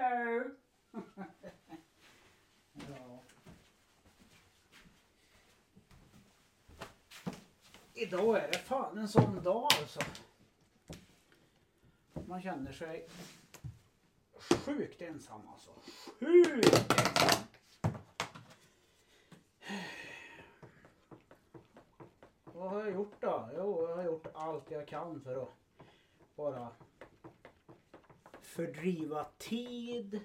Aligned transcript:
Hello! 0.00 0.44
ja. 2.72 3.22
Idag 7.94 8.36
är 8.36 8.48
det 8.52 8.58
fan 8.58 8.98
en 8.98 9.08
sån 9.08 9.42
dag 9.42 9.68
alltså. 9.80 10.00
Man 12.26 12.42
känner 12.42 12.72
sig 12.72 13.08
sjukt 14.64 15.02
ensam 15.02 15.48
alltså. 15.48 15.70
Sjukt 16.20 16.92
ensam. 16.98 17.44
Vad 22.44 22.70
har 22.70 22.80
jag 22.80 22.94
gjort 22.94 23.20
då? 23.20 23.48
Jo, 23.56 23.86
jag 23.88 23.96
har 23.96 24.04
gjort 24.04 24.26
allt 24.34 24.70
jag 24.70 24.88
kan 24.88 25.20
för 25.20 25.42
att 25.42 25.54
bara 26.36 26.68
fördriva 28.58 29.26
tid, 29.38 30.20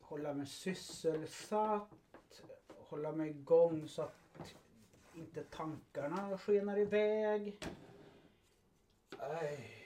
hålla 0.00 0.34
mig 0.34 0.46
sysselsatt, 0.46 2.42
hålla 2.68 3.12
mig 3.12 3.30
igång 3.30 3.88
så 3.88 4.02
att 4.02 4.54
inte 5.14 5.44
tankarna 5.44 6.38
skenar 6.38 6.78
iväg. 6.78 7.66
Aj. 9.18 9.76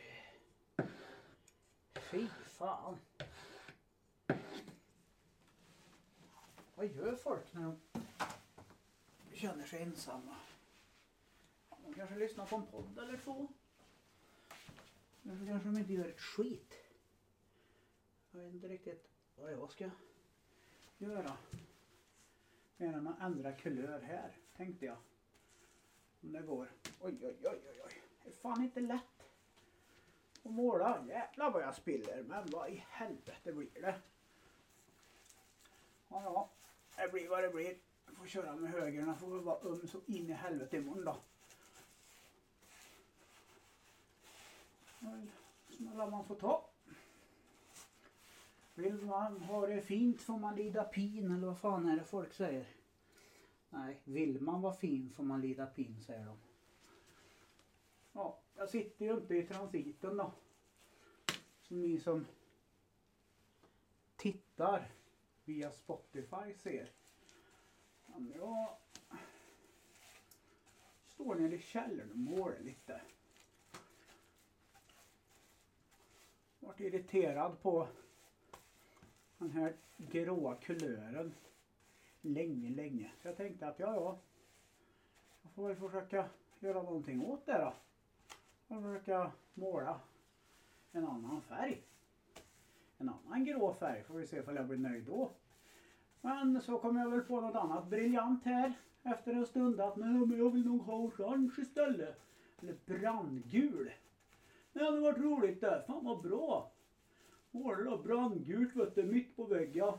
Fy 1.94 2.28
fan. 2.44 2.98
Vad 6.74 6.86
gör 6.86 7.16
folk 7.16 7.52
när 7.52 7.62
de 7.62 7.80
känner 9.36 9.64
sig 9.64 9.82
ensamma? 9.82 10.36
De 11.84 11.94
kanske 11.94 12.16
lyssnar 12.16 12.46
på 12.46 12.56
en 12.56 12.66
podd 12.66 12.98
eller 12.98 13.18
två. 13.18 13.48
Men 15.26 15.38
så 15.38 15.46
kanske 15.46 15.68
de 15.68 15.78
inte 15.78 15.92
gör 15.92 16.08
ett 16.08 16.20
skit. 16.20 16.74
Jag 18.30 18.40
vet 18.40 18.54
inte 18.54 18.68
riktigt 18.68 19.08
vad 19.36 19.52
jag 19.52 19.70
ska 19.70 19.90
göra. 20.98 21.36
Mer 22.76 22.92
än 22.92 23.06
att 23.06 23.20
ändra 23.20 23.52
kulör 23.52 24.00
här, 24.00 24.36
tänkte 24.56 24.86
jag. 24.86 24.96
Om 26.22 26.32
det 26.32 26.42
går. 26.42 26.72
Oj, 27.00 27.18
oj, 27.22 27.36
oj, 27.42 27.60
oj, 27.68 27.80
oj. 27.84 28.02
Det 28.22 28.28
är 28.28 28.32
fan 28.32 28.62
inte 28.62 28.80
lätt 28.80 29.30
att 30.42 30.52
måla. 30.52 31.04
Jävlar 31.08 31.50
vad 31.50 31.62
jag 31.62 31.74
spiller. 31.74 32.22
Men 32.22 32.46
vad 32.46 32.70
i 32.70 32.84
helvete 32.88 33.52
blir 33.52 33.82
det? 33.82 34.00
Ja, 36.08 36.22
ja. 36.22 36.50
Det 36.96 37.12
blir 37.12 37.28
vad 37.28 37.42
det 37.42 37.50
blir. 37.50 37.78
Jag 38.06 38.16
får 38.16 38.26
köra 38.26 38.56
med 38.56 38.70
högerna. 38.70 39.16
Får 39.16 39.30
väl 39.30 39.40
vara 39.40 39.60
um 39.60 39.86
så 39.86 40.00
in 40.06 40.30
i 40.30 40.32
helvete 40.32 40.76
imorgon 40.76 41.04
då. 41.04 41.20
Smällar 45.68 46.10
man 46.10 46.24
får 46.24 46.34
ta. 46.34 46.70
Vill 48.74 48.94
man 48.94 49.40
ha 49.40 49.66
det 49.66 49.82
fint 49.82 50.22
får 50.22 50.38
man 50.38 50.56
lida 50.56 50.84
pin 50.84 51.30
eller 51.30 51.46
vad 51.46 51.58
fan 51.58 51.88
är 51.88 51.96
det 51.96 52.04
folk 52.04 52.32
säger? 52.32 52.66
Nej, 53.68 54.00
vill 54.04 54.40
man 54.40 54.62
vara 54.62 54.74
fin 54.74 55.10
får 55.10 55.24
man 55.24 55.40
lida 55.40 55.66
pin 55.66 56.00
säger 56.06 56.26
de. 56.26 56.36
Ja, 58.12 58.38
jag 58.56 58.70
sitter 58.70 59.04
ju 59.04 59.12
inte 59.14 59.34
i 59.34 59.46
transiten 59.46 60.16
då. 60.16 60.32
Som 61.60 61.82
ni 61.82 62.00
som 62.00 62.26
tittar 64.16 64.90
via 65.44 65.72
Spotify 65.72 66.54
ser. 66.56 66.90
Men 68.06 68.32
jag 68.36 68.76
står 71.06 71.34
nere 71.34 71.54
i 71.54 71.58
källaren 71.58 72.10
och 72.10 72.18
mår 72.18 72.56
lite. 72.60 73.00
Varit 76.64 76.80
irriterad 76.80 77.62
på 77.62 77.88
den 79.38 79.50
här 79.50 79.74
gråa 79.96 80.54
kulören 80.54 81.34
länge, 82.20 82.70
länge. 82.70 83.10
Så 83.22 83.28
jag 83.28 83.36
tänkte 83.36 83.66
att 83.66 83.78
ja, 83.78 83.94
ja, 83.94 84.18
jag 85.42 85.52
får 85.52 85.68
väl 85.68 85.76
försöka 85.76 86.28
göra 86.60 86.82
någonting 86.82 87.24
åt 87.24 87.46
det 87.46 87.58
då. 87.58 87.72
Och 88.68 88.82
försöka 88.82 89.32
måla 89.54 90.00
en 90.92 91.04
annan 91.04 91.40
färg. 91.40 91.82
En 92.98 93.08
annan 93.08 93.44
grå 93.44 93.74
färg 93.74 94.02
får 94.02 94.14
vi 94.14 94.26
se 94.26 94.40
om 94.40 94.56
jag 94.56 94.66
blir 94.66 94.78
nöjd 94.78 95.04
då. 95.04 95.30
Men 96.20 96.60
så 96.60 96.78
kom 96.78 96.96
jag 96.96 97.10
väl 97.10 97.20
på 97.20 97.40
något 97.40 97.54
annat 97.54 97.86
briljant 97.86 98.44
här 98.44 98.72
efter 99.02 99.32
en 99.32 99.46
stund 99.46 99.80
att 99.80 99.96
nej 99.96 100.26
men 100.26 100.38
jag 100.38 100.50
vill 100.50 100.66
nog 100.66 100.80
ha 100.80 100.94
orange 100.94 101.52
istället. 101.58 102.20
Eller 102.62 102.76
brandgul. 102.86 103.92
Det 104.74 104.82
hade 104.82 105.00
varit 105.00 105.18
roligt 105.18 105.60
det. 105.60 105.82
Fan 105.86 106.04
vad 106.04 106.22
bra. 106.22 106.70
Måla 107.50 107.90
då 107.90 107.96
brandgult 107.96 108.76
vet 108.76 108.94
du, 108.94 109.04
mitt 109.04 109.36
på 109.36 109.44
väggen. 109.44 109.92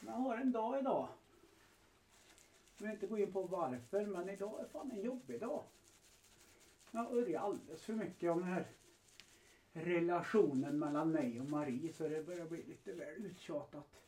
Men 0.00 0.14
jag 0.14 0.20
har 0.20 0.36
en 0.36 0.52
dag 0.52 0.78
idag. 0.78 1.08
Jag 2.76 2.84
vill 2.84 2.94
inte 2.94 3.06
gå 3.06 3.18
in 3.18 3.32
på 3.32 3.42
varför 3.42 4.06
men 4.06 4.28
idag 4.28 4.60
är 4.60 4.64
fan 4.64 4.90
en 4.90 5.02
jobbig 5.02 5.40
dag. 5.40 5.62
Jag 6.90 7.00
har 7.00 7.34
alldeles 7.34 7.82
för 7.82 7.94
mycket 7.94 8.30
om 8.30 8.40
den 8.40 8.50
här 8.50 8.66
relationen 9.72 10.78
mellan 10.78 11.10
mig 11.10 11.40
och 11.40 11.46
Marie 11.46 11.92
så 11.92 12.08
det 12.08 12.20
börjar 12.20 12.46
bli 12.46 12.62
lite 12.62 12.92
väl 12.92 13.24
uttjatat. 13.24 14.02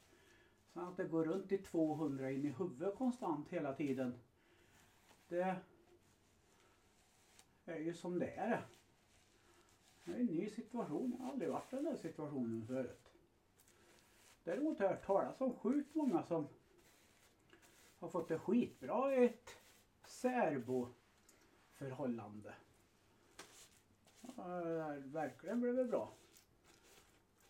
Så 0.73 0.81
att 0.81 0.97
det 0.97 1.05
går 1.05 1.25
runt 1.25 1.53
i 1.53 1.57
200 1.57 2.31
in 2.31 2.45
i 2.45 2.51
huvudet 2.59 2.95
konstant 2.95 3.49
hela 3.49 3.73
tiden. 3.73 4.15
Det 5.29 5.57
är 7.73 7.79
ju 7.79 7.95
som 7.95 8.19
det 8.19 8.31
är. 8.31 8.67
Det 10.05 10.13
är 10.13 10.17
en 10.17 10.27
ny 10.27 10.49
situation. 10.49 11.17
Jag 11.19 11.25
har 11.25 11.33
aldrig 11.33 11.51
varit 11.51 11.73
i 11.73 11.77
den 11.77 11.87
här 11.87 11.97
situationen 11.97 12.67
förut. 12.67 13.13
Däremot 14.45 14.79
har 14.79 14.87
jag 14.87 14.93
hört 14.93 15.07
talas 15.07 15.41
om 15.41 15.55
sjukt 15.55 15.95
många 15.95 16.23
som 16.23 16.49
har 17.99 18.09
fått 18.09 18.29
det 18.29 18.39
skitbra 18.39 19.17
i 19.17 19.25
ett 19.25 19.57
särboförhållande. 20.05 22.55
Det 24.21 25.03
verkligen 25.05 25.61
blivit 25.61 25.89
bra. 25.89 26.13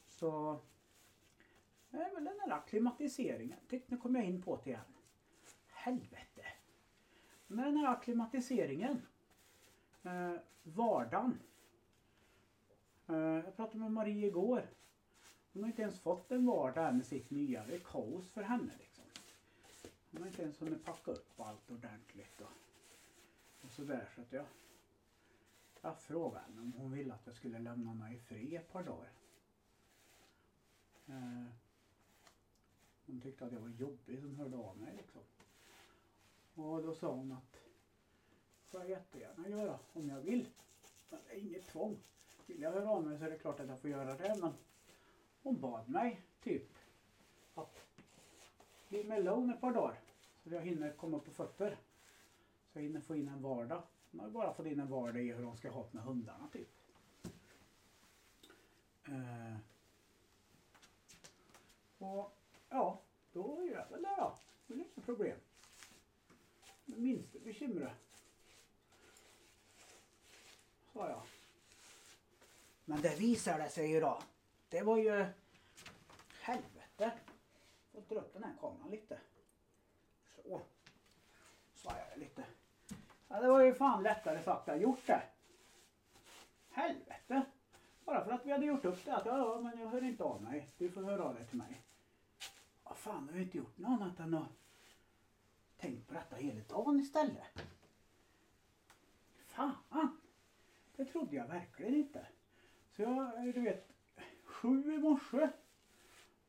Så 0.06 0.60
det 1.90 1.96
är 1.96 2.14
väl 2.14 2.24
den 2.24 2.40
här 2.40 2.50
akklimatiseringen. 2.50 3.58
Titta, 3.68 3.84
nu 3.88 3.96
kommer 3.96 4.20
jag 4.20 4.28
in 4.28 4.42
på 4.42 4.60
det 4.64 4.70
igen. 4.70 4.84
Helvete. 5.68 6.46
Men 7.46 7.64
den 7.64 7.76
här 7.76 7.92
akklimatiseringen 7.92 9.02
eh, 10.06 10.40
vardagen. 10.62 11.38
Eh, 13.06 13.16
jag 13.16 13.56
pratade 13.56 13.78
med 13.78 13.92
Marie 13.92 14.26
igår. 14.26 14.68
Hon 15.52 15.62
har 15.62 15.68
inte 15.68 15.82
ens 15.82 16.00
fått 16.00 16.30
en 16.30 16.46
vardag 16.46 16.94
med 16.94 17.06
sitt 17.06 17.30
nya. 17.30 17.66
Det 17.66 17.74
är 17.74 17.78
kaos 17.78 18.30
för 18.30 18.42
henne 18.42 18.72
liksom. 18.78 19.04
Hon 20.10 20.20
har 20.20 20.28
inte 20.28 20.42
ens 20.42 20.62
hunnit 20.62 20.84
packa 20.84 21.10
upp 21.10 21.40
allt 21.40 21.70
ordentligt 21.70 22.40
och, 22.40 22.52
och 23.64 23.70
sådär. 23.70 24.08
Så 24.14 24.20
att 24.20 24.32
jag, 24.32 24.44
jag 25.80 26.00
frågade 26.00 26.44
henne 26.44 26.60
om 26.60 26.72
hon 26.72 26.92
ville 26.92 27.14
att 27.14 27.26
jag 27.26 27.36
skulle 27.36 27.58
lämna 27.58 27.94
mig 27.94 28.16
i 28.16 28.18
fred 28.18 28.52
ett 28.52 28.72
par 28.72 28.82
dagar. 28.82 29.12
Eh, 31.06 31.46
hon 33.06 33.20
tyckte 33.20 33.46
att 33.46 33.52
jag 33.52 33.60
var 33.60 33.68
jobbig 33.68 34.20
som 34.20 34.36
hörde 34.36 34.56
av 34.56 34.78
mig 34.78 34.94
liksom. 34.96 35.22
Och 36.54 36.82
då 36.82 36.94
sa 36.94 37.12
hon 37.12 37.32
att 37.32 37.65
får 38.70 38.80
jag 38.80 38.90
jättegärna 38.90 39.48
göra 39.48 39.78
om 39.92 40.08
jag 40.08 40.20
vill. 40.20 40.48
Men 41.10 41.20
det 41.26 41.34
är 41.34 41.38
inget 41.38 41.66
tvång. 41.66 41.98
Vill 42.46 42.62
jag 42.62 42.72
höra 42.72 42.90
av 42.90 43.06
mig 43.06 43.18
så 43.18 43.24
är 43.24 43.30
det 43.30 43.38
klart 43.38 43.60
att 43.60 43.68
jag 43.68 43.80
får 43.80 43.90
göra 43.90 44.14
det. 44.14 44.36
Men 44.40 44.52
hon 45.42 45.60
bad 45.60 45.88
mig 45.88 46.22
typ 46.42 46.78
att 47.54 47.80
bli 48.88 49.04
mig 49.04 49.22
lugn 49.22 49.50
ett 49.50 49.60
par 49.60 49.72
dagar. 49.72 50.00
Så 50.42 50.54
jag 50.54 50.60
hinner 50.60 50.92
komma 50.92 51.18
på 51.18 51.30
fötter. 51.30 51.76
Så 52.72 52.78
jag 52.78 52.82
hinner 52.82 53.00
få 53.00 53.16
in 53.16 53.28
en 53.28 53.42
vardag. 53.42 53.82
Hon 54.10 54.20
har 54.20 54.28
bara 54.28 54.54
fått 54.54 54.66
in 54.66 54.80
en 54.80 54.90
vardag 54.90 55.22
i 55.22 55.32
hur 55.32 55.44
hon 55.44 55.56
ska 55.56 55.70
ha 55.70 55.82
det 55.82 55.94
med 55.94 56.02
hundarna 56.02 56.48
typ. 56.52 56.68
Eh. 59.04 59.56
Och 61.98 62.36
ja, 62.68 63.00
då 63.32 63.62
gör 63.62 63.74
jag 63.74 63.90
väl 63.90 64.02
det 64.02 64.14
då. 64.16 64.38
Det 64.66 64.74
är 64.74 64.78
inga 64.78 65.02
problem. 65.04 65.38
Det 66.84 66.96
minsta 66.96 67.38
bekymret 67.38 68.05
sa 70.96 71.08
jag. 71.08 71.22
Men 72.84 73.00
det 73.00 73.20
visade 73.20 73.68
sig 73.68 73.90
ju 73.90 74.00
då. 74.00 74.22
Det 74.68 74.82
var 74.82 74.96
ju 74.96 75.26
helvete. 76.40 77.12
Får 77.92 78.00
dra 78.08 78.20
upp 78.20 78.32
den 78.32 78.44
här 78.44 78.54
kameran 78.60 78.90
lite. 78.90 79.18
Så. 80.36 80.60
Svajar 81.74 82.06
jag 82.10 82.18
lite. 82.18 82.44
Ja, 83.28 83.40
det 83.40 83.48
var 83.48 83.60
ju 83.60 83.74
fan 83.74 84.02
lättare 84.02 84.42
sagt 84.42 84.68
än 84.68 84.80
gjort 84.80 85.06
det. 85.06 85.22
Helvete. 86.70 87.42
Bara 88.04 88.24
för 88.24 88.32
att 88.32 88.46
vi 88.46 88.52
hade 88.52 88.66
gjort 88.66 88.84
upp 88.84 89.04
det. 89.04 89.16
Att, 89.16 89.26
ja, 89.26 89.60
men 89.60 89.80
jag 89.80 89.88
hör 89.88 90.04
inte 90.04 90.24
av 90.24 90.42
mig. 90.42 90.70
Du 90.78 90.90
får 90.90 91.02
höra 91.02 91.24
av 91.24 91.34
dig 91.34 91.46
till 91.46 91.58
mig. 91.58 91.82
Vad 92.82 92.96
fan, 92.96 93.26
jag 93.26 93.34
har 93.34 93.40
inte 93.40 93.58
gjort 93.58 93.78
något 93.78 93.88
annat 93.88 94.20
än 94.20 94.34
att 94.34 94.48
tänkt 95.76 96.08
på 96.08 96.14
detta 96.14 96.36
hela 96.36 96.60
dagen 96.68 97.00
istället. 97.00 97.62
Fan. 99.46 99.74
Det 100.96 101.04
trodde 101.04 101.36
jag 101.36 101.48
verkligen 101.48 101.94
inte. 101.94 102.26
Så 102.96 103.02
jag, 103.02 103.54
du 103.54 103.60
vet, 103.60 103.92
sju 104.44 104.94
i 104.94 104.98
morse. 104.98 105.48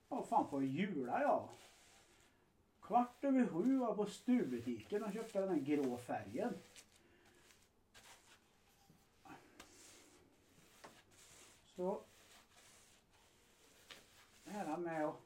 Vad 0.08 0.28
fan 0.28 0.50
på 0.50 0.62
jula 0.62 1.22
jag. 1.22 1.50
Kvart 2.82 3.24
över 3.24 3.48
sju 3.48 3.78
var 3.78 3.88
jag 3.88 3.96
på 3.96 4.06
stuvbutiken 4.06 5.04
och 5.04 5.14
köpte 5.14 5.40
den 5.40 5.50
här 5.50 5.60
grå 5.60 5.98
färgen. 5.98 6.54
Så 11.66 12.04
det 14.44 14.52
här 14.52 14.78
med 14.78 15.06
att 15.06 15.22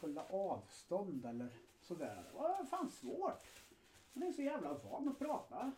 hålla 0.00 0.24
avstånd 0.24 1.26
eller 1.26 1.48
sådär. 1.82 2.24
Det 2.30 2.38
var 2.38 2.64
fan 2.64 2.90
svårt. 2.90 3.46
Man 4.12 4.28
är 4.28 4.32
så 4.32 4.42
jävla 4.42 4.74
van 4.74 5.08
att 5.08 5.18
prata. 5.18 5.72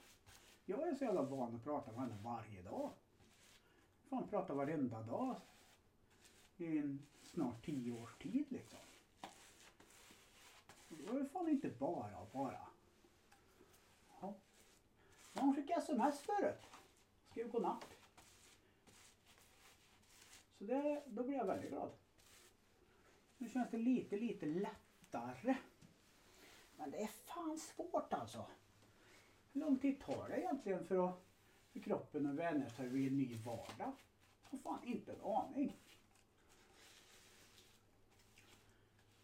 Jag 0.70 0.88
är 0.88 0.94
så 0.94 1.04
jävla 1.04 1.22
van 1.22 1.54
att 1.54 1.64
prata 1.64 1.92
med 1.92 2.00
henne 2.00 2.16
varje 2.22 2.62
dag. 2.62 2.92
Fan 4.08 4.28
pratar 4.28 4.54
varenda 4.54 5.02
dag 5.02 5.36
i 6.56 6.78
en 6.78 7.06
snart 7.22 7.64
tio 7.64 7.92
års 7.92 8.18
tid 8.18 8.46
liksom. 8.48 8.78
Det 10.88 11.02
var 11.12 11.18
ju 11.18 11.28
fan 11.28 11.48
inte 11.48 11.68
bara 11.68 12.18
och 12.18 12.28
bara. 12.32 12.66
Ja. 14.20 14.34
Hon 15.34 15.54
skickade 15.54 15.80
sms 15.80 16.20
förut. 16.20 16.66
Skrev 17.30 17.50
godnatt. 17.50 17.84
Så 20.58 20.64
det, 20.64 21.02
då 21.06 21.24
blev 21.24 21.36
jag 21.36 21.46
väldigt 21.46 21.70
glad. 21.70 21.90
Nu 23.38 23.48
känns 23.48 23.70
det 23.70 23.78
lite, 23.78 24.16
lite 24.16 24.46
lättare. 24.46 25.56
Men 26.76 26.90
det 26.90 27.02
är 27.02 27.10
fan 27.24 27.58
svårt 27.58 28.12
alltså. 28.12 28.46
Hur 29.58 29.64
lång 29.64 29.78
tid 29.78 30.00
tar 30.00 30.28
det 30.28 30.40
egentligen 30.40 30.84
för, 30.84 31.08
att, 31.08 31.22
för 31.72 31.80
kroppen 31.80 32.26
att 32.26 32.34
vänja 32.34 32.68
sig 32.68 32.88
vid 32.88 33.12
en 33.12 33.18
ny 33.18 33.36
vardag? 33.36 33.92
Jag 34.42 34.50
har 34.50 34.58
fan 34.58 34.82
inte 34.84 35.12
en 35.12 35.20
aning. 35.20 35.76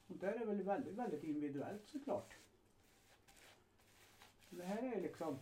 Och 0.07 0.17
där 0.17 0.37
är 0.37 0.45
väl 0.45 0.63
väldigt, 0.63 0.95
väldigt 0.95 1.25
individuellt 1.25 1.87
såklart. 1.87 2.35
Det 4.51 4.63
här 4.63 4.83
är 4.83 5.01
liksom 5.01 5.39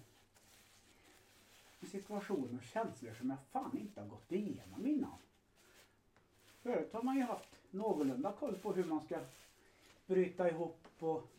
en 1.80 1.88
situation 1.88 2.56
och 2.56 2.62
känslor 2.62 3.12
som 3.12 3.30
jag 3.30 3.40
fan 3.40 3.78
inte 3.78 4.00
har 4.00 4.08
gått 4.08 4.32
igenom 4.32 4.86
innan. 4.86 5.18
Förut 6.62 6.92
har 6.92 7.02
man 7.02 7.16
ju 7.16 7.22
haft 7.22 7.58
någorlunda 7.70 8.32
koll 8.32 8.56
på 8.56 8.72
hur 8.72 8.84
man 8.84 9.00
ska 9.00 9.20
bryta 10.06 10.48
ihop 10.48 10.88
och 10.98 11.31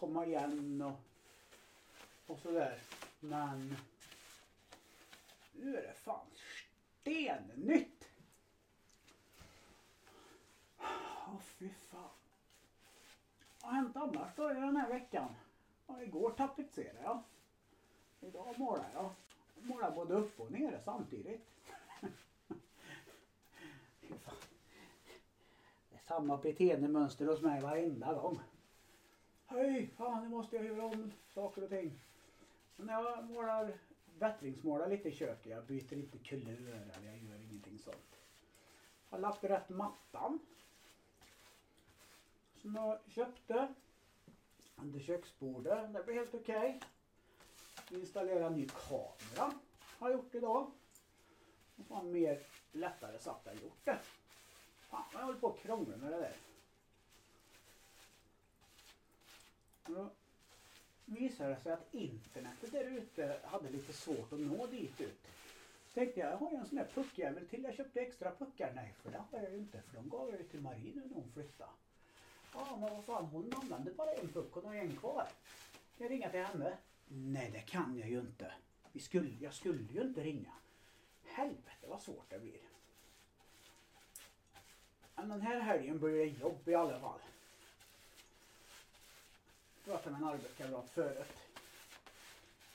komma 0.00 0.26
igen 0.26 0.82
och, 0.82 1.00
och 2.26 2.38
sådär. 2.38 2.78
Men 3.20 3.76
nu 5.52 5.76
är 5.76 5.82
det 5.82 5.94
fan 5.94 6.26
stennytt. 7.00 8.08
Åh 10.78 11.40
fy 11.40 11.68
fan. 11.68 12.08
Vad 13.62 13.70
har 13.70 13.76
hänt 13.76 13.96
annars 13.96 14.36
då 14.36 14.50
i 14.50 14.54
den 14.54 14.76
här 14.76 14.88
veckan? 14.88 15.34
Ja, 15.86 16.02
igår 16.02 16.30
tapetserade 16.30 17.02
jag. 17.02 17.22
Idag 18.20 18.58
målar 18.58 18.90
jag. 18.94 19.10
jag 19.54 19.66
målar 19.66 19.90
både 19.90 20.14
upp 20.14 20.40
och 20.40 20.50
nere 20.50 20.80
samtidigt. 20.84 21.46
Det 25.90 25.96
är 25.96 26.00
samma 26.06 26.36
beteendemönster 26.36 27.26
hos 27.26 27.40
mig 27.40 27.60
varenda 27.60 28.14
gång. 28.14 28.40
Hej, 29.46 29.90
fan 29.96 30.22
nu 30.22 30.28
måste 30.28 30.56
jag 30.56 30.64
göra 30.64 30.84
om 30.84 31.12
saker 31.34 31.62
och 31.62 31.68
ting. 31.68 32.00
Men 32.76 32.86
när 32.86 32.94
jag 32.94 33.24
målar, 33.24 33.72
bättringsmålar 34.18 34.88
lite 34.88 35.08
i 35.08 35.12
köket, 35.12 35.46
jag 35.46 35.64
byter 35.64 35.94
inte 35.94 36.18
kulör 36.18 36.80
eller 36.96 37.06
jag 37.06 37.18
gör 37.18 37.40
ingenting 37.42 37.78
sånt. 37.78 38.20
Jag 39.10 39.16
har 39.16 39.22
lagt 39.22 39.44
rätt 39.44 39.68
mattan. 39.68 40.38
Som 42.56 42.74
jag 42.74 42.98
köpte 43.08 43.74
under 44.76 45.00
köksbordet. 45.00 45.92
Det 45.92 46.04
blir 46.04 46.14
helt 46.14 46.34
okej. 46.34 46.80
Okay. 47.86 47.98
Installera 48.00 48.46
en 48.46 48.54
ny 48.54 48.68
kamera 48.68 49.52
har 49.98 50.10
jag 50.10 50.18
gjort 50.18 50.34
idag. 50.34 50.70
Och 51.76 51.86
fan 51.86 52.12
mer 52.12 52.40
lättare 52.72 53.18
sagt 53.18 53.46
än 53.46 53.56
gjort 53.62 53.84
det. 53.84 53.98
Fan 54.78 55.04
jag 55.12 55.20
håller 55.20 55.38
på 55.38 55.48
att 55.48 55.58
krångla 55.58 55.96
med 55.96 56.12
det 56.12 56.18
där. 56.18 56.36
Då 59.86 60.10
visade 61.04 61.50
det 61.50 61.60
sig 61.60 61.72
att 61.72 61.94
internetet 61.94 62.72
där 62.72 62.84
ute 62.84 63.40
hade 63.44 63.70
lite 63.70 63.92
svårt 63.92 64.32
att 64.32 64.40
nå 64.40 64.66
dit 64.66 65.00
ut. 65.00 65.28
Så 65.86 65.94
tänkte 65.94 66.20
jag, 66.20 66.32
jag 66.32 66.36
har 66.36 66.50
ju 66.50 66.56
en 66.56 66.66
sån 66.66 66.78
där 66.78 66.88
puckjävel 66.94 67.48
till. 67.48 67.62
Jag 67.62 67.74
köpte 67.74 68.00
extra 68.00 68.30
puckar. 68.30 68.72
Nej, 68.74 68.94
för 69.02 69.10
det 69.10 69.18
har 69.18 69.38
jag 69.38 69.52
ju 69.52 69.58
inte. 69.58 69.82
För 69.82 69.96
de 69.96 70.08
gav 70.08 70.30
jag 70.30 70.38
ju 70.40 70.48
till 70.48 70.60
Marie 70.60 70.92
när 70.94 71.14
hon 71.14 71.32
flyttade. 71.32 71.70
Ja, 72.54 72.76
men 72.80 72.90
vad 72.94 73.04
fan, 73.04 73.24
hon 73.24 73.52
använde 73.54 73.92
bara 73.92 74.12
en 74.12 74.28
puck. 74.28 74.52
Hon 74.52 74.64
har 74.64 74.74
en 74.74 74.96
kvar. 74.96 75.28
Kan 75.98 76.06
jag 76.06 76.10
ringa 76.10 76.30
till 76.30 76.40
henne? 76.40 76.76
Nej, 77.08 77.50
det 77.50 77.60
kan 77.60 77.98
jag 77.98 78.08
ju 78.08 78.20
inte. 78.20 78.52
Vi 78.92 79.00
skulle, 79.00 79.30
jag 79.40 79.54
skulle 79.54 79.92
ju 79.92 80.00
inte 80.00 80.24
ringa. 80.24 80.52
Helvete 81.24 81.86
vad 81.88 82.02
svårt 82.02 82.30
det 82.30 82.38
blir. 82.38 82.60
Men 85.16 85.28
den 85.28 85.40
här 85.40 85.60
helgen 85.60 85.98
blir 85.98 86.12
det 86.12 86.24
jobb 86.24 86.68
i 86.68 86.74
alla 86.74 87.00
fall 87.00 87.20
pratade 89.84 90.10
med 90.10 90.22
en 90.22 90.28
arbetskamrat 90.28 90.90
förut. 90.90 91.36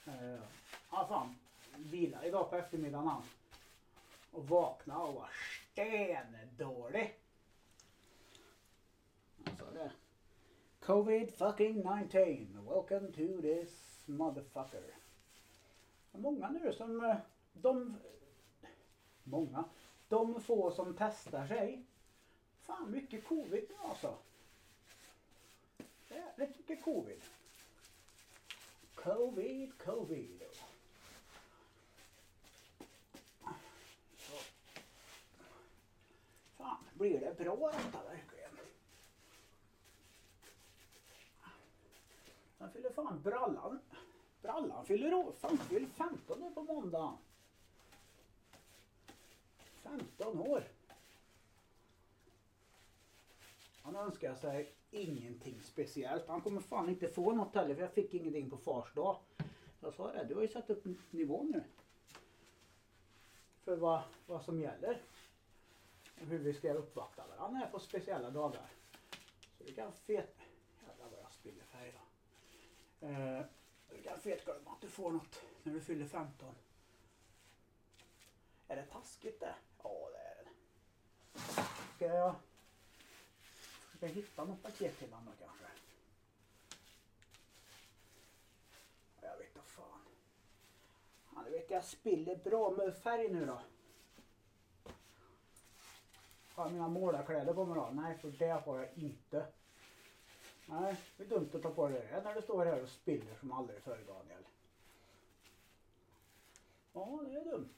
Uh, 0.08 0.40
alltså 0.88 1.14
han 1.14 1.34
vilade 1.74 2.26
idag 2.26 2.50
på 2.50 2.56
eftermiddagen 2.56 3.06
han. 3.06 3.22
Och 4.32 4.48
vaknade 4.48 5.00
och 5.00 5.14
var 5.14 5.30
stendålig. 5.72 7.14
Alltså 9.44 9.64
det. 9.74 9.92
Covid 10.80 11.34
fucking 11.34 11.76
19. 11.76 12.66
Welcome 12.68 13.12
to 13.12 13.42
this 13.42 14.02
motherfucker. 14.06 14.96
Många 16.12 16.48
nu 16.50 16.72
som 16.72 17.04
eh, 17.04 17.16
de 17.52 17.96
många 19.24 19.64
de 20.08 20.40
få 20.40 20.70
som 20.70 20.96
testar 20.98 21.46
sig. 21.46 21.84
Fan 22.62 22.90
mycket 22.90 23.24
covid 23.24 23.64
nu 23.68 23.88
alltså. 23.88 24.16
Jävligt 26.20 26.58
mycket 26.58 26.84
covid. 26.84 27.22
Covid, 28.94 29.78
covid. 29.78 30.42
Så. 34.16 34.32
Fan, 36.56 36.84
blir 36.94 37.20
det 37.20 37.44
bra 37.44 37.72
detta 37.72 38.02
verkligen? 38.02 38.50
Han 42.58 42.72
fyller 42.72 42.90
fan 42.90 43.22
brallan. 43.22 43.80
Brallan 44.42 44.86
fyller 44.86 45.14
år. 45.14 45.32
Fan, 45.40 45.58
fyller 45.58 45.88
15 45.88 46.40
nu 46.40 46.50
på 46.50 46.62
måndag. 46.62 47.18
15 49.82 50.38
år. 50.38 50.64
Han 53.82 53.88
önskar 54.00 54.34
sig 54.34 54.72
ingenting 54.90 55.60
speciellt. 55.62 56.28
Han 56.28 56.40
kommer 56.40 56.60
fan 56.60 56.88
inte 56.88 57.08
få 57.08 57.32
något 57.32 57.54
heller 57.54 57.74
för 57.74 57.82
jag 57.82 57.92
fick 57.92 58.14
ingenting 58.14 58.50
på 58.50 58.56
fars 58.56 58.94
dag. 58.94 59.16
Jag 59.80 59.94
sa 59.94 60.12
det, 60.12 60.24
du 60.24 60.34
har 60.34 60.42
ju 60.42 60.48
satt 60.48 60.70
upp 60.70 60.84
nivån 61.10 61.50
nu. 61.50 61.64
För 63.64 63.76
vad, 63.76 64.02
vad 64.26 64.42
som 64.42 64.60
gäller. 64.60 65.02
Och 66.20 66.26
hur 66.26 66.38
vi 66.38 66.54
ska 66.54 66.72
uppvakta 66.72 67.26
varandra 67.26 67.58
här 67.58 67.70
på 67.70 67.78
speciella 67.78 68.30
dagar. 68.30 68.70
Så 69.58 69.64
du 69.64 69.72
kan 69.72 69.92
fet... 69.92 70.36
Jävlar 70.86 71.10
vad 71.10 71.20
jag 71.22 71.32
spiller 71.32 71.64
färg 71.64 71.92
då. 71.92 73.06
Eh, 73.06 73.44
du 73.90 74.02
kan 74.02 74.18
fetglömma 74.18 74.70
att 74.70 74.80
du 74.80 74.88
får 74.88 75.10
något 75.10 75.42
när 75.62 75.72
du 75.72 75.80
fyller 75.80 76.06
15. 76.06 76.54
Är 78.68 78.76
det 78.76 78.86
taskigt 78.86 79.40
det? 79.40 79.54
Ja 79.82 80.08
det 80.12 80.18
är 80.18 80.44
det. 80.44 80.50
Ska 81.96 82.06
jag 82.06 82.34
Ska 84.00 84.06
hitta 84.06 84.44
något 84.44 84.62
paket 84.62 84.98
till 84.98 85.12
honom 85.12 85.34
kanske? 85.38 85.64
Jag 89.20 89.36
vet 89.36 89.56
inte 89.56 89.60
fan. 89.68 90.00
Ja, 91.34 91.42
du 91.44 91.50
vet 91.50 91.70
jag 91.70 91.84
spiller 91.84 92.36
bra 92.36 92.70
med 92.70 92.96
färg 92.96 93.28
nu 93.28 93.46
då. 93.46 93.60
Har 96.54 96.64
jag 96.64 96.72
mina 96.72 96.88
målarkläder 96.88 97.54
på 97.54 97.64
mig 97.64 97.74
då? 97.74 97.90
Nej, 97.92 98.18
för 98.18 98.30
det 98.30 98.50
har 98.50 98.78
jag 98.78 98.88
inte. 98.94 99.46
Nej, 100.66 100.96
det 101.16 101.22
är 101.24 101.28
dumt 101.28 101.50
att 101.54 101.62
ta 101.62 101.70
på 101.70 101.88
dig 101.88 102.08
det 102.10 102.22
när 102.24 102.34
du 102.34 102.42
står 102.42 102.64
här 102.64 102.82
och 102.82 102.88
spiller 102.88 103.34
som 103.40 103.52
aldrig 103.52 103.82
förr 103.82 104.04
Daniel. 104.06 104.44
Ja, 106.92 107.20
det 107.28 107.40
är 107.40 107.44
dumt. 107.44 107.74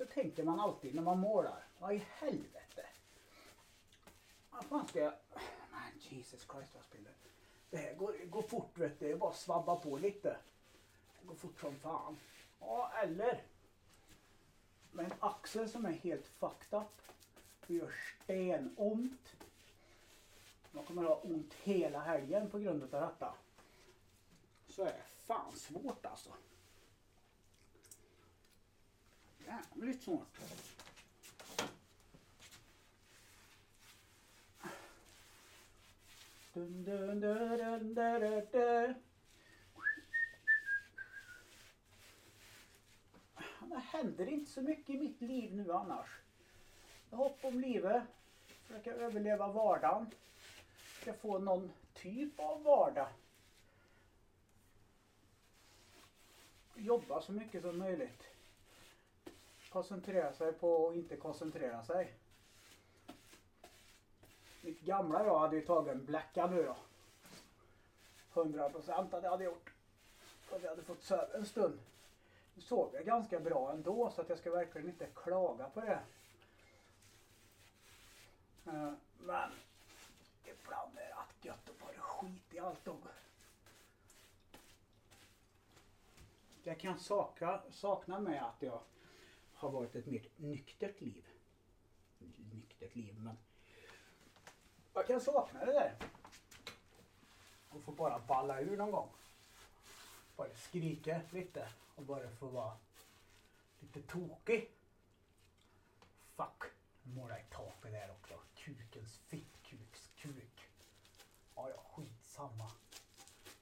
Så 0.00 0.06
tänker 0.06 0.44
man 0.44 0.60
alltid 0.60 0.94
när 0.94 1.02
man 1.02 1.18
målar, 1.18 1.64
vad 1.78 1.94
i 1.94 2.02
helvete? 2.08 2.86
Vad 4.50 4.64
fan 4.64 4.88
ska 4.88 5.00
jag... 5.00 5.12
Nej, 5.72 5.92
Jesus 5.98 6.30
Christ 6.30 6.48
vad 6.50 6.62
jag 6.74 6.84
spiller. 6.84 7.12
Det 7.70 7.76
här 7.76 7.94
går, 7.94 8.14
går 8.30 8.42
fort 8.42 8.78
vet 8.78 9.00
du. 9.00 9.06
Det 9.06 9.12
är 9.12 9.16
bara 9.16 9.30
att 9.30 9.36
svabba 9.36 9.76
på 9.76 9.96
lite. 9.96 10.36
Det 11.20 11.26
går 11.26 11.34
fort 11.34 11.60
som 11.60 11.74
fan. 11.74 12.16
Ja, 12.60 12.92
eller 13.02 13.42
med 14.92 15.04
en 15.04 15.12
axel 15.20 15.68
som 15.68 15.86
är 15.86 15.92
helt 15.92 16.26
fucked 16.26 16.80
up. 16.80 17.02
Det 17.66 17.74
gör 17.74 17.94
stenont. 18.24 19.36
Man 20.70 20.84
kommer 20.84 21.02
ha 21.02 21.14
ont 21.14 21.54
hela 21.54 22.00
helgen 22.00 22.50
på 22.50 22.58
grund 22.58 22.82
av 22.82 22.90
detta. 22.90 23.34
Så 24.68 24.82
är 24.82 24.86
det 24.86 25.02
fan 25.26 25.52
svårt 25.52 26.06
alltså. 26.06 26.30
Jävligt 29.50 30.02
svårt. 30.02 30.38
Dun, 36.52 36.84
dun, 36.84 37.20
dun, 37.20 37.58
dun, 37.58 37.94
dun, 37.94 38.20
dun, 38.20 38.46
dun. 38.52 38.94
Det 43.60 43.78
händer 43.78 44.28
inte 44.28 44.50
så 44.50 44.62
mycket 44.62 44.90
i 44.90 44.98
mitt 44.98 45.20
liv 45.20 45.54
nu 45.54 45.72
annars. 45.72 46.08
Jag 47.10 47.18
hopp 47.18 47.44
om 47.44 47.60
livet. 47.60 48.02
Försöker 48.66 48.92
överleva 48.92 49.52
vardagen. 49.52 50.10
Ska 51.00 51.14
få 51.14 51.38
någon 51.38 51.72
typ 51.94 52.40
av 52.40 52.62
vardag. 52.62 53.08
Jobba 56.74 57.20
så 57.20 57.32
mycket 57.32 57.62
som 57.62 57.78
möjligt. 57.78 58.29
Koncentrera 59.70 60.32
sig 60.32 60.52
på 60.52 60.88
att 60.88 60.94
inte 60.94 61.16
koncentrera 61.16 61.84
sig. 61.84 62.14
Mitt 64.60 64.80
gamla 64.80 65.24
jag 65.24 65.38
hade 65.38 65.56
ju 65.56 65.62
tagit 65.62 65.92
en 65.92 66.04
bläcka 66.04 66.46
nu 66.46 66.62
då. 66.64 66.76
100 68.34 68.70
procent 68.70 69.12
hade 69.12 69.26
jag 69.26 69.42
gjort. 69.42 69.70
Och 70.50 70.58
jag 70.62 70.70
hade 70.70 70.82
fått 70.82 71.02
sova 71.02 71.26
en 71.34 71.46
stund. 71.46 71.80
Nu 72.54 72.62
sov 72.62 72.90
jag 72.94 73.04
ganska 73.04 73.40
bra 73.40 73.72
ändå 73.72 74.10
så 74.10 74.20
att 74.20 74.28
jag 74.28 74.38
ska 74.38 74.50
verkligen 74.50 74.88
inte 74.88 75.06
klaga 75.06 75.68
på 75.68 75.80
det. 75.80 76.00
Eh, 78.66 78.92
men 79.18 79.50
ibland 80.44 80.98
är 80.98 81.08
det 81.08 81.14
att 81.14 81.44
gött 81.44 81.68
att 81.70 81.78
bara 81.78 82.00
skit 82.00 82.54
i 82.54 82.58
allt 82.58 82.88
och 82.88 82.96
Jag 86.62 86.78
kan 86.78 86.98
sakna, 86.98 87.60
sakna 87.70 88.20
med 88.20 88.42
att 88.42 88.62
jag 88.62 88.80
har 89.60 89.70
varit 89.70 89.94
ett 89.94 90.06
mer 90.06 90.28
nyktert 90.36 91.00
liv. 91.00 91.26
Nyktert 92.52 92.96
liv 92.96 93.14
men 93.18 93.36
jag 94.94 95.06
kan 95.06 95.20
sakna 95.20 95.64
det 95.64 95.72
där. 95.72 95.96
Och 97.68 97.82
få 97.82 97.92
bara 97.92 98.18
balla 98.18 98.60
ur 98.60 98.76
någon 98.76 98.90
gång. 98.90 99.08
Bara 100.36 100.54
skrika 100.54 101.20
lite 101.30 101.68
och 101.94 102.02
bara 102.02 102.30
få 102.30 102.46
vara 102.46 102.76
lite 103.80 104.02
tokig. 104.02 104.70
Fuck. 106.36 106.64
Måla 107.02 107.38
i 107.38 107.44
taket 107.50 107.92
där 107.92 108.10
också. 108.10 108.34
Kukens 108.54 109.18
fittkuks 109.18 110.08
kuk. 110.16 110.68
Ja, 111.54 111.70
ja, 111.70 111.82
skitsamma. 111.92 112.70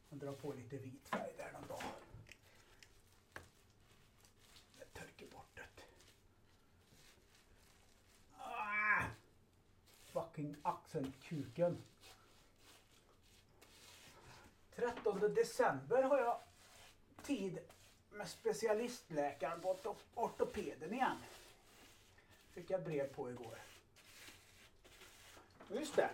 Jag 0.09 0.19
drar 0.19 0.33
på 0.33 0.53
lite 0.53 0.77
vit 0.77 1.09
färg 1.09 1.33
där 1.37 1.53
någon 1.53 1.69
dag. 1.69 1.83
Jag 4.79 4.93
törker 4.93 5.27
bort 5.27 5.51
det. 5.55 5.83
Ah! 8.37 9.05
Fucking 10.39 10.57
axelkuken. 10.63 11.79
13 14.75 15.35
december 15.35 16.03
har 16.03 16.19
jag 16.19 16.39
tid 17.23 17.59
med 18.11 18.29
specialistläkaren 18.29 19.61
på 19.61 19.77
ortopeden 20.15 20.93
igen. 20.93 21.17
Fick 22.51 22.71
jag 22.71 22.85
brev 22.85 23.15
på 23.15 23.31
igår. 23.31 23.59
Just 25.71 25.97
det. 25.97 26.11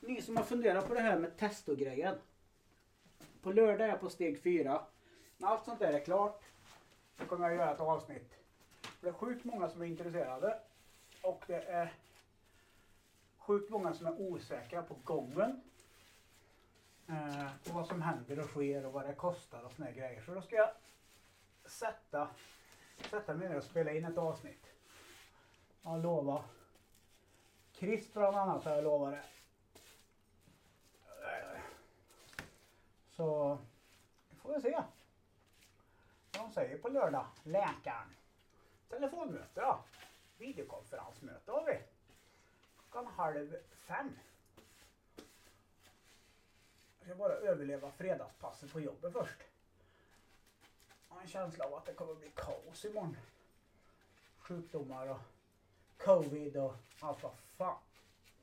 Ni 0.00 0.22
som 0.22 0.36
har 0.36 0.44
funderat 0.44 0.88
på 0.88 0.94
det 0.94 1.00
här 1.00 1.18
med 1.18 1.36
testogrejen. 1.36 2.18
På 3.42 3.52
lördag 3.52 3.80
är 3.80 3.88
jag 3.88 4.00
på 4.00 4.10
steg 4.10 4.42
fyra. 4.42 4.86
När 5.36 5.48
allt 5.48 5.64
sånt 5.64 5.78
där 5.80 5.92
är 5.92 6.04
klart 6.04 6.44
så 7.18 7.24
kommer 7.24 7.48
jag 7.48 7.58
göra 7.58 7.74
ett 7.74 7.80
avsnitt. 7.80 8.34
Det 9.00 9.08
är 9.08 9.12
sjukt 9.12 9.44
många 9.44 9.68
som 9.68 9.82
är 9.82 9.86
intresserade. 9.86 10.60
Och 11.22 11.44
det 11.46 11.62
är 11.62 11.92
sjukt 13.48 13.70
många 13.70 13.94
som 13.94 14.06
är 14.06 14.20
osäkra 14.20 14.82
på 14.82 14.94
gången. 15.04 15.60
Eh, 17.08 17.46
och 17.46 17.74
vad 17.74 17.86
som 17.86 18.02
händer 18.02 18.38
och 18.38 18.48
sker 18.48 18.86
och 18.86 18.92
vad 18.92 19.06
det 19.06 19.14
kostar 19.14 19.62
och 19.62 19.72
såna 19.72 19.86
här 19.86 19.94
grejer. 19.94 20.22
Så 20.22 20.34
då 20.34 20.42
ska 20.42 20.56
jag 20.56 20.70
sätta, 21.64 22.28
sätta 23.10 23.34
mig 23.34 23.48
ner 23.48 23.56
och 23.56 23.64
spela 23.64 23.92
in 23.92 24.04
ett 24.04 24.18
avsnitt. 24.18 24.66
Jag 25.82 26.02
lovar. 26.02 26.42
Chris 27.72 28.12
bland 28.12 28.36
annat 28.36 28.64
har 28.64 28.72
jag 28.72 28.84
lovat 28.84 29.12
det. 29.12 29.24
Så 33.10 33.58
vi 34.30 34.36
får 34.36 34.54
vi 34.54 34.60
se. 34.60 34.82
Vad 36.32 36.46
de 36.46 36.52
säger 36.52 36.78
på 36.78 36.88
lördag. 36.88 37.26
Läkaren. 37.42 38.14
Telefonmöte 38.88 39.60
då. 39.60 39.78
Videokonferensmöte 40.38 41.52
har 41.52 41.64
vi. 41.64 41.97
Klockan 42.98 43.14
halv 43.16 43.56
fem. 43.74 44.18
Jag 46.98 47.06
ska 47.06 47.14
bara 47.14 47.32
överleva 47.32 47.90
fredagspasset 47.90 48.72
på 48.72 48.80
jobbet 48.80 49.12
först. 49.12 49.38
Jag 51.08 51.14
har 51.14 51.22
en 51.22 51.28
känsla 51.28 51.64
av 51.64 51.74
att 51.74 51.86
det 51.86 51.94
kommer 51.94 52.14
bli 52.14 52.30
kaos 52.34 52.84
imorgon. 52.84 53.16
Sjukdomar 54.38 55.06
och 55.06 55.20
covid 55.96 56.56
och 56.56 56.74
allt 57.00 57.22
vad 57.22 57.32
fan. 57.56 57.78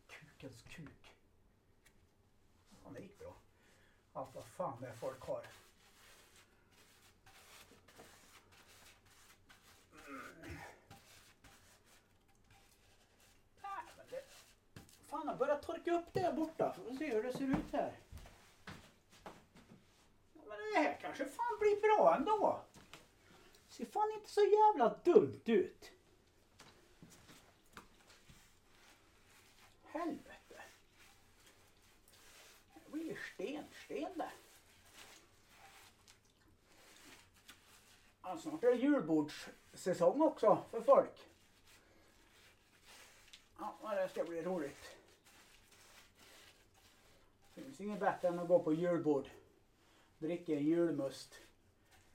Kukens 0.07 0.62
kuk. 0.62 1.13
Fan, 2.83 2.93
det 2.93 3.00
gick 3.00 3.19
bra. 3.19 3.33
Allt 4.13 4.35
vad 4.35 4.45
fan 4.45 4.81
det 4.81 4.88
är 4.88 4.93
folk 4.93 5.21
har. 5.21 5.45
Mm. 10.07 10.29
Nej, 13.62 13.93
men 13.97 14.05
det... 14.09 14.24
Fan, 15.15 15.27
har 15.27 15.36
börjat 15.36 15.62
torka 15.62 15.91
upp 15.91 16.13
det 16.13 16.34
borta. 16.36 16.74
Får 16.74 16.84
vi 16.84 16.98
se 16.98 17.13
hur 17.13 17.24
det 17.24 17.34
ser 17.34 17.43
ut 17.43 17.74
här. 17.74 17.93
Men 20.34 20.57
det 20.74 20.79
här 20.79 20.98
kanske 21.01 21.25
fan 21.25 21.60
blir 21.60 21.81
bra 21.81 22.15
ändå. 22.15 22.62
Ser 23.69 23.86
fan 23.86 24.12
inte 24.13 24.29
så 24.29 24.41
jävla 24.41 24.98
dumt 25.03 25.41
ut. 25.45 25.91
Helvete. 29.84 30.62
Det 32.74 32.91
blir 32.91 33.03
ju 33.03 33.17
stensten 33.34 34.17
det. 34.17 34.31
Ja, 38.24 38.38
snart 38.38 38.63
är 38.63 38.67
det 38.67 38.75
julbordssäsong 38.75 40.22
också 40.22 40.63
för 40.72 40.81
folk. 40.81 41.27
Ja, 43.60 43.95
det 43.95 44.10
ska 44.10 44.24
bli 44.24 44.41
roligt. 44.41 44.95
Finns 47.75 47.88
inget 47.88 48.00
bättre 48.00 48.27
än 48.27 48.39
att 48.39 48.48
gå 48.48 48.60
på 48.60 48.74
julbord. 48.74 49.29
Dricka 50.17 50.53
en 50.53 50.65
julmust. 50.65 51.34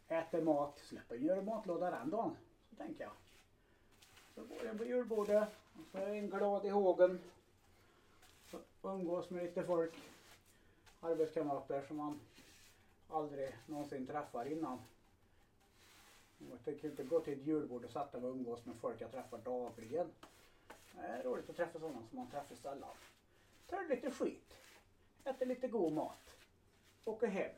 Äta 0.08 0.40
mat. 0.40 0.78
Släppa 0.78 1.14
en 1.14 1.22
julmatlåda 1.22 1.90
den 1.90 2.10
dagen. 2.10 2.36
Så 2.70 2.76
tänker 2.76 3.04
jag. 3.04 3.12
Så 4.34 4.44
går 4.44 4.64
jag 4.64 4.78
på 4.78 4.84
julbordet. 4.84 5.48
Och 5.74 5.86
så 5.92 5.98
är 5.98 6.08
jag 6.08 6.18
en 6.18 6.30
glad 6.30 6.66
i 6.66 6.68
hågen. 6.68 7.20
Så 8.50 8.58
umgås 8.82 9.30
med 9.30 9.42
lite 9.42 9.62
folk. 9.62 9.94
Arbetskamrater 11.00 11.82
som 11.82 11.96
man 11.96 12.20
aldrig 13.08 13.56
någonsin 13.66 14.06
träffar 14.06 14.52
innan. 14.52 14.78
Jag 16.50 16.64
tänker 16.64 16.88
inte 16.88 17.02
gå 17.02 17.20
till 17.20 17.40
ett 17.40 17.46
julbord 17.46 17.84
och 17.84 17.90
sätta 17.90 18.20
mig 18.20 18.30
och 18.30 18.36
umgås 18.36 18.66
med 18.66 18.76
folk 18.76 19.00
jag 19.00 19.12
träffar 19.12 19.38
dagligen. 19.38 20.12
Det 20.92 21.00
är 21.00 21.22
roligt 21.22 21.50
att 21.50 21.56
träffa 21.56 21.78
sådana 21.78 22.06
som 22.08 22.18
man 22.18 22.30
träffar 22.30 22.56
sällan. 22.56 22.94
Tar 23.66 23.88
lite 23.88 24.10
skit. 24.10 24.59
Äter 25.30 25.46
lite 25.46 25.68
god 25.68 25.92
mat. 25.92 26.36
Åker 27.04 27.26
hem. 27.26 27.54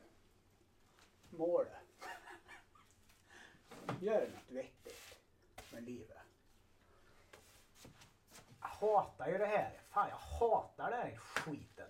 Målar. 1.29 1.81
Gör 4.01 4.21
något 4.21 4.51
vettigt 4.51 5.15
med 5.71 5.83
livet. 5.83 6.17
Jag 8.59 8.67
hatar 8.67 9.27
ju 9.27 9.37
det 9.37 9.45
här. 9.45 9.81
Fan 9.89 10.09
jag 10.09 10.17
hatar 10.17 10.91
den 10.91 11.01
här 11.01 11.15
skiten. 11.15 11.89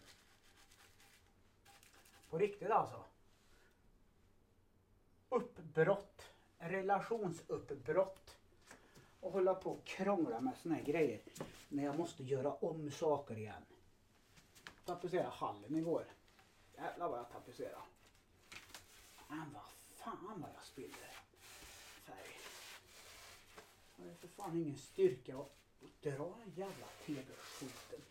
På 2.29 2.37
riktigt 2.37 2.69
alltså. 2.71 3.03
Uppbrott. 5.29 6.29
Relationsuppbrott. 6.57 8.37
Och 9.19 9.31
hålla 9.31 9.55
på 9.55 9.71
och 9.71 9.85
krångla 9.85 10.41
med 10.41 10.57
såna 10.57 10.75
här 10.75 10.83
grejer. 10.83 11.21
När 11.69 11.83
jag 11.83 11.97
måste 11.97 12.23
göra 12.23 12.53
om 12.53 12.91
saker 12.91 13.37
igen. 13.37 13.65
Tapetsera 14.85 15.29
hallen 15.29 15.75
igår. 15.75 16.05
Jävlar 16.75 17.09
vad 17.09 17.19
jag 17.19 17.29
tapetserar. 17.29 17.85
Men 19.27 19.53
vad 19.53 19.63
fan 19.95 20.41
vad 20.41 20.49
jag 20.55 20.63
spiller 20.63 21.11
färg. 22.03 22.39
Jag 23.95 24.05
har 24.05 24.15
för 24.15 24.27
fan 24.27 24.57
ingen 24.57 24.77
styrka 24.77 25.37
att 25.37 25.51
dra 26.01 26.37
den 26.45 26.53
jävla 26.55 26.87
tegelskiten. 27.05 28.01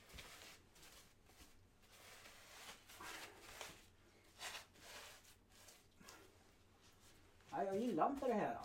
Nej, 7.50 7.67
jag 7.67 7.81
gillar 7.81 8.11
inte 8.11 8.26
det 8.26 8.35
här. 8.35 8.59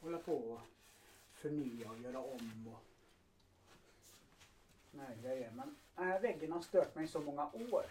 Hålla 0.00 0.18
på 0.18 0.36
och 0.36 0.60
förnya 1.32 1.90
och 1.90 1.98
göra 1.98 2.18
om 2.18 2.68
och 2.74 2.84
Nej, 4.90 5.18
grejer. 5.22 5.50
Men 5.50 5.76
den 5.96 6.08
här 6.08 6.20
väggen 6.20 6.52
har 6.52 6.60
stört 6.60 6.94
mig 6.94 7.04
i 7.04 7.08
så 7.08 7.20
många 7.20 7.50
år. 7.72 7.86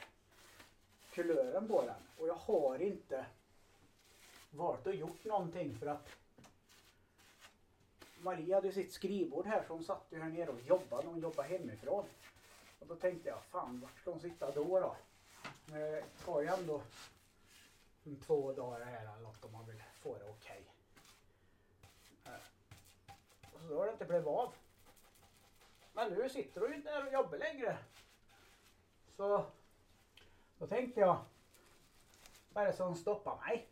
Kulören 1.13 1.67
på 1.67 1.81
den. 1.81 1.95
Och 2.17 2.27
jag 2.27 2.33
har 2.33 2.81
inte 2.81 3.25
valt 4.51 4.88
och 4.88 4.95
gjort 4.95 5.24
någonting 5.24 5.77
för 5.79 5.88
att 5.88 6.10
Maria 8.17 8.55
hade 8.55 8.72
sitt 8.72 8.93
skrivbord 8.93 9.45
här 9.45 9.63
så 9.67 9.74
hon 9.74 9.83
satt 9.83 10.05
ju 10.10 10.19
här 10.19 10.29
nere 10.29 10.50
och 10.50 10.62
jobbade. 10.62 11.07
Hon 11.07 11.19
jobbade 11.19 11.50
hemifrån. 11.50 12.05
Och 12.79 12.88
då 12.88 12.95
tänkte 12.95 13.29
jag, 13.29 13.43
fan 13.43 13.79
vart 13.79 14.00
ska 14.00 14.12
hon 14.12 14.19
sitta 14.19 14.51
då 14.51 14.79
då? 14.79 14.95
Det 15.65 16.03
tar 16.25 16.41
ju 16.41 16.48
ändå 16.48 16.81
en 18.03 18.19
två 18.19 18.53
dagar 18.53 18.86
här 18.86 19.01
eller 19.01 19.24
något 19.24 19.45
om 19.45 19.51
man 19.51 19.65
vill 19.65 19.83
få 20.01 20.17
det 20.17 20.25
okej. 20.29 20.62
Okay. 22.22 22.39
Och 23.53 23.60
så 23.67 23.77
har 23.77 23.86
det 23.86 23.91
inte 23.91 24.05
blivit 24.05 24.27
av. 24.27 24.53
Men 25.93 26.13
nu 26.13 26.29
sitter 26.29 26.62
hon 26.62 26.69
ju 26.69 26.75
inte 26.75 26.91
där 26.91 27.07
och 27.07 27.13
jobbar 27.13 27.38
längre. 27.38 27.77
Så 29.17 29.45
då 30.57 30.67
tänkte 30.67 31.00
jag, 31.00 31.25
vad 32.53 32.63
är 32.63 32.67
det 32.67 32.77
som 32.77 32.95
stoppar 32.95 33.38
mig? 33.45 33.67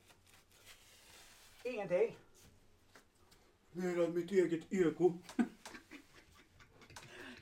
Ingenting. 1.63 2.17
Mer 3.71 4.03
än 4.03 4.13
mitt 4.13 4.31
eget 4.31 4.73
ego. 4.73 5.13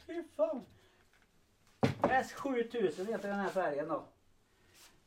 Fy 0.05 0.23
fan. 0.35 0.65
S7000 2.01 3.05
heter 3.05 3.27
den 3.29 3.39
här 3.39 3.49
färgen 3.49 3.87
då. 3.87 4.05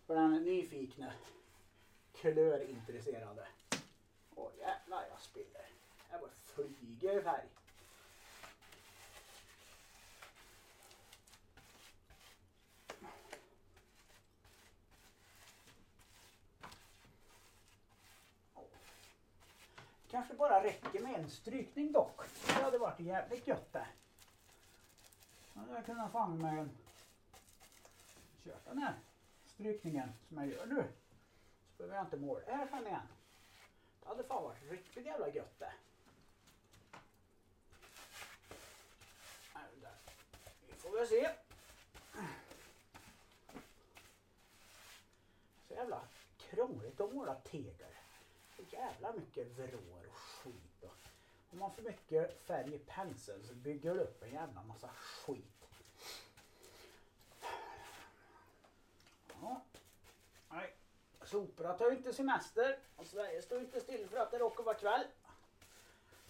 För 0.06 0.14
den 0.14 0.44
nyfikna 0.44 1.12
kulörintresserade. 2.20 3.46
Åh 4.34 4.50
jävlar 4.58 5.04
jag 5.10 5.20
spiller. 5.20 5.66
Jag 6.10 6.20
bara 6.20 6.30
flyger 6.44 7.18
i 7.18 7.22
färg. 7.22 7.48
Kanske 20.12 20.34
bara 20.34 20.64
räcker 20.64 21.00
med 21.00 21.14
en 21.14 21.30
strykning 21.30 21.92
dock. 21.92 22.20
Det 22.46 22.52
hade 22.52 22.78
varit 22.78 23.00
jävligt 23.00 23.46
gött 23.46 23.72
det. 23.72 23.86
Då 25.54 25.60
hade 25.60 25.72
jag 25.72 25.86
kunnat 25.86 26.12
fan 26.12 26.38
med 26.38 26.68
kört 28.44 28.64
den 28.64 28.78
här 28.78 28.94
strykningen 29.46 30.12
som 30.28 30.36
jag 30.36 30.46
gör 30.46 30.66
nu. 30.66 30.84
Så 31.70 31.76
behöver 31.76 31.96
jag 31.96 32.06
inte 32.06 32.16
måla 32.16 32.40
här 32.46 32.66
sen 32.66 32.86
igen. 32.86 33.08
Det 34.02 34.08
hade 34.08 34.24
fan 34.24 34.42
varit 34.42 34.70
riktigt 34.70 35.06
jävla 35.06 35.28
gött 35.28 35.58
det. 35.58 35.72
Vi 40.66 40.74
får 40.74 40.98
väl 40.98 41.06
se. 41.06 41.30
Så 45.68 45.74
jävla 45.74 46.00
krångligt 46.38 47.00
att 47.00 47.14
måla 47.14 47.34
tegel 47.34 47.91
jävla 48.72 49.12
mycket 49.12 49.58
vrår 49.58 50.06
och 50.08 50.16
skit. 50.16 50.82
Och 50.82 50.96
om 51.50 51.58
man 51.58 51.74
för 51.74 51.82
mycket 51.82 52.42
färg 52.42 52.74
i 52.74 52.78
penseln 52.78 53.44
så 53.44 53.54
bygger 53.54 53.94
det 53.94 54.00
upp 54.00 54.22
en 54.22 54.32
jävla 54.32 54.62
massa 54.62 54.88
skit. 54.88 55.68
Ja. 59.40 59.62
Nej. 60.48 60.74
Soporna 61.24 61.74
tar 61.74 61.90
ju 61.90 61.96
inte 61.96 62.12
semester 62.12 62.78
och 62.96 63.06
Sverige 63.06 63.42
står 63.42 63.60
inte 63.60 63.80
still 63.80 64.08
för 64.08 64.16
att 64.16 64.30
det 64.30 64.38
råkar 64.38 64.64
vara 64.64 64.74
kväll. 64.74 65.04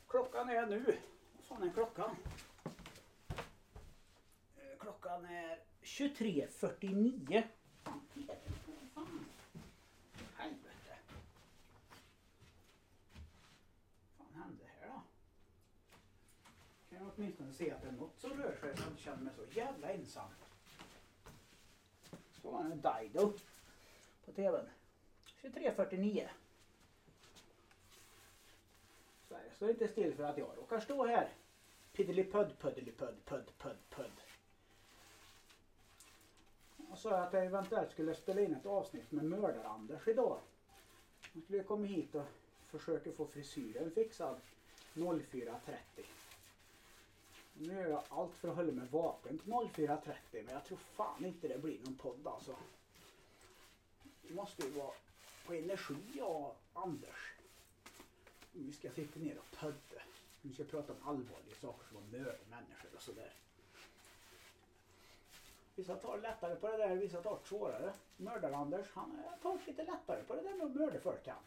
Klockan 0.08 0.48
är 0.48 0.66
nu, 0.66 0.98
vad 1.48 1.62
är 1.62 1.72
klockan? 1.72 2.16
Eh, 4.56 4.78
klockan 4.78 5.24
är 5.24 5.58
23.49. 5.82 7.42
åtminstone 17.16 17.52
se 17.52 17.70
att 17.70 17.82
det 17.82 17.88
är 17.88 17.92
något 17.92 18.20
som 18.20 18.30
rör 18.30 18.56
sig 18.60 18.76
så 18.76 18.82
jag 18.82 18.90
inte 18.90 19.02
känner 19.02 19.22
mig 19.22 19.32
så 19.36 19.58
jävla 19.58 19.90
ensam. 19.92 20.28
Så 22.42 22.50
var 22.50 22.64
det 22.64 22.74
Dido 22.74 23.32
på 24.24 24.32
tvn. 24.32 24.68
23.49. 25.42 26.28
Sverige 29.28 29.50
står 29.56 29.70
inte 29.70 29.88
still 29.88 30.14
för 30.14 30.24
att 30.24 30.38
jag 30.38 30.56
råkar 30.56 30.80
stå 30.80 31.04
här. 31.04 31.28
Piddelipudd, 31.92 32.58
puddelipudd, 32.58 33.24
pudd, 33.24 33.50
pudd, 33.58 33.76
pudd. 33.90 34.10
Och 36.90 36.98
sa 36.98 37.16
att 37.18 37.32
jag 37.32 37.46
eventuellt 37.46 37.90
skulle 37.90 38.14
spela 38.14 38.40
in 38.40 38.54
ett 38.54 38.66
avsnitt 38.66 39.12
med 39.12 39.24
Mördar-Anders 39.24 40.08
idag. 40.08 40.38
Han 41.32 41.42
skulle 41.42 41.62
komma 41.62 41.86
hit 41.86 42.14
och 42.14 42.26
försöka 42.66 43.12
få 43.12 43.26
frisyren 43.26 43.90
fixad 43.90 44.40
04.30. 44.94 45.58
Nu 47.66 47.74
gör 47.74 47.90
jag 47.90 48.02
allt 48.08 48.34
för 48.34 48.48
att 48.48 48.56
hålla 48.56 48.72
mig 48.72 48.88
vaken 48.88 49.38
till 49.38 49.52
04.30 49.52 50.14
men 50.32 50.54
jag 50.54 50.64
tror 50.64 50.78
fan 50.78 51.24
inte 51.24 51.48
det 51.48 51.58
blir 51.58 51.78
någon 51.84 51.94
podd 51.94 52.26
alltså. 52.26 52.56
Vi 54.22 54.34
måste 54.34 54.62
ju 54.62 54.70
vara 54.70 54.92
på 55.46 55.54
energi 55.54 55.96
jag 56.14 56.36
och 56.36 56.56
Anders. 56.72 57.32
Vi 58.52 58.72
ska 58.72 58.90
sitta 58.90 59.20
ner 59.20 59.38
och 59.38 59.58
podda. 59.58 60.02
Vi 60.42 60.54
ska 60.54 60.64
prata 60.64 60.92
om 60.92 61.08
allvarliga 61.08 61.54
saker 61.60 61.86
som 61.88 61.96
att 61.96 62.12
mörda 62.12 62.38
människor 62.50 62.90
och 62.96 63.02
sådär. 63.02 63.32
Vissa 65.74 65.96
tar 65.96 66.18
lättare 66.18 66.56
på 66.56 66.68
det 66.68 66.76
där, 66.76 66.96
vissa 66.96 67.22
tar 67.22 67.38
svårare. 67.44 67.92
Mördar-Anders, 68.16 68.86
han 68.94 69.22
tar 69.42 69.58
lite 69.66 69.84
lättare 69.84 70.22
på 70.22 70.34
det 70.34 70.42
där 70.42 70.54
med 70.54 70.66
att 70.66 70.74
mörda 70.74 71.00
folk 71.00 71.26
han. 71.26 71.42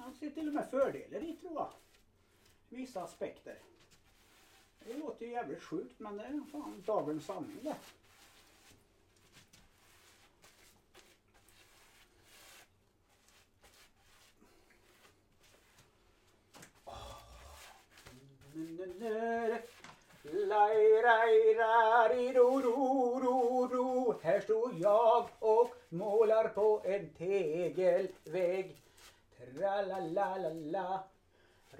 Han 0.00 0.14
ser 0.14 0.30
till 0.30 0.48
och 0.48 0.54
med 0.54 0.70
fördelar 0.70 1.24
i 1.24 1.36
tror 1.36 1.52
jag. 1.54 1.72
Vissa 2.72 3.02
aspekter. 3.02 3.58
Det 4.78 4.94
låter 4.94 5.26
ju 5.26 5.32
jävligt 5.32 5.62
sjukt 5.62 5.98
men 5.98 6.16
det 6.16 6.24
är 6.24 6.40
fan 6.52 6.82
dagens 6.86 7.26
sanning 7.26 7.58
det. 7.62 7.76
Här 24.22 24.40
står 24.40 24.74
jag 24.78 25.28
och 25.38 25.74
målar 25.88 26.48
på 26.48 26.82
en 26.84 27.10
tegelvägg. 27.10 28.76
Tralalalala. 29.36 31.04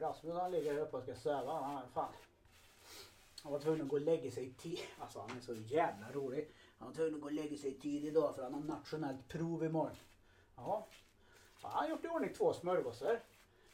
Rasmus 0.01 0.37
han 0.37 0.51
ligger 0.51 0.75
här 0.75 0.81
uppe 0.81 0.97
och 0.97 1.03
ska 1.03 1.15
söva. 1.15 1.53
Han, 1.53 1.83
fan. 1.95 2.13
Han 3.43 3.53
var 3.53 3.59
tvungen 3.59 3.83
att 3.83 3.89
gå 3.89 3.97
och 3.97 4.03
lägga 4.03 4.31
sig 4.31 4.53
tid. 4.53 4.79
Alltså 4.99 5.21
han 5.21 5.37
är 5.37 5.41
så 5.41 5.55
jävla 5.55 6.13
rolig. 6.13 6.51
Han 6.79 6.89
var 6.89 6.95
tvungen 6.95 7.15
att 7.15 7.21
gå 7.21 7.27
och 7.27 7.33
lägga 7.33 7.57
sig 7.57 7.75
tid 7.75 8.05
idag 8.05 8.35
för 8.35 8.43
han 8.43 8.55
har 8.55 8.61
nationellt 8.61 9.29
prov 9.29 9.65
imorgon. 9.65 9.97
Jaha. 10.57 10.83
han 11.63 11.73
har 11.73 11.89
gjort 11.89 12.05
i 12.05 12.09
ordning 12.09 12.35
två 12.35 12.53
smörgåsar. 12.53 13.21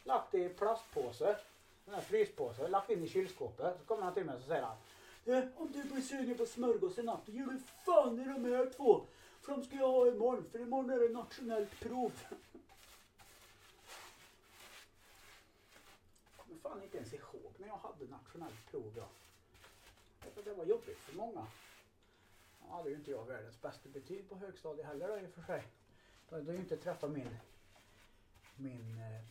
Lagt 0.04 0.34
i 0.34 0.48
plastpåse. 0.48 1.36
Den 1.84 1.94
här 1.94 2.02
fryspåse. 2.02 2.68
Lagt 2.68 2.90
in 2.90 3.04
i 3.04 3.08
kylskåpet. 3.08 3.78
Så 3.78 3.84
kommer 3.84 4.02
han 4.02 4.14
till 4.14 4.24
mig 4.24 4.36
och 4.36 4.42
säger 4.42 4.62
han. 4.62 4.76
Eh, 5.24 5.44
om 5.56 5.72
du 5.72 5.82
blir 5.82 6.02
sugen 6.02 6.36
på 6.36 6.46
smörgås 6.46 6.98
i 6.98 7.02
natt, 7.02 7.20
då 7.26 7.32
ger 7.32 7.46
du 7.46 7.60
fan 7.84 8.20
i 8.20 8.24
de 8.24 8.44
här 8.44 8.70
två. 8.76 9.00
För 9.40 9.52
de 9.52 9.64
ska 9.64 9.76
jag 9.76 9.92
ha 9.92 10.06
imorgon. 10.06 10.44
För 10.52 10.58
imorgon 10.58 10.90
är 10.90 11.00
det 11.00 11.14
nationellt 11.14 11.80
prov. 11.80 12.12
kommer 16.36 16.55
fan 16.68 16.82
inte 16.82 16.96
ens 16.96 17.12
ihåg 17.12 17.52
när 17.58 17.66
jag 17.66 17.76
hade 17.76 18.06
nationellt 18.06 18.70
prov. 18.70 18.92
Ja 18.96 20.42
det 20.44 20.52
var 20.52 20.64
jobbigt 20.64 20.98
för 20.98 21.16
många. 21.16 21.46
Ja, 22.60 22.76
hade 22.76 22.90
ju 22.90 22.96
inte 22.96 23.10
jag 23.10 23.24
världens 23.26 23.60
bästa 23.60 23.88
betyg 23.88 24.28
på 24.28 24.36
högstadiet 24.36 24.86
heller 24.86 25.08
då, 25.08 25.18
i 25.18 25.26
och 25.26 25.30
för 25.30 25.42
sig. 25.42 25.64
Då 26.28 26.36
hade 26.36 26.52
jag 26.52 26.60
inte 26.60 26.76
träffat 26.76 27.10
min, 27.10 27.36
min 28.56 28.98
eh, 28.98 29.24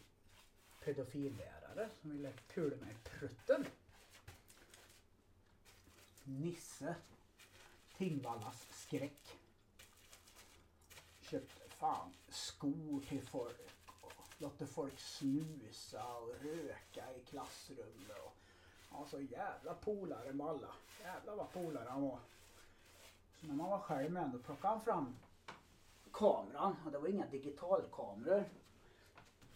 pedofillärare 0.84 1.90
som 2.02 2.12
ville 2.12 2.34
pula 2.48 2.76
mig 2.76 2.92
i 2.92 3.10
prutten. 3.10 3.66
Nisse. 6.24 6.96
Tingvallas 7.98 8.68
skräck. 8.72 9.38
köpte 11.22 11.70
fan 11.70 12.14
skor 12.30 13.02
till 13.10 13.28
folk 13.28 13.75
låter 14.46 14.66
folk 14.66 15.00
snusa 15.00 16.16
och 16.16 16.34
röka 16.42 17.14
i 17.16 17.26
klassrummet. 17.30 18.18
Och, 18.26 18.34
ja, 18.92 19.06
så 19.10 19.22
jävla 19.22 19.74
polare 19.74 20.34
med 20.34 20.48
alla. 20.48 20.68
Jävlar 21.02 21.36
vad 21.36 21.52
polare 21.52 21.90
han 21.90 22.02
var. 22.02 22.20
Så 23.36 23.48
när 23.48 23.56
man 23.56 23.70
var 23.70 23.80
själv 23.80 24.12
med 24.12 24.30
då 24.30 24.40
plockade 24.40 24.74
han 24.74 24.82
fram 24.82 25.16
kameran 26.12 26.76
och 26.86 26.92
det 26.92 27.00
var 27.00 27.08
inga 27.08 27.26
digitalkameror 27.26 28.44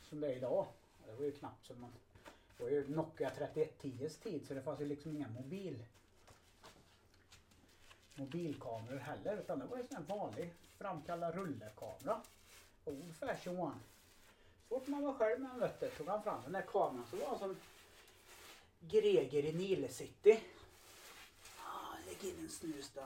som 0.02 0.20
det 0.20 0.28
är 0.28 0.38
idag. 0.38 0.68
Det 1.06 1.14
var 1.14 1.26
ju 1.26 1.32
knappt 1.32 1.66
som 1.66 1.82
man... 1.82 1.92
Det 2.58 2.64
var 2.64 2.72
ju 2.72 2.88
Nokia 2.88 3.30
3110s 3.30 4.24
tid 4.24 4.48
så 4.48 4.54
det 4.54 4.62
fanns 4.62 4.82
ju 4.82 4.86
liksom 4.86 5.16
inga 5.16 5.28
mobil 5.28 5.86
mobilkameror 8.16 8.98
heller 8.98 9.38
utan 9.38 9.60
det 9.60 9.66
var 9.66 9.78
ju 9.78 9.84
en 9.84 9.88
sån 9.88 9.98
här 9.98 10.18
vanlig 10.18 10.54
framkalla 10.78 11.32
rullekamera. 11.32 12.22
Old 12.86 13.16
fashion 13.16 13.60
one. 13.60 13.80
Så 14.70 14.80
fort 14.80 14.88
man 14.88 15.04
var 15.04 15.14
själv 15.14 15.40
med 15.40 15.60
vet 15.60 15.80
du, 15.80 15.90
tog 15.90 16.08
han 16.08 16.24
fram 16.24 16.44
den 16.44 16.52
där 16.52 16.62
kameran 16.62 17.06
så 17.10 17.16
var 17.16 17.28
han 17.28 17.40
som 17.40 17.58
Greger 18.80 19.46
i 19.46 19.54
Nile 19.54 19.90
City. 19.90 20.40
Ah, 21.58 21.96
lägg 22.06 22.32
in 22.32 22.40
en 22.40 22.50
snus 22.50 22.92
då. 22.96 23.02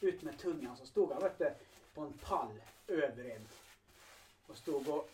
Ut 0.00 0.22
med 0.22 0.38
tungan 0.38 0.76
så 0.76 0.86
stod 0.86 1.12
han 1.12 1.22
vet 1.22 1.38
du, 1.38 1.54
på 1.94 2.00
en 2.00 2.12
pall 2.12 2.62
över 2.86 3.24
en. 3.24 3.48
Och 4.46 4.56
stod 4.56 4.88
och 4.88 5.10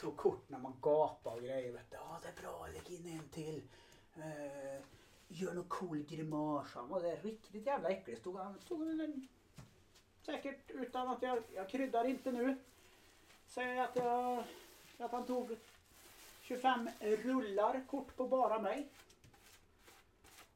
tog 0.00 0.16
kort 0.16 0.48
när 0.48 0.58
man 0.58 0.72
gapade 0.82 1.36
och 1.36 1.42
grejer. 1.42 1.72
Vet 1.72 1.90
du. 1.90 1.96
Ja, 1.96 2.20
det 2.22 2.28
är 2.28 2.42
bra, 2.42 2.66
lägg 2.66 2.90
in 2.90 3.20
en 3.20 3.28
till. 3.28 3.62
Eh, 4.16 4.82
gör 5.28 5.54
någon 5.54 5.68
cool 5.68 6.02
grimas. 6.02 6.72
Han 6.74 6.88
var 6.88 7.00
där 7.00 7.16
riktigt 7.16 7.66
jävla 7.66 7.88
äcklig. 7.88 8.18
Stod 8.18 8.36
han, 8.36 8.60
stod 8.60 8.80
han 8.80 9.28
säkert 10.22 10.70
utan 10.70 11.08
att 11.08 11.22
jag, 11.22 11.42
jag 11.54 11.68
kryddar 11.68 12.04
inte 12.04 12.32
nu. 12.32 12.56
Säger 13.48 13.82
att, 13.82 13.96
jag, 13.96 14.44
att 14.98 15.12
han 15.12 15.26
tog 15.26 15.56
25 16.42 16.90
rullar 17.00 17.84
kort 17.90 18.16
på 18.16 18.28
bara 18.28 18.58
mig. 18.58 18.88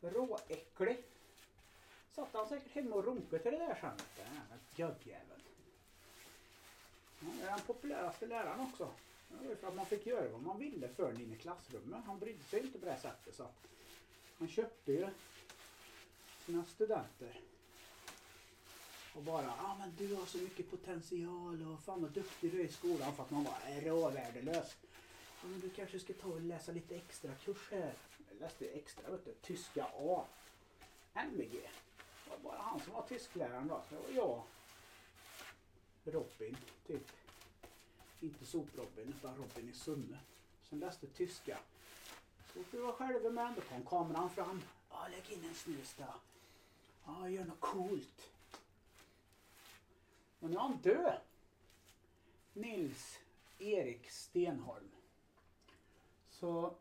Råäcklig. 0.01 1.05
Satt 2.15 2.35
han 2.35 2.49
säkert 2.49 2.73
hemma 2.73 2.97
och 2.97 3.05
runkade 3.05 3.43
till 3.43 3.53
det 3.53 3.59
där 3.59 3.79
sen. 3.81 3.97
Den 4.17 4.35
jävla 4.35 4.57
gubbjäveln. 4.77 5.41
Han 7.21 7.41
är 7.41 7.47
den 7.47 7.61
populäraste 7.61 8.27
läraren 8.27 8.61
också. 8.61 8.91
Det 9.29 9.49
var 9.49 9.55
för 9.55 9.69
att 9.69 9.75
man 9.75 9.87
fick 9.87 10.07
göra 10.07 10.29
vad 10.29 10.43
man 10.43 10.59
ville 10.59 10.89
för 10.89 11.21
inne 11.21 11.35
i 11.35 11.39
klassrummet. 11.39 12.05
Han 12.07 12.19
brydde 12.19 12.45
sig 12.45 12.61
inte 12.61 12.79
på 12.79 12.87
det 12.87 12.99
sättet. 12.99 13.35
Så 13.35 13.49
han 14.39 14.49
köpte 14.49 14.93
ju 14.93 15.09
sina 16.47 16.65
studenter. 16.65 17.41
Och 19.15 19.23
bara, 19.23 19.43
ja 19.43 19.55
ah, 19.59 19.77
men 19.79 19.95
du 19.99 20.15
har 20.15 20.27
så 20.27 20.39
mycket 20.39 20.71
potential 20.71 21.73
och 21.73 21.85
fan 21.85 22.03
vad 22.03 22.11
duktig 22.11 22.53
du 22.53 22.61
är 22.61 22.65
i 22.65 22.73
skolan 22.73 23.15
för 23.17 23.23
att 23.23 23.31
man 23.31 23.45
var 23.45 23.81
råvärdelös. 23.81 24.77
Ja, 25.43 25.49
men 25.49 25.61
du 25.61 25.71
kanske 25.71 26.01
ska 26.01 26.13
ta 26.13 26.29
och 26.29 26.41
läsa 26.41 26.73
lite 26.73 26.97
extra 26.97 27.35
kurs 27.35 27.71
här. 27.71 27.95
Jag 28.29 28.41
läste 28.41 28.67
extra, 28.67 29.11
vet 29.11 29.25
du, 29.25 29.35
tyska 29.43 29.87
A. 29.95 30.25
MVG. 31.15 31.53
Det 32.25 32.31
var 32.31 32.39
bara 32.39 32.59
han 32.59 32.81
som 32.81 32.93
var 32.93 33.03
tyskläraren 33.03 33.69
då. 33.69 33.83
Det 33.89 33.97
var 33.97 34.11
jag. 34.15 34.43
Robin, 36.05 36.57
typ. 36.87 37.07
Inte 38.21 38.45
Sop-Robin 38.45 39.15
utan 39.19 39.37
Robin 39.37 39.71
i 39.71 39.73
Sunne. 39.73 40.19
Som 40.69 40.81
läste 40.81 41.07
tyska. 41.07 41.59
Så 42.47 42.53
fort 42.53 42.67
du 42.71 42.79
var 42.79 42.93
själv 42.93 43.33
med 43.33 43.55
då 43.57 43.61
kom 43.61 43.87
kameran 43.87 44.31
fram. 44.31 44.63
Ja, 44.91 45.09
lägg 45.11 45.39
in 45.39 45.45
en 45.45 45.55
snus 45.55 45.95
då. 45.99 46.15
Ja, 47.07 47.29
gör 47.29 47.45
något 47.45 47.61
coolt. 47.61 48.31
Och 50.41 50.51
nu 50.51 50.57
är 50.57 50.61
han 50.61 50.77
död. 50.77 51.21
Nils 52.53 53.19
Erik 53.59 54.11
Stenholm. 54.11 54.91
Så 56.31 56.75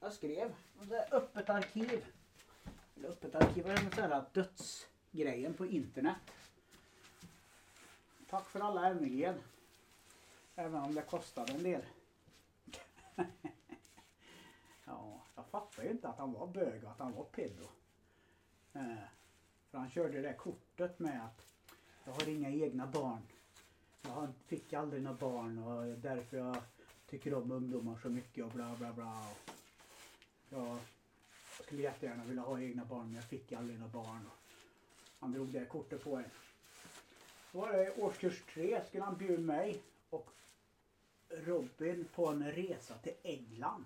jag 0.00 0.12
skrev. 0.12 0.54
Det 0.82 0.96
är 0.96 1.14
öppet 1.14 1.50
arkiv. 1.50 2.06
Eller 2.96 3.08
öppet 3.08 3.34
arkiv 3.34 3.66
är 3.66 3.96
det 3.96 4.02
här 4.02 4.24
dödsgrejen 4.32 5.54
på 5.54 5.66
internet. 5.66 6.16
Tack 8.30 8.48
för 8.48 8.60
alla 8.60 8.86
ämnen. 8.86 9.40
Även 10.54 10.82
om 10.82 10.94
det 10.94 11.02
kostade 11.02 11.52
en 11.52 11.62
del. 11.62 11.82
ja, 14.84 15.20
jag 15.34 15.46
fattar 15.46 15.82
ju 15.82 15.90
inte 15.90 16.08
att 16.08 16.18
han 16.18 16.32
var 16.32 16.46
bög 16.46 16.84
och 16.84 16.90
att 16.90 16.98
han 16.98 17.12
var 17.12 17.24
pedo. 17.24 17.68
Eh, 18.72 18.96
för 19.70 19.78
han 19.78 19.90
körde 19.90 20.20
det 20.20 20.34
kortet 20.34 20.71
med 20.98 21.24
att 21.24 21.46
jag 22.04 22.12
har 22.12 22.28
inga 22.28 22.50
egna 22.50 22.86
barn. 22.86 23.22
Jag 24.02 24.28
fick 24.46 24.72
aldrig 24.72 25.02
några 25.02 25.16
barn 25.16 25.58
och 25.58 25.98
därför 25.98 26.36
jag 26.36 26.56
tycker 27.06 27.34
om 27.34 27.50
ungdomar 27.50 27.98
så 28.02 28.08
mycket 28.08 28.44
och 28.44 28.50
bla 28.50 28.76
bla 28.78 28.92
bla. 28.92 29.26
Jag 30.48 30.78
skulle 31.64 31.82
jättegärna 31.82 32.24
vilja 32.24 32.42
ha 32.42 32.60
egna 32.60 32.84
barn 32.84 33.06
men 33.06 33.14
jag 33.14 33.24
fick 33.24 33.52
aldrig 33.52 33.78
några 33.78 33.92
barn. 33.92 34.30
Han 35.20 35.32
drog 35.32 35.48
det 35.48 35.64
kortet 35.64 36.04
på 36.04 36.16
en. 36.16 36.24
Då 37.52 37.58
var 37.58 37.72
det 37.72 37.94
årskurs 37.96 38.42
tre 38.54 38.84
skulle 38.88 39.04
han 39.04 39.16
bjuda 39.16 39.42
mig 39.42 39.82
och 40.10 40.30
Robin 41.28 42.08
på 42.14 42.26
en 42.26 42.52
resa 42.52 42.94
till 42.94 43.14
England. 43.22 43.84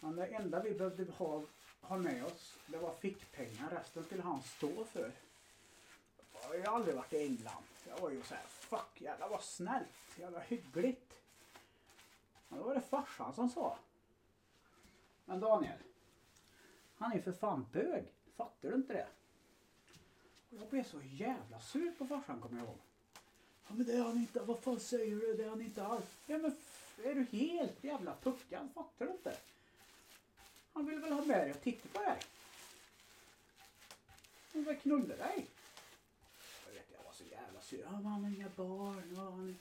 Men 0.00 0.16
det 0.16 0.26
enda 0.26 0.62
vi 0.62 0.74
behövde 0.74 1.12
ha, 1.12 1.42
ha 1.90 1.98
med 1.98 2.24
oss 2.24 2.58
det 2.66 2.78
var 2.78 2.94
fickpengar. 2.94 3.70
Resten 3.70 4.04
skulle 4.04 4.22
han 4.22 4.42
stå 4.42 4.84
för. 4.84 5.12
Jag 6.32 6.66
har 6.66 6.76
aldrig 6.76 6.96
varit 6.96 7.12
i 7.12 7.26
England. 7.26 7.64
Jag 7.88 7.98
var 7.98 8.10
ju 8.10 8.22
så 8.22 8.34
här, 8.34 8.44
fuck 8.46 9.00
jävlar 9.00 9.28
vad 9.28 9.42
snällt, 9.42 10.18
jävla 10.18 10.40
hyggligt. 10.40 11.14
Men 12.48 12.58
då 12.58 12.64
var 12.64 12.74
det 12.74 12.80
farsan 12.80 13.34
som 13.34 13.50
sa. 13.50 13.78
Men 15.24 15.40
Daniel, 15.40 15.78
han 16.96 17.12
är 17.12 17.20
för 17.20 17.32
fan 17.32 17.66
bög. 17.72 18.04
Fattar 18.36 18.68
du 18.68 18.74
inte 18.74 18.92
det? 18.92 19.08
Och 20.50 20.56
jag 20.56 20.68
blev 20.68 20.84
så 20.84 21.00
jävla 21.02 21.60
sur 21.60 21.92
på 21.92 22.06
farsan 22.06 22.40
kommer 22.40 22.58
jag 22.58 22.66
ihåg. 22.66 22.78
Ja 23.68 23.74
men 23.74 23.86
det 23.86 23.92
är 23.92 24.02
han 24.02 24.18
inte, 24.18 24.40
vad 24.40 24.58
fan 24.58 24.80
säger 24.80 25.16
du? 25.16 25.34
Det 25.34 25.44
är 25.44 25.48
han 25.48 25.62
inte 25.62 25.86
alls. 25.86 26.16
Ja 26.26 26.38
men 26.38 26.56
är 27.04 27.14
du 27.14 27.24
helt 27.38 27.84
jävla 27.84 28.16
puckad? 28.22 28.68
Fattar 28.74 29.06
du 29.06 29.12
inte? 29.12 29.36
Han 30.80 30.86
vill 30.86 30.98
väl 30.98 31.12
ha 31.12 31.24
med 31.24 31.40
dig 31.40 31.50
och 31.50 31.60
titta 31.60 31.88
på 31.88 32.04
dig. 32.04 32.18
Han 34.52 34.64
vill 34.64 34.76
knulla 34.76 35.16
dig. 35.16 35.46
Jag 36.66 36.72
vet 36.72 36.86
jag 36.92 37.04
var 37.04 37.12
så 37.12 37.24
jävla 37.24 37.60
sur. 37.60 37.84
Han 37.84 38.04
har 38.04 38.30
inga 38.30 38.48
barn 38.56 39.16
och 39.16 39.24
han 39.24 39.58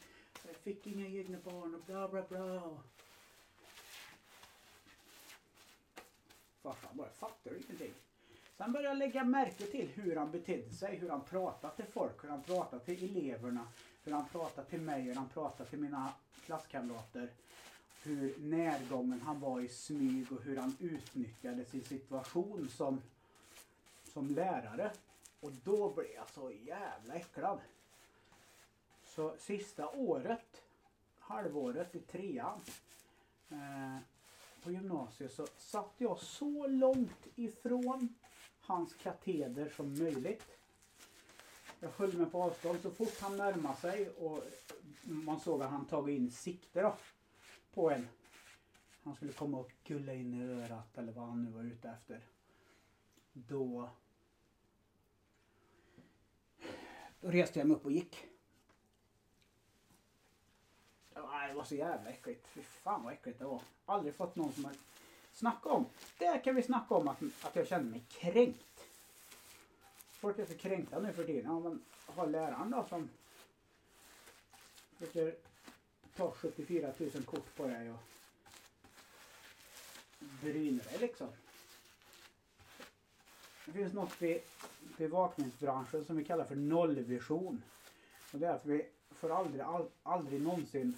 jag 0.47 0.55
fick 0.55 0.87
inga 0.87 1.07
egna 1.07 1.37
barn 1.43 1.75
och 1.75 1.81
bla 1.81 2.07
bla 2.07 2.21
bla. 2.29 2.77
Farsan 6.61 6.97
bara, 6.97 7.09
fattar 7.09 7.51
du 7.51 7.57
ingenting? 7.57 7.93
Sen 8.57 8.71
började 8.71 8.89
jag 8.89 8.97
lägga 8.97 9.23
märke 9.23 9.65
till 9.65 9.87
hur 9.87 10.15
han 10.15 10.31
betedde 10.31 10.73
sig, 10.73 10.95
hur 10.95 11.09
han 11.09 11.25
pratade 11.25 11.75
till 11.75 11.85
folk, 11.85 12.23
hur 12.23 12.29
han 12.29 12.43
pratade 12.43 12.85
till 12.85 13.17
eleverna, 13.17 13.67
hur 14.03 14.11
han 14.11 14.29
pratade 14.29 14.69
till 14.69 14.81
mig, 14.81 15.01
hur 15.01 15.15
han 15.15 15.29
pratade 15.29 15.69
till 15.69 15.79
mina 15.79 16.13
klasskamrater. 16.45 17.29
Hur 18.03 18.37
närgången 18.37 19.21
han 19.21 19.39
var 19.39 19.61
i 19.61 19.67
smyg 19.67 20.31
och 20.31 20.43
hur 20.43 20.57
han 20.57 20.75
utnyttjade 20.79 21.65
sin 21.65 21.83
situation 21.83 22.69
som, 22.69 23.01
som 24.13 24.27
lärare. 24.27 24.91
Och 25.39 25.51
då 25.63 25.93
blev 25.93 26.07
jag 26.15 26.29
så 26.29 26.51
jävla 26.51 27.13
äcklad. 27.13 27.59
Så 29.05 29.35
sista 29.39 29.89
året, 29.89 30.61
halvåret 31.19 31.95
i 31.95 31.99
trean 31.99 32.61
eh, 33.49 33.97
på 34.63 34.71
gymnasiet 34.71 35.33
så 35.33 35.47
satt 35.57 35.93
jag 35.97 36.19
så 36.19 36.67
långt 36.67 37.27
ifrån 37.35 38.15
hans 38.61 38.93
kateder 38.93 39.69
som 39.69 39.99
möjligt. 39.99 40.43
Jag 41.79 41.89
höll 41.89 42.17
mig 42.17 42.29
på 42.29 42.43
avstånd 42.43 42.79
så 42.81 42.91
fort 42.91 43.19
han 43.21 43.37
närmade 43.37 43.77
sig 43.77 44.09
och 44.09 44.43
man 45.03 45.39
såg 45.39 45.61
att 45.61 45.71
han 45.71 45.85
tagit 45.85 46.19
in 46.19 46.31
sikte 46.31 46.81
då, 46.81 46.95
på 47.79 47.91
en. 47.91 48.07
Han 49.03 49.15
skulle 49.15 49.33
komma 49.33 49.57
och 49.57 49.71
gulla 49.83 50.13
in 50.13 50.33
i 50.33 50.43
örat 50.43 50.97
eller 50.97 51.11
vad 51.11 51.27
han 51.27 51.43
nu 51.43 51.51
var 51.51 51.63
ute 51.63 51.89
efter. 51.89 52.21
Då, 53.33 53.89
då 57.21 57.31
reste 57.31 57.59
jag 57.59 57.67
mig 57.67 57.77
upp 57.77 57.85
och 57.85 57.91
gick. 57.91 58.25
Det 61.13 61.53
var 61.55 61.63
så 61.63 61.75
jävla 61.75 62.09
äckligt. 62.09 62.47
Fy 62.47 62.61
fan 62.61 63.03
vad 63.03 63.13
äckligt 63.13 63.39
det 63.39 63.45
var. 63.45 63.61
Aldrig 63.85 64.15
fått 64.15 64.35
någon 64.35 64.53
som 64.53 64.65
har 64.65 64.73
snackat 65.33 65.71
om. 65.71 65.85
Där 66.17 66.43
kan 66.43 66.55
vi 66.55 66.63
snacka 66.63 66.95
om 66.95 67.07
att, 67.07 67.21
att 67.41 67.55
jag 67.55 67.67
kände 67.67 67.91
mig 67.91 68.03
kränkt. 68.09 68.85
Folk 70.11 70.39
är 70.39 70.45
så 70.45 70.57
kränkta 70.57 70.99
nu 70.99 71.13
för 71.13 71.23
tiden. 71.23 71.51
Ja, 71.51 71.59
men 71.59 71.81
har 72.05 72.27
läraren 72.27 72.71
då 72.71 72.85
som 72.89 73.09
försöker 74.97 75.48
ta 76.19 76.31
74 76.31 76.93
000 76.97 77.11
kort 77.25 77.55
på 77.55 77.67
dig 77.67 77.91
och 77.91 77.99
bryner 80.41 80.83
dig 80.83 80.97
liksom. 80.99 81.27
Det 83.65 83.71
finns 83.71 83.93
något 83.93 84.21
i 84.21 84.41
bevakningsbranschen 84.97 86.05
som 86.05 86.17
vi 86.17 86.25
kallar 86.25 86.45
för 86.45 86.55
nollvision. 86.55 87.63
Och 88.33 88.39
det 88.39 88.47
är 88.47 88.51
att 88.51 88.65
vi 88.65 88.85
får 89.11 89.29
aldrig, 89.29 89.61
all, 89.61 89.89
aldrig 90.03 90.41
någonsin 90.41 90.97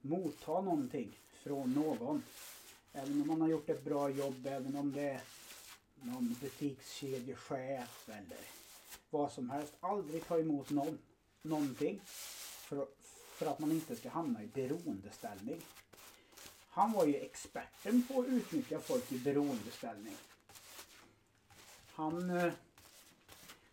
motta 0.00 0.60
någonting 0.60 1.18
från 1.32 1.72
någon. 1.72 2.22
Även 2.92 3.22
om 3.22 3.28
man 3.28 3.40
har 3.40 3.48
gjort 3.48 3.68
ett 3.68 3.84
bra 3.84 4.10
jobb, 4.10 4.46
även 4.46 4.76
om 4.76 4.92
det 4.92 5.08
är 5.08 5.20
någon 5.94 6.36
butikskedjechef 6.40 8.08
eller 8.08 8.40
vad 9.10 9.32
som 9.32 9.50
helst. 9.50 9.72
Aldrig 9.80 10.26
ta 10.26 10.38
emot 10.38 10.70
någon, 10.70 10.98
någonting 11.42 12.00
för, 12.04 12.86
för 13.38 13.46
att 13.46 13.58
man 13.58 13.72
inte 13.72 13.96
ska 13.96 14.08
hamna 14.08 14.42
i 14.42 14.46
beroendeställning. 14.46 15.60
Han 16.68 16.92
var 16.92 17.04
ju 17.06 17.16
experten 17.16 18.02
på 18.02 18.20
att 18.20 18.26
utnyttja 18.26 18.78
folk 18.78 19.12
i 19.12 19.18
beroendeställning. 19.18 20.16
Han 21.92 22.30
eh, 22.30 22.52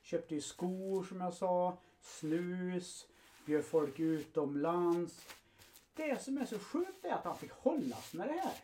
köpte 0.01 0.35
ju 0.35 0.41
skor 0.41 1.03
som 1.03 1.21
jag 1.21 1.33
sa, 1.33 1.77
snus, 2.01 3.07
bjöd 3.45 3.65
folk 3.65 3.99
utomlands. 3.99 5.25
Det 5.95 6.23
som 6.23 6.37
är 6.37 6.45
så 6.45 6.59
sjukt 6.59 7.05
är 7.05 7.11
att 7.11 7.25
han 7.25 7.37
fick 7.37 7.51
hållas 7.51 8.13
med 8.13 8.27
det 8.27 8.33
här. 8.33 8.57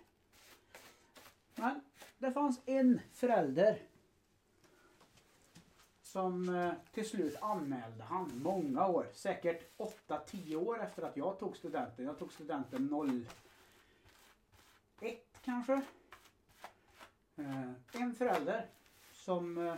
Men 1.55 1.81
det 2.17 2.31
fanns 2.31 2.59
en 2.65 3.01
förälder 3.13 3.79
som 6.11 6.55
eh, 6.55 6.73
till 6.93 7.09
slut 7.09 7.35
anmälde 7.41 8.03
han 8.03 8.31
många 8.43 8.87
år, 8.87 9.07
säkert 9.13 9.77
8-10 10.07 10.55
år 10.55 10.81
efter 10.81 11.03
att 11.03 11.17
jag 11.17 11.39
tog 11.39 11.57
studenten. 11.57 12.05
Jag 12.05 12.19
tog 12.19 12.33
studenten 12.33 13.25
01 14.99 15.17
kanske. 15.43 15.81
Eh, 17.35 17.71
en 17.91 18.15
förälder 18.15 18.65
som, 19.11 19.57
eh, 19.57 19.73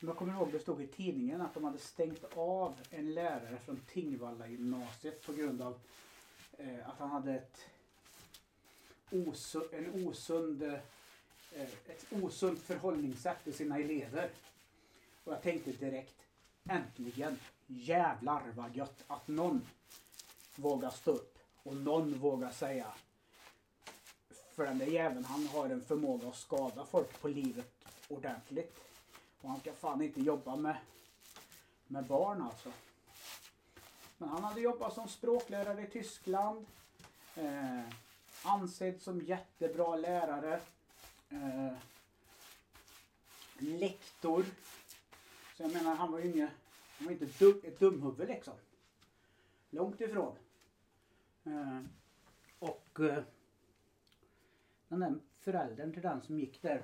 om 0.00 0.08
jag 0.08 0.16
kommer 0.16 0.32
ihåg 0.32 0.52
det 0.52 0.58
stod 0.58 0.82
i 0.82 0.86
tidningen 0.86 1.40
att 1.40 1.54
de 1.54 1.64
hade 1.64 1.78
stängt 1.78 2.24
av 2.36 2.74
en 2.90 3.14
lärare 3.14 3.56
från 3.64 3.80
Tingvalla 3.92 4.46
gymnasiet 4.46 5.26
på 5.26 5.32
grund 5.32 5.62
av 5.62 5.80
att 6.84 6.98
han 6.98 7.10
hade 7.10 7.34
ett 7.34 7.66
osund, 9.10 9.64
en 9.72 10.06
osund, 10.08 10.62
ett 11.86 12.06
osunt 12.10 12.60
förhållningssätt 12.60 13.44
till 13.44 13.54
sina 13.54 13.78
elever. 13.78 14.30
Och 15.24 15.32
jag 15.32 15.42
tänkte 15.42 15.72
direkt, 15.72 16.26
äntligen, 16.68 17.38
jävlar 17.66 18.42
vad 18.56 18.76
gött 18.76 19.04
att 19.06 19.28
någon 19.28 19.66
vågar 20.56 20.90
stå 20.90 21.10
upp 21.10 21.38
och 21.62 21.76
någon 21.76 22.18
vågar 22.18 22.50
säga. 22.50 22.94
För 24.54 24.64
den 24.64 24.78
där 24.78 24.86
jäveln 24.86 25.24
han 25.24 25.46
har 25.46 25.68
en 25.68 25.84
förmåga 25.84 26.28
att 26.28 26.36
skada 26.36 26.86
folk 26.86 27.20
på 27.20 27.28
livet 27.28 27.72
ordentligt. 28.08 28.80
Och 29.40 29.48
han 29.48 29.60
ska 29.60 29.72
fan 29.72 30.02
inte 30.02 30.20
jobba 30.20 30.56
med, 30.56 30.76
med 31.86 32.06
barn 32.06 32.42
alltså. 32.42 32.72
Men 34.18 34.28
han 34.28 34.44
hade 34.44 34.60
jobbat 34.60 34.94
som 34.94 35.08
språklärare 35.08 35.82
i 35.82 35.90
Tyskland. 35.90 36.66
Eh, 37.34 37.82
ansedd 38.44 39.02
som 39.02 39.20
jättebra 39.20 39.96
lärare. 39.96 40.60
Eh, 41.28 41.72
lektor 43.58 44.44
så 45.62 45.68
jag 45.68 45.72
menar, 45.72 45.94
han 45.94 46.12
var 46.12 46.18
ju 46.18 46.30
inget, 46.30 46.50
han 46.98 47.06
var 47.06 47.12
inte 47.12 47.26
dum, 47.38 47.60
ett 47.64 47.78
dumhuvud 47.78 48.28
liksom. 48.28 48.54
Långt 49.70 50.00
ifrån. 50.00 50.36
Eh, 51.44 51.80
och 52.58 53.00
eh, 53.00 53.22
den 54.88 55.00
där 55.00 55.14
föräldern 55.40 55.92
till 55.92 56.02
den 56.02 56.22
som 56.22 56.38
gick 56.38 56.62
där. 56.62 56.82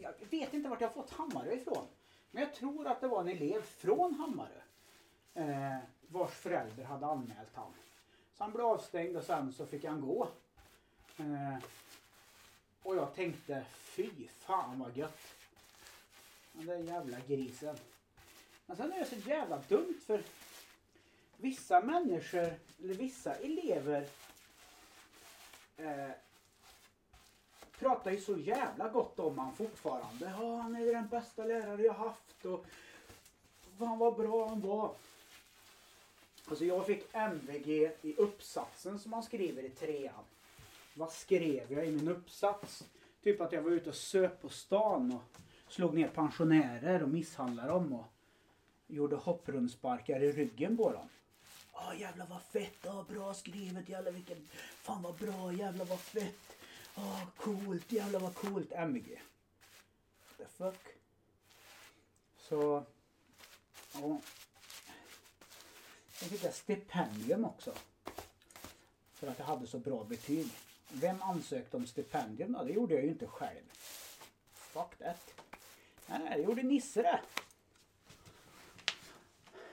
Jag, 0.00 0.12
jag 0.20 0.26
vet 0.30 0.54
inte 0.54 0.68
vart 0.68 0.80
jag 0.80 0.94
fått 0.94 1.10
Hammarö 1.10 1.52
ifrån. 1.52 1.86
Men 2.30 2.42
jag 2.42 2.54
tror 2.54 2.86
att 2.86 3.00
det 3.00 3.08
var 3.08 3.20
en 3.20 3.28
elev 3.28 3.62
från 3.62 4.14
Hammarö. 4.14 4.60
Eh, 5.34 5.78
vars 6.08 6.32
förälder 6.32 6.84
hade 6.84 7.06
anmält 7.06 7.54
han. 7.54 7.72
Så 8.34 8.44
han 8.44 8.52
blev 8.52 8.66
avstängd 8.66 9.16
och 9.16 9.24
sen 9.24 9.52
så 9.52 9.66
fick 9.66 9.84
han 9.84 10.00
gå. 10.00 10.28
Eh, 11.16 11.56
och 12.82 12.96
jag 12.96 13.14
tänkte, 13.14 13.64
fy 13.70 14.28
fan 14.28 14.78
vad 14.78 14.96
gött. 14.96 15.33
Den 16.54 16.66
där 16.66 16.78
jävla 16.78 17.16
grisen. 17.28 17.76
Men 18.66 18.76
sen 18.76 18.92
är 18.92 18.98
det 18.98 19.06
så 19.06 19.28
jävla 19.28 19.62
dumt 19.68 20.00
för 20.06 20.22
vissa 21.36 21.80
människor, 21.80 22.54
eller 22.82 22.94
vissa 22.94 23.34
elever 23.34 24.08
eh, 25.76 26.10
pratar 27.78 28.10
ju 28.10 28.20
så 28.20 28.36
jävla 28.38 28.88
gott 28.88 29.18
om 29.18 29.38
han 29.38 29.56
fortfarande. 29.56 30.34
Ja, 30.38 30.56
han 30.56 30.76
är 30.76 30.92
den 30.92 31.08
bästa 31.08 31.44
lärare 31.44 31.82
jag 31.82 31.94
haft 31.94 32.44
och 32.44 32.66
fan 33.78 33.98
vad 33.98 34.16
bra 34.16 34.48
han 34.48 34.60
var. 34.60 34.94
Alltså 36.48 36.64
jag 36.64 36.86
fick 36.86 37.04
MVG 37.12 37.92
i 38.02 38.14
uppsatsen 38.16 38.98
som 38.98 39.10
man 39.10 39.22
skriver 39.22 39.62
i 39.62 39.70
trean. 39.70 40.24
Vad 40.94 41.12
skrev 41.12 41.72
jag 41.72 41.86
i 41.86 41.90
min 41.90 42.08
uppsats? 42.08 42.84
Typ 43.22 43.40
att 43.40 43.52
jag 43.52 43.62
var 43.62 43.70
ute 43.70 43.88
och 43.88 43.96
söp 43.96 44.42
på 44.42 44.48
stan 44.48 45.12
och 45.12 45.40
slog 45.74 45.94
ner 45.94 46.08
pensionärer 46.08 47.02
och 47.02 47.08
misshandlade 47.08 47.68
dem 47.68 47.92
och 47.92 48.06
gjorde 48.86 49.16
hopprundsparkar 49.16 50.22
i 50.22 50.32
ryggen 50.32 50.76
på 50.76 50.92
dem. 50.92 51.08
Ja 51.72 51.94
jävlar 51.94 52.26
vad 52.26 52.42
fett, 52.42 52.78
ja, 52.82 53.04
bra 53.08 53.34
skrivet, 53.34 53.88
jävlar 53.88 54.12
vilken, 54.12 54.48
fan 54.58 55.02
vad 55.02 55.14
bra, 55.14 55.52
jävlar 55.52 55.84
vad 55.84 56.00
fett. 56.00 56.56
Ja 56.94 57.26
coolt, 57.36 57.92
jävlar 57.92 58.20
vad 58.20 58.34
coolt, 58.34 58.72
MG. 58.72 59.20
The 60.36 60.44
fuck. 60.44 60.80
Så, 62.38 62.84
ja. 63.94 64.20
Sen 66.12 66.28
fick 66.28 66.44
jag 66.44 66.54
stipendium 66.54 67.44
också. 67.44 67.74
För 69.12 69.26
att 69.26 69.38
jag 69.38 69.46
hade 69.46 69.66
så 69.66 69.78
bra 69.78 70.04
betyg. 70.04 70.50
Vem 70.92 71.22
ansökte 71.22 71.76
om 71.76 71.86
stipendium 71.86 72.52
då? 72.52 72.64
Det 72.64 72.72
gjorde 72.72 72.94
jag 72.94 73.04
ju 73.04 73.10
inte 73.10 73.26
själv. 73.26 73.64
Fuck 74.52 74.98
that. 74.98 75.43
Nej, 76.06 76.30
det 76.30 76.42
gjorde 76.42 76.62
Nisse 76.62 77.02
det. 77.02 77.20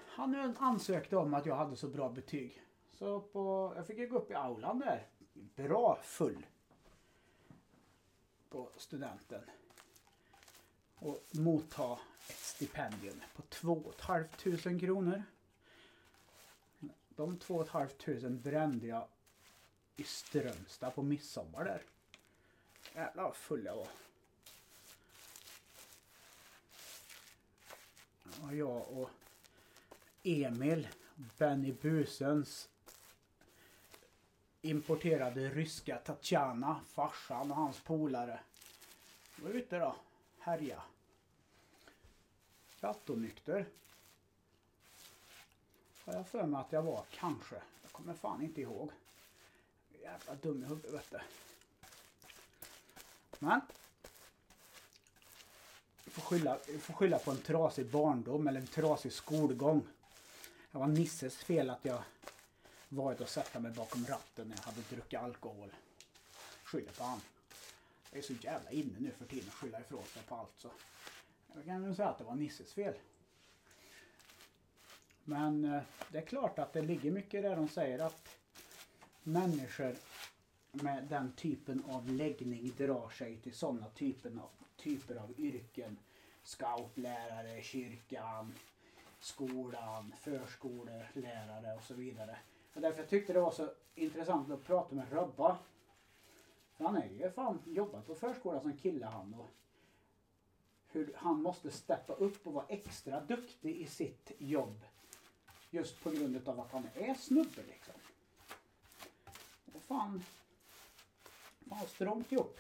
Han 0.08 0.56
ansökte 0.60 1.17
om 1.17 1.34
att 1.34 1.46
jag 1.46 1.56
hade 1.56 1.76
så 1.76 1.88
bra 1.88 2.10
betyg. 2.10 2.63
Så 2.91 3.20
på, 3.20 3.74
jag 3.76 3.88
fick 3.88 3.98
ju 3.98 4.08
gå 4.08 4.17
upp 4.17 4.32
i 4.32 4.34
aulan 4.34 4.80
där. 4.80 5.08
Bra 5.34 6.00
full. 6.04 6.46
På 8.50 8.70
studenten. 8.78 9.41
Och 10.96 11.24
motta 11.32 12.00
ett 12.30 12.36
stipendium 12.36 13.22
på 13.36 13.41
2 13.41 13.91
500 13.98 14.80
kronor. 14.80 15.24
De 17.10 17.38
2 17.38 17.65
500 17.65 18.30
brände 18.30 18.88
jag 18.88 19.08
i 19.96 20.04
Strömstad 20.04 20.96
på 20.96 21.04
midsommar 21.04 21.65
där. 21.65 21.84
Jävlar 22.96 23.24
vad 23.24 23.36
full 23.36 23.65
jag 23.65 23.76
var. 23.76 23.88
Var 28.39 28.52
jag 28.52 28.88
och 28.89 29.10
Emil, 30.24 30.88
Benny 31.38 31.72
Busens 31.72 32.70
importerade 34.62 35.50
ryska 35.50 35.98
Tatjana, 35.98 36.82
farsan 36.88 37.52
och 37.52 37.58
hans 37.58 37.80
polare. 37.80 38.39
Var 39.36 39.50
ute 39.50 39.80
då, 39.80 39.96
härja. 40.39 40.84
Rattonykter. 42.80 43.65
Har 46.06 46.13
jag 46.13 46.28
för 46.28 46.44
mig 46.44 46.62
att 46.62 46.72
jag 46.72 46.84
var 46.84 47.06
kanske. 47.12 47.56
Jag 47.82 47.91
kommer 47.91 48.13
fan 48.13 48.41
inte 48.41 48.62
ihåg. 48.62 48.91
Jävla 50.02 50.36
dum 50.36 50.63
i 50.63 50.67
huvudet 50.67 50.94
vet 50.94 51.12
du. 51.12 51.20
Men 53.39 53.62
får 56.12 56.21
skylla, 56.21 56.58
får 56.80 56.93
skylla 56.93 57.19
på 57.19 57.32
en 57.32 57.38
trasig 57.38 57.86
barndom 57.86 58.47
eller 58.47 58.60
en 58.60 58.67
trasig 58.67 59.13
skolgång. 59.13 59.88
Det 60.71 60.78
var 60.78 60.88
Nisses 60.88 61.36
fel 61.38 61.69
att 61.69 61.86
jag 61.86 62.04
varit 62.89 63.21
och 63.21 63.30
sätta 63.30 63.60
mig 63.60 63.71
bakom 63.71 64.06
ratten 64.06 64.47
när 64.47 64.56
jag 64.56 64.63
hade 64.63 64.82
druckit 64.89 65.19
alkohol. 65.19 65.69
Skyller 66.63 66.91
på 66.91 67.04
han. 67.04 67.21
Jag 68.12 68.17
är 68.17 68.24
så 68.24 68.34
jävla 68.34 68.71
inne 68.71 69.00
nu 69.00 69.12
för 69.12 69.26
tiden 69.26 69.47
att 69.47 69.54
skylla 69.54 69.80
ifrån 69.80 70.04
sig 70.04 70.21
på 70.24 70.36
allt 70.36 70.54
så. 70.58 70.69
Jag 71.56 71.65
kan 71.65 71.84
väl 71.84 71.95
säga 71.95 72.10
att 72.10 72.17
det 72.17 72.24
var 72.24 72.36
Nisses 72.36 72.74
fel. 72.74 72.93
Men 75.24 75.65
eh, 75.65 75.82
det 76.10 76.17
är 76.17 76.26
klart 76.26 76.60
att 76.60 76.74
det 76.74 76.82
ligger 76.82 77.12
mycket 77.12 77.34
i 77.34 77.41
det 77.41 77.56
de 77.56 77.69
säger 77.69 78.00
att 78.00 78.28
människor 79.24 79.95
med 80.71 81.04
den 81.04 81.32
typen 81.32 81.84
av 81.88 82.10
läggning 82.10 82.74
drar 82.78 83.10
sig 83.10 83.38
till 83.38 83.54
sådana 83.54 83.89
typen 83.89 84.39
av 84.39 84.50
typer 84.84 85.15
av 85.15 85.39
yrken. 85.39 85.98
Scoutlärare, 86.44 87.62
kyrkan, 87.62 88.54
skolan, 89.20 90.13
förskolelärare 90.20 91.76
och 91.76 91.84
så 91.84 91.94
vidare. 91.94 92.38
Och 92.74 92.82
därför 92.82 93.06
tyckte 93.06 93.34
det 93.34 93.39
var 93.41 93.52
så 93.52 93.72
intressant 93.96 94.52
att 94.52 94.65
prata 94.65 94.96
med 94.96 95.12
Röbba. 95.12 95.58
För 96.78 96.84
han 96.86 96.96
har 96.96 97.04
ju 97.04 97.32
fan 97.32 97.60
jobbat 97.65 98.08
på 98.08 98.15
förskola 98.15 98.62
som 98.62 98.78
kille 98.78 99.06
han. 99.06 99.34
Och 99.34 99.50
hur 100.91 101.13
han 101.15 101.41
måste 101.41 101.72
steppa 101.72 102.13
upp 102.13 102.48
och 102.48 102.54
vara 102.54 102.65
extra 102.70 103.22
duktig 103.22 103.76
i 103.76 103.88
sitt 103.88 104.32
jobb. 104.38 104.86
Just 105.70 106.04
på 106.04 106.10
grund 106.10 106.48
av 106.48 106.60
att 106.60 106.72
han 106.72 106.89
är 106.96 107.13
snubbe 107.13 107.62
liksom. 107.67 107.94
Det 109.65 109.78
är 109.78 109.82
fan, 109.82 110.24
fan 111.70 111.88
strångt 111.88 112.32
gjort. 112.32 112.60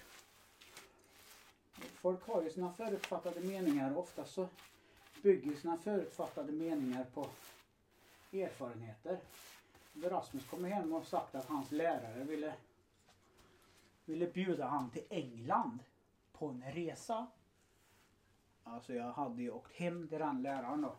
Folk 1.81 2.27
har 2.27 2.43
ju 2.43 2.49
sina 2.49 2.73
förutfattade 2.73 3.39
meningar 3.39 3.91
och 3.91 3.99
ofta 3.99 4.25
så 4.25 4.47
bygger 5.21 5.55
sina 5.55 5.77
förutfattade 5.77 6.51
meningar 6.51 7.05
på 7.13 7.27
erfarenheter. 8.33 9.19
Rasmus 9.93 10.45
kommer 10.49 10.69
hem 10.69 10.93
och 10.93 11.07
sagt 11.07 11.35
att 11.35 11.45
hans 11.45 11.71
lärare 11.71 12.23
ville, 12.23 12.53
ville 14.05 14.27
bjuda 14.27 14.65
han 14.65 14.89
till 14.89 15.03
England 15.09 15.79
på 16.31 16.47
en 16.47 16.71
resa. 16.71 17.27
Alltså 18.63 18.93
jag 18.93 19.13
hade 19.13 19.41
ju 19.41 19.51
åkt 19.51 19.75
hem 19.75 20.07
till 20.07 20.19
den 20.19 20.41
läraren 20.41 20.81
då. 20.81 20.95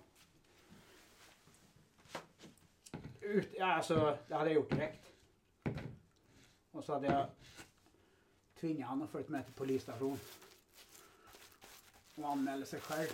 Ut, 3.20 3.54
ja, 3.58 3.66
alltså 3.66 4.18
det 4.28 4.34
hade 4.34 4.50
jag 4.50 4.54
gjort 4.54 4.70
direkt. 4.70 5.10
Och 6.70 6.84
så 6.84 6.92
hade 6.92 7.06
jag 7.06 7.26
tvingat 8.60 8.88
honom 8.88 9.04
att 9.04 9.10
följa 9.10 9.28
med 9.30 9.44
till 9.44 9.54
polisstationen. 9.54 10.18
Och 12.14 12.28
anmäler 12.28 12.66
sig 12.66 12.80
själv. 12.80 13.08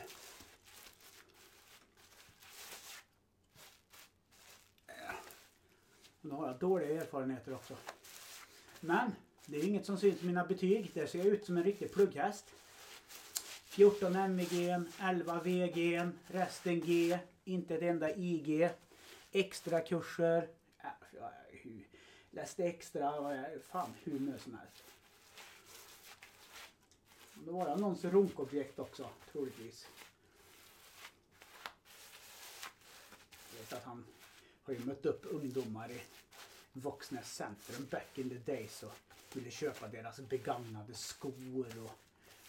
Eh, 4.86 4.94
nu 6.20 6.30
har 6.30 6.46
jag 6.46 6.58
dåliga 6.58 7.02
erfarenheter 7.02 7.54
också. 7.54 7.76
Men 8.80 9.14
det 9.46 9.58
är 9.58 9.64
inget 9.64 9.86
som 9.86 9.98
syns 9.98 10.22
i 10.22 10.26
mina 10.26 10.44
betyg. 10.44 10.90
Där 10.94 11.06
ser 11.06 11.18
jag 11.18 11.26
ut 11.28 11.46
som 11.46 11.56
en 11.56 11.64
riktig 11.64 11.92
plugghäst. 11.92 12.44
14 13.64 14.36
MIG, 14.36 14.74
11 15.00 15.40
VG, 15.40 16.10
resten 16.26 16.80
G, 16.80 17.18
inte 17.44 17.74
ett 17.74 17.82
enda 17.82 18.14
IG. 18.14 18.62
Äh, 18.62 18.70
extra 19.32 19.80
kurser. 19.80 20.48
Läste 22.30 22.64
extra, 22.64 23.12
fan 23.68 23.94
hur 24.04 24.18
mycket 24.18 24.42
som 24.42 24.58
helst. 24.58 24.87
Det 27.44 27.50
var 27.50 27.76
någons 27.76 28.04
runkobjekt 28.04 28.78
också, 28.78 29.08
troligtvis. 29.32 29.88
Jag 33.52 33.58
vet 33.60 33.72
att 33.72 33.84
han 33.84 34.04
har 34.62 34.74
ju 34.74 34.84
mött 34.84 35.06
upp 35.06 35.26
ungdomar 35.30 35.90
i 35.90 36.00
Våxnäs 36.72 37.34
centrum 37.34 37.86
back 37.90 38.18
in 38.18 38.30
the 38.30 38.52
days 38.52 38.82
och 38.82 38.92
ville 39.32 39.50
köpa 39.50 39.88
deras 39.88 40.20
begagnade 40.20 40.94
skor 40.94 41.84
och 41.84 41.90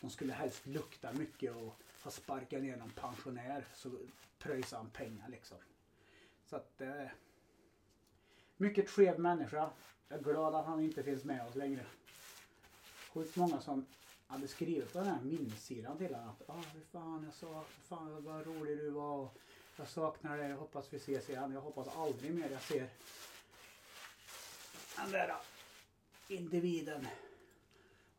de 0.01 0.09
skulle 0.09 0.33
helst 0.33 0.67
lukta 0.67 1.13
mycket 1.13 1.55
och 1.55 1.75
ha 2.03 2.11
sparkat 2.11 2.61
ner 2.61 2.77
någon 2.77 2.89
pensionär 2.89 3.65
så 3.75 3.91
pröjsade 4.39 4.81
han 4.81 4.89
pengar 4.89 5.29
liksom. 5.29 5.57
Så 6.45 6.55
att 6.55 6.81
eh, 6.81 7.07
mycket 8.57 8.89
skev 8.89 9.19
människa. 9.19 9.69
Jag 10.07 10.19
är 10.19 10.23
glad 10.23 10.55
att 10.55 10.65
han 10.65 10.79
inte 10.79 11.03
finns 11.03 11.23
med 11.23 11.47
oss 11.47 11.55
längre. 11.55 11.85
Sjukt 13.13 13.35
många 13.35 13.61
som 13.61 13.85
hade 14.29 14.47
skrivit 14.47 14.93
på 14.93 14.99
den 14.99 15.07
här 15.07 15.21
minnessidan 15.21 15.97
till 15.97 16.15
honom 16.15 16.29
att 16.29 16.49
ah, 16.49 16.63
hur 16.73 16.83
fan 16.91 17.23
jag 17.23 17.33
sa, 17.33 17.63
fan 17.83 18.23
vad 18.23 18.45
rolig 18.45 18.77
du 18.77 18.89
var 18.89 19.29
jag 19.79 19.87
saknar 19.87 20.37
dig, 20.37 20.49
jag 20.49 20.57
hoppas 20.57 20.93
vi 20.93 20.97
ses 20.97 21.29
igen. 21.29 21.51
Jag 21.51 21.61
hoppas 21.61 21.87
aldrig 21.87 22.33
mer 22.33 22.49
jag 22.49 22.61
ser 22.61 22.89
den 24.95 25.11
där 25.11 25.35
individen. 26.27 27.07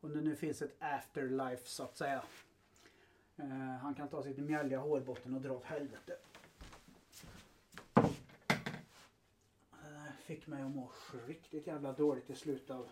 Om 0.01 0.12
det 0.12 0.20
nu 0.20 0.37
finns 0.37 0.62
ett 0.62 0.77
afterlife 0.79 1.68
så 1.68 1.83
att 1.83 1.96
säga. 1.96 2.23
Eh, 3.37 3.77
han 3.83 3.94
kan 3.94 4.09
ta 4.09 4.23
sitt 4.23 4.38
mjälliga 4.38 4.79
hårbotten 4.79 5.35
och 5.35 5.40
dra 5.40 5.53
åt 5.53 5.64
helvete. 5.64 6.16
Uh, 7.96 8.07
fick 10.25 10.46
mig 10.46 10.62
att 10.62 10.70
må 10.70 10.90
riktigt 11.27 11.66
jävla 11.66 11.92
dåligt 11.92 12.31
i 12.31 12.35
slutet 12.35 12.70
av 12.70 12.88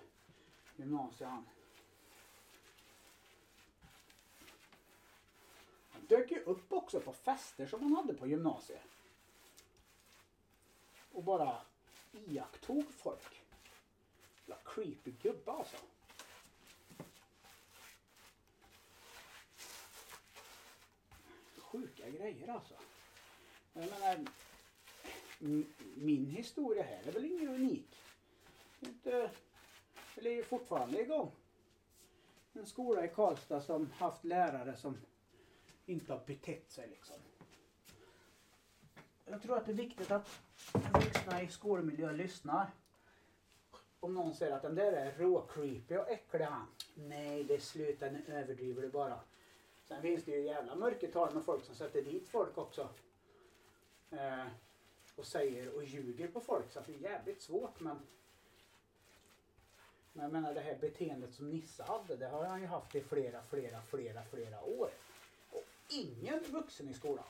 gymnasiet. 0.76 1.30
Han. 1.30 1.44
han 5.90 5.97
dök 6.08 6.30
ju 6.30 6.40
upp 6.40 6.72
också 6.72 7.00
på 7.00 7.12
fester 7.12 7.66
som 7.66 7.82
hon 7.82 7.96
hade 7.96 8.14
på 8.14 8.26
gymnasiet. 8.26 8.82
Och 11.12 11.24
bara 11.24 11.60
iakttog 12.12 12.84
folk. 12.94 13.42
Jävla 14.46 14.56
creepy 14.64 15.10
gubbe 15.10 15.52
alltså. 15.52 15.76
Sjuka 21.56 22.10
grejer 22.10 22.48
alltså. 22.48 22.74
Jag 23.72 23.90
menar, 23.90 24.26
min 25.94 26.26
historia 26.26 26.82
här 26.82 27.02
är 27.06 27.12
väl 27.12 27.24
ingen 27.24 27.48
unik. 27.48 28.02
Inte, 28.80 29.30
eller 30.16 30.30
är 30.30 30.42
fortfarande 30.42 31.00
igång. 31.00 31.30
En 32.52 32.66
skola 32.66 33.04
i 33.04 33.08
Karlstad 33.08 33.60
som 33.60 33.90
haft 33.90 34.24
lärare 34.24 34.76
som 34.76 34.96
inte 35.88 36.12
har 36.12 36.20
betett 36.26 36.70
sig 36.70 36.88
liksom. 36.88 37.16
Jag 39.24 39.42
tror 39.42 39.56
att 39.56 39.66
det 39.66 39.72
är 39.72 39.76
viktigt 39.76 40.10
att 40.10 40.40
vuxna 40.94 41.42
i 41.42 41.48
skolmiljö 41.48 42.12
lyssnar 42.12 42.70
om 44.00 44.14
någon 44.14 44.34
säger 44.34 44.56
att 44.56 44.62
den 44.62 44.74
där 44.74 44.92
är 44.92 45.18
råcreepy 45.18 45.96
och 45.96 46.10
äcklig 46.10 46.44
han. 46.44 46.66
Nej, 46.94 47.44
det 47.44 47.60
slutar, 47.60 48.10
nu 48.10 48.24
överdriver 48.28 48.82
du 48.82 48.88
bara. 48.88 49.20
Sen 49.84 50.02
finns 50.02 50.24
det 50.24 50.30
ju 50.30 50.42
jävla 50.42 50.74
mörkertal 50.74 51.34
med 51.34 51.44
folk 51.44 51.64
som 51.64 51.74
sätter 51.74 52.02
dit 52.02 52.28
folk 52.28 52.58
också. 52.58 52.88
Eh, 54.10 54.46
och 55.16 55.26
säger 55.26 55.74
och 55.74 55.84
ljuger 55.84 56.28
på 56.28 56.40
folk 56.40 56.70
så 56.70 56.78
att 56.78 56.86
det 56.86 56.94
är 56.94 57.10
jävligt 57.12 57.42
svårt 57.42 57.80
men 57.80 57.98
men 60.12 60.22
jag 60.22 60.32
menar 60.32 60.54
det 60.54 60.60
här 60.60 60.78
beteendet 60.80 61.34
som 61.34 61.50
Nissa 61.50 61.84
hade, 61.84 62.16
det 62.16 62.28
har 62.28 62.44
han 62.44 62.60
ju 62.60 62.66
haft 62.66 62.94
i 62.94 63.00
flera, 63.00 63.42
flera, 63.42 63.82
flera, 63.82 64.24
flera 64.24 64.64
år. 64.64 64.90
Ingen 65.88 66.42
vuxen 66.42 66.88
i 66.88 66.94
skolan. 66.94 67.24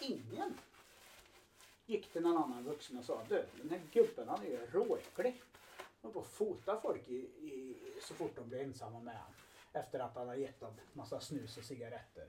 Ingen 0.00 0.58
gick 1.86 2.12
till 2.12 2.22
någon 2.22 2.42
annan 2.42 2.64
vuxen 2.64 2.98
och 2.98 3.04
sa 3.04 3.24
du, 3.28 3.46
den 3.62 3.70
här 3.70 3.80
gubben 3.92 4.28
han 4.28 4.42
är 4.42 4.46
ju 4.46 4.66
råäcklig. 4.66 5.42
Han 6.02 6.12
på 6.12 6.20
att 6.20 6.26
fota 6.26 6.80
folk 6.80 7.08
i, 7.08 7.14
i, 7.14 7.76
så 8.02 8.14
fort 8.14 8.36
de 8.36 8.48
blir 8.48 8.62
ensamma 8.62 9.00
med 9.00 9.16
honom. 9.16 9.34
Efter 9.72 10.00
att 10.00 10.14
han 10.14 10.28
har 10.28 10.34
gett 10.34 10.60
dem 10.60 10.74
massa 10.92 11.20
snus 11.20 11.56
och 11.56 11.64
cigaretter. 11.64 12.28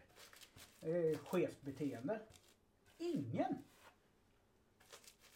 Det 0.79 1.11
är 1.11 1.15
skevt 1.15 1.61
beteende. 1.61 2.19
Ingen! 2.97 3.63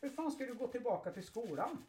Hur 0.01 0.09
fan 0.09 0.31
ska 0.31 0.45
du 0.45 0.53
gå 0.53 0.67
tillbaka 0.67 1.11
till 1.11 1.25
skolan? 1.25 1.85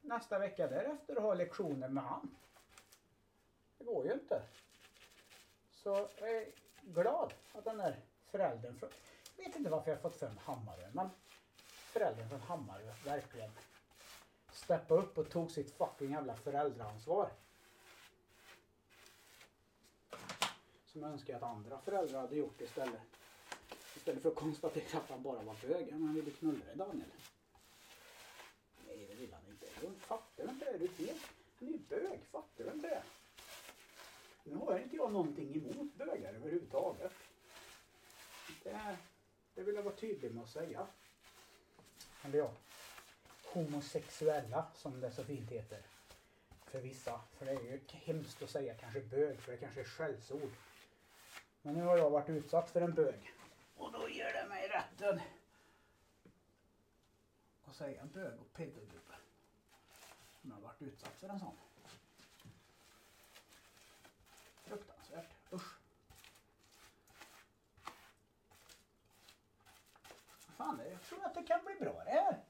Nästa 0.00 0.38
vecka 0.38 0.66
därefter 0.66 1.16
och 1.16 1.22
ha 1.22 1.34
lektioner 1.34 1.88
med 1.88 2.02
han. 2.02 2.36
Det 3.78 3.84
går 3.84 4.06
ju 4.06 4.12
inte. 4.12 4.42
Så 5.82 6.08
jag 6.20 6.30
är 6.30 6.52
glad 6.82 7.34
att 7.52 7.64
den 7.64 7.78
där 7.78 7.96
föräldern 8.30 8.78
från, 8.78 8.90
jag 9.36 9.44
vet 9.44 9.56
inte 9.56 9.70
varför 9.70 9.90
jag 9.90 10.00
fått 10.00 10.16
fram 10.16 10.36
Hammarö, 10.36 10.90
men 10.92 11.08
föräldern 11.66 12.28
från 12.28 12.40
Hammarö 12.40 12.92
verkligen 13.04 13.50
steppade 14.52 15.00
upp 15.00 15.18
och 15.18 15.30
tog 15.30 15.50
sitt 15.50 15.70
fucking 15.76 16.10
jävla 16.10 16.36
föräldraansvar. 16.36 17.30
Som 20.84 21.02
jag 21.02 21.10
önskar 21.10 21.36
att 21.36 21.42
andra 21.42 21.78
föräldrar 21.78 22.20
hade 22.20 22.36
gjort 22.36 22.60
istället. 22.60 23.00
Istället 23.96 24.22
för 24.22 24.28
att 24.28 24.34
konstatera 24.34 24.98
att 24.98 25.10
han 25.10 25.22
bara 25.22 25.42
var 25.42 25.56
bög. 25.68 25.92
Han 25.92 26.14
ville 26.14 26.30
knulla 26.30 26.64
dig 26.64 26.76
Daniel. 26.76 27.10
Nej 28.86 29.06
det 29.06 29.14
vill 29.14 29.32
han 29.32 29.42
inte. 29.50 29.66
fattar 29.96 30.44
Du 30.44 30.50
inte 30.50 30.78
det? 30.78 30.78
Du. 30.78 31.08
Han 31.58 31.68
är 31.68 31.72
ju 31.72 31.78
bög. 31.78 32.20
Fattar 32.30 32.64
du 32.64 32.70
inte 32.70 32.88
det? 32.88 33.02
Nu 34.44 34.56
har 34.56 34.78
inte 34.78 34.96
jag 34.96 35.12
någonting 35.12 35.56
emot 35.56 35.94
bögar 35.94 36.34
överhuvudtaget. 36.34 37.12
Det 38.62 38.96
det 39.54 39.62
vill 39.62 39.74
jag 39.74 39.82
vara 39.82 39.94
tydlig 39.94 40.34
med 40.34 40.44
att 40.44 40.50
säga. 40.50 40.86
Eller 42.22 42.38
ja, 42.38 42.52
homosexuella 43.44 44.66
som 44.74 45.00
det 45.00 45.12
så 45.12 45.24
fint 45.24 45.50
heter. 45.50 45.82
För 46.64 46.80
vissa. 46.80 47.20
För 47.38 47.46
det 47.46 47.52
är 47.52 47.60
ju 47.60 47.80
hemskt 47.88 48.42
att 48.42 48.50
säga 48.50 48.74
kanske 48.74 49.00
bög 49.00 49.40
för 49.40 49.52
det 49.52 49.58
kanske 49.58 49.80
är 49.80 49.84
skällsord. 49.84 50.52
Men 51.62 51.74
nu 51.74 51.82
har 51.82 51.98
jag 51.98 52.10
varit 52.10 52.28
utsatt 52.28 52.70
för 52.70 52.80
en 52.80 52.94
bög. 52.94 53.32
Och 53.76 53.92
då 53.92 54.08
ger 54.08 54.32
det 54.32 54.48
mig 54.48 54.68
rätten 54.68 55.20
att 57.64 57.76
säga 57.76 58.06
bög 58.06 58.40
och 58.40 58.52
pedogubbe. 58.52 59.14
Om 60.42 60.50
jag 60.50 60.54
har 60.54 60.62
varit 60.62 60.82
utsatt 60.82 61.18
för 61.18 61.28
en 61.28 61.40
sån. 61.40 61.56
Fruktansvärt. 64.64 65.30
Usch. 65.52 65.82
fan, 70.62 70.80
jag 70.90 71.02
tror 71.02 71.24
att 71.24 71.31
det 71.42 71.48
kan 71.48 71.64
bli 71.64 71.74
bra 71.74 72.04
det 72.04 72.10
här. 72.10 72.40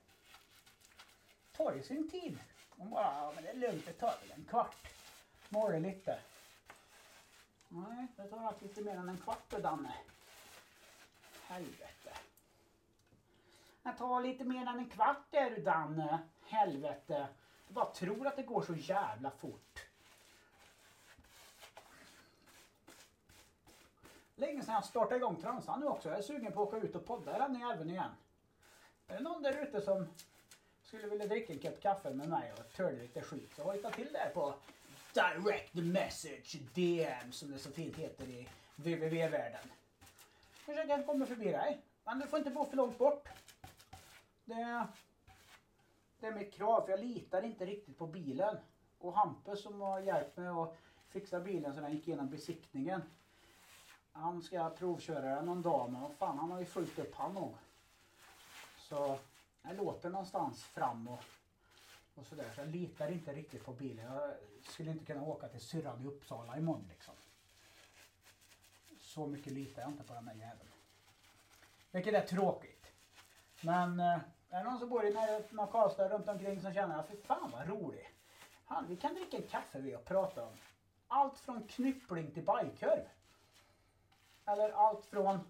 Tar 1.52 1.72
ju 1.72 1.82
sin 1.82 2.10
tid. 2.10 2.38
Hon 2.76 2.90
bara, 2.90 3.04
ja, 3.04 3.32
men 3.34 3.44
det 3.44 3.50
är 3.50 3.54
lugnt, 3.54 3.86
det 3.86 3.92
tar 3.92 4.14
väl 4.20 4.32
en 4.36 4.44
kvart. 4.44 4.88
Måla 5.48 5.78
lite. 5.78 6.18
Nej, 7.68 8.06
det 8.16 8.28
tar 8.28 8.46
alltid 8.46 8.68
lite 8.68 8.82
mer 8.82 8.96
än 8.96 9.08
en 9.08 9.18
kvart 9.18 9.50
det 9.50 9.58
Danne. 9.58 9.94
Helvete. 11.42 12.12
Det 13.82 13.92
tar 13.92 14.20
lite 14.20 14.44
mer 14.44 14.66
än 14.66 14.78
en 14.78 14.90
kvart 14.90 15.24
där 15.30 15.50
du 15.50 15.62
Danne. 15.62 16.18
Helvete. 16.46 17.28
Du 17.68 17.74
bara 17.74 17.92
tror 17.94 18.26
att 18.26 18.36
det 18.36 18.42
går 18.42 18.62
så 18.62 18.74
jävla 18.74 19.30
fort. 19.30 19.86
Länge 24.34 24.62
sedan 24.62 24.74
jag 24.74 24.84
startade 24.84 25.16
igång 25.16 25.36
transan 25.36 25.80
nu 25.80 25.86
också. 25.86 26.08
Jag 26.08 26.18
är 26.18 26.22
sugen 26.22 26.52
på 26.52 26.62
att 26.62 26.68
åka 26.68 26.76
ut 26.76 26.96
och 26.96 27.06
podda 27.06 27.36
i 27.36 27.38
den 27.38 27.56
i 27.56 27.62
älven 27.62 27.90
igen. 27.90 28.10
Är 29.12 29.16
det 29.16 29.22
någon 29.22 29.42
där 29.42 29.62
ute 29.62 29.80
som 29.80 30.06
skulle 30.82 31.06
vilja 31.06 31.26
dricka 31.26 31.52
en 31.52 31.58
kopp 31.58 31.80
kaffe 31.82 32.10
med 32.10 32.28
mig 32.28 32.52
och 32.52 32.72
törda 32.72 33.02
lite 33.02 33.22
skit 33.22 33.52
så 33.56 33.62
hojta 33.62 33.90
till 33.90 34.12
där 34.12 34.30
på 34.34 34.54
Direct 35.14 35.74
message 35.74 36.56
DM 36.74 37.32
som 37.32 37.50
det 37.50 37.58
så 37.58 37.70
fint 37.70 37.96
heter 37.96 38.24
i 38.24 38.48
www-världen. 38.76 39.68
Försök 40.52 41.06
komma 41.06 41.26
förbi 41.26 41.44
dig. 41.44 41.80
Men 42.04 42.18
du 42.18 42.26
får 42.26 42.38
inte 42.38 42.50
bo 42.50 42.64
för 42.64 42.76
långt 42.76 42.98
bort. 42.98 43.28
Det, 44.44 44.86
det 46.20 46.26
är 46.26 46.32
mitt 46.32 46.54
krav 46.54 46.82
för 46.82 46.90
jag 46.90 47.00
litar 47.00 47.42
inte 47.42 47.66
riktigt 47.66 47.98
på 47.98 48.06
bilen. 48.06 48.56
Och 48.98 49.14
Hampus 49.14 49.62
som 49.62 49.80
har 49.80 50.00
hjälpt 50.00 50.36
mig 50.36 50.48
att 50.48 50.76
fixa 51.08 51.40
bilen 51.40 51.74
så 51.74 51.80
den 51.80 51.92
gick 51.92 52.08
igenom 52.08 52.30
besiktningen. 52.30 53.02
Han 54.12 54.42
ska 54.42 54.70
provköra 54.70 55.34
den 55.34 55.46
någon 55.46 55.62
dag 55.62 55.92
men 55.92 56.00
vad 56.00 56.14
fan 56.14 56.38
han 56.38 56.50
har 56.50 56.58
ju 56.58 56.66
fullt 56.66 56.98
upp 56.98 57.14
han 57.14 57.34
nog. 57.34 57.56
Så 58.92 59.18
jag 59.62 59.76
låter 59.76 60.10
någonstans 60.10 60.64
fram 60.64 61.08
och, 61.08 61.24
och 62.14 62.26
sådär. 62.26 62.50
Så 62.54 62.60
jag 62.60 62.68
litar 62.68 63.08
inte 63.08 63.32
riktigt 63.32 63.64
på 63.64 63.72
bilen. 63.72 64.12
Jag 64.12 64.34
skulle 64.62 64.90
inte 64.90 65.04
kunna 65.04 65.22
åka 65.22 65.48
till 65.48 65.60
syrran 65.60 66.02
i 66.02 66.06
Uppsala 66.06 66.58
imorgon 66.58 66.88
liksom. 66.88 67.14
Så 69.00 69.26
mycket 69.26 69.52
litar 69.52 69.82
jag 69.82 69.90
inte 69.90 70.04
på 70.04 70.14
den 70.14 70.24
där 70.24 70.34
jäveln. 70.34 70.70
Vilket 71.90 72.14
är 72.14 72.26
tråkigt. 72.26 72.92
Men 73.60 74.00
eh, 74.00 74.18
är 74.50 74.64
det 74.64 74.70
någon 74.70 74.78
som 74.78 74.88
bor 74.88 75.04
i 75.04 75.12
närheten 75.14 75.58
av 75.58 75.66
Karlstad 75.66 76.08
runt 76.08 76.28
omkring 76.28 76.60
som 76.60 76.74
känner 76.74 76.98
att 76.98 77.08
fy 77.08 77.16
fan 77.16 77.50
vad 77.50 77.68
rolig. 77.68 78.10
Han, 78.64 78.86
vi 78.88 78.96
kan 78.96 79.14
dricka 79.14 79.36
en 79.36 79.48
kaffe 79.48 79.80
vi 79.80 79.96
och 79.96 80.04
prata 80.04 80.46
om 80.46 80.56
allt 81.08 81.38
från 81.38 81.68
knyppling 81.68 82.30
till 82.30 82.44
bajkorv. 82.44 83.08
Eller 84.44 84.70
allt 84.70 85.06
från 85.06 85.40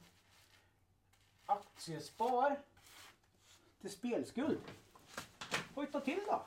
aktiespar 1.47 2.59
till 3.83 3.91
spelskuld. 3.91 4.61
Hojta 5.75 6.01
till 6.01 6.21
då. 6.27 6.45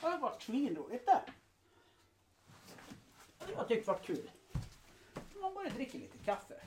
Det 0.00 0.06
har 0.06 0.18
varit 0.18 0.42
svinroligt 0.42 1.06
det. 1.06 1.22
Det 3.38 3.44
har 3.44 3.52
jag 3.52 3.68
tyckt 3.68 3.86
varit 3.86 4.06
kul. 4.06 4.30
Man 5.40 5.54
bara 5.54 5.68
dricker 5.68 5.98
lite 5.98 6.18
kaffe. 6.18 6.60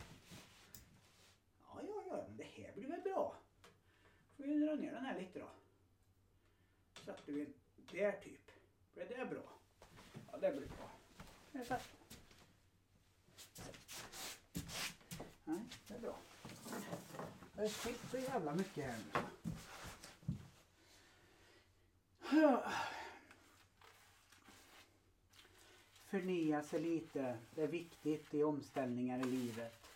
Ja, 1.62 1.82
ja, 1.82 2.04
ja, 2.10 2.26
men 2.28 2.38
det 2.38 2.44
här 2.44 2.74
blir 2.74 2.88
väl 2.88 3.02
bra. 3.02 3.36
Får 4.38 4.44
vi 4.44 4.66
dra 4.66 4.76
ner 4.76 4.92
den 4.92 5.06
här 5.06 5.20
lite 5.20 5.40
då. 5.40 5.50
Sätter 7.06 7.34
vi 7.34 7.48
där 7.92 8.12
typ. 8.12 8.52
Blir 8.94 9.06
det 9.06 9.26
bra? 9.26 9.44
Ja, 10.32 10.38
det 10.38 10.52
blir 10.52 10.68
bra. 10.68 10.90
Jag 11.52 11.66
sätter. 11.66 11.98
Nej, 15.44 15.60
det 15.88 15.94
är 15.94 16.00
bra. 16.00 16.18
Det 17.56 17.62
har 17.62 17.68
spillt 17.68 18.12
så 18.12 18.18
jävla 18.18 18.54
mycket 18.54 18.86
här 18.86 18.98
nu. 19.14 19.37
Förnya 26.10 26.64
sig 26.64 26.80
lite. 26.80 27.38
Det 27.56 27.64
är 27.64 27.68
viktigt 27.68 28.34
i 28.34 28.44
omställningar 28.44 29.20
i 29.20 29.24
livet. 29.24 29.88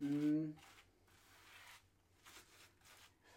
Mm. 0.00 0.54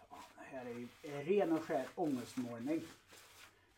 Fan, 0.08 0.22
det 0.38 0.44
här 0.44 0.66
är 0.66 0.74
ju 0.74 0.88
ren 1.02 1.52
och 1.52 1.64
skär 1.64 1.88
ångestmålning. 1.94 2.80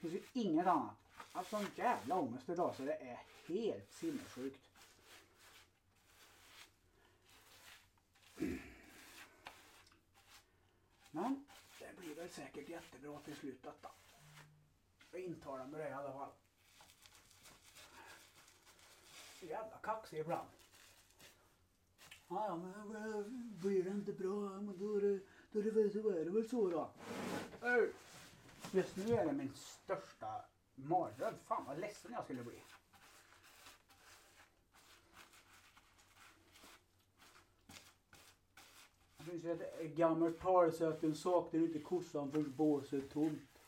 Det 0.01 0.09
finns 0.09 0.15
ju 0.15 0.23
inget 0.33 0.67
annat. 0.67 0.97
Alltså 1.33 1.57
en 1.57 1.67
jävla 1.77 2.15
ångest 2.15 2.49
idag 2.49 2.75
så 2.77 2.83
det 2.83 2.95
är 2.95 3.19
helt 3.47 3.93
sinnessjukt. 3.93 4.71
Men 11.11 11.45
väl 12.21 12.31
säkert 12.31 12.69
jättebra 12.69 13.21
till 13.21 13.37
slut 13.37 13.63
detta. 13.63 13.91
Jag 15.13 15.21
intalar 15.21 15.67
mig 15.67 15.81
det 15.81 15.89
i 15.89 15.93
alla 15.93 16.13
fall. 16.13 16.31
Så 19.41 19.47
jävla 19.47 19.79
kaxig 19.83 20.19
ibland. 20.19 20.49
Ja, 22.29 22.47
ja, 22.47 22.57
men 22.57 23.57
blir 23.61 23.83
det 23.85 23.91
inte 23.91 24.13
bra, 24.13 24.51
men 24.51 24.79
då 24.79 24.97
är 24.97 25.01
det, 25.01 25.21
då 25.53 25.59
är 25.59 25.63
det, 25.63 25.71
väl, 25.71 25.93
så 25.93 26.11
är 26.11 26.25
det 26.25 26.31
väl 26.31 26.49
så 26.49 26.71
då. 26.71 26.91
Just 28.73 28.97
nu 28.97 29.15
är 29.15 29.27
det 29.27 29.33
min 29.33 29.53
största 29.55 30.45
mardröm. 30.75 31.35
Fan 31.47 31.65
vad 31.65 31.79
ledsen 31.79 32.13
jag 32.13 32.25
skulle 32.25 32.43
bli. 32.43 32.63
Finns 39.31 39.45
ju 39.45 39.53
ett 39.53 39.97
gammalt 39.97 40.41
talesätt, 40.41 41.03
en 41.03 41.15
saknar 41.15 41.61
inte 41.61 41.79
kossan 41.79 42.33
för 42.33 42.43
båset 42.43 43.05
är 43.05 43.09
tomt. 43.09 43.63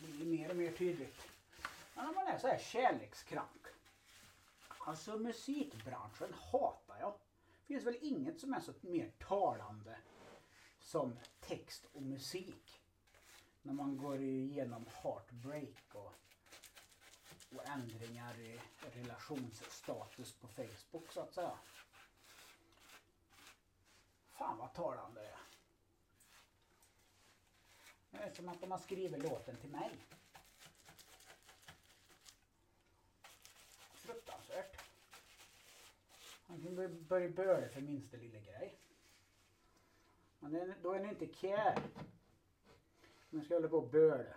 Det 0.00 0.12
blir 0.12 0.26
mer 0.26 0.50
och 0.50 0.56
mer 0.56 0.72
tydligt. 0.72 1.28
Men 1.94 2.08
om 2.08 2.14
man 2.14 2.26
är 2.26 2.38
så 2.38 2.46
här 2.46 2.58
kärlekskrank. 2.58 3.66
Alltså 4.78 5.18
musikbranschen 5.18 6.34
hatar 6.52 6.96
jag. 7.00 7.12
Det 7.12 7.74
finns 7.74 7.86
väl 7.86 7.98
inget 8.00 8.40
som 8.40 8.54
är 8.54 8.60
så 8.60 8.72
mer 8.80 9.10
talande 9.18 9.96
som 10.80 11.18
text 11.40 11.86
och 11.92 12.02
musik. 12.02 12.80
När 13.62 13.72
man 13.72 13.96
går 13.96 14.20
igenom 14.20 14.86
heartbreak 15.02 15.94
och, 15.94 16.12
och 17.56 17.68
ändringar 17.68 18.40
i 18.40 18.60
relationsstatus 18.80 20.32
på 20.32 20.48
Facebook 20.48 21.12
så 21.12 21.20
att 21.20 21.34
säga. 21.34 21.58
Fan 24.32 24.58
vad 24.58 24.74
talande 24.74 25.20
det 25.20 25.28
är. 25.28 25.38
Det 28.10 28.18
är 28.18 28.34
som 28.34 28.48
att 28.48 28.60
de 28.60 28.70
har 28.70 28.78
skrivit 28.78 29.22
låten 29.22 29.56
till 29.56 29.70
mig. 29.70 30.06
Fruktansvärt. 33.94 34.82
Han 36.46 36.62
kan 36.62 36.74
börja- 37.06 37.28
böla 37.28 37.68
för 37.68 37.80
minsta 37.80 38.16
lilla 38.16 38.38
grej. 38.38 38.78
Men 40.38 40.74
då 40.82 40.92
är 40.92 41.00
ni 41.00 41.08
inte 41.08 41.26
care. 41.26 41.82
Nu 43.30 43.44
ska 43.44 43.54
jag 43.54 43.60
hålla 43.60 43.68
på 43.70 43.76
och 43.78 43.90
böla. 43.90 44.36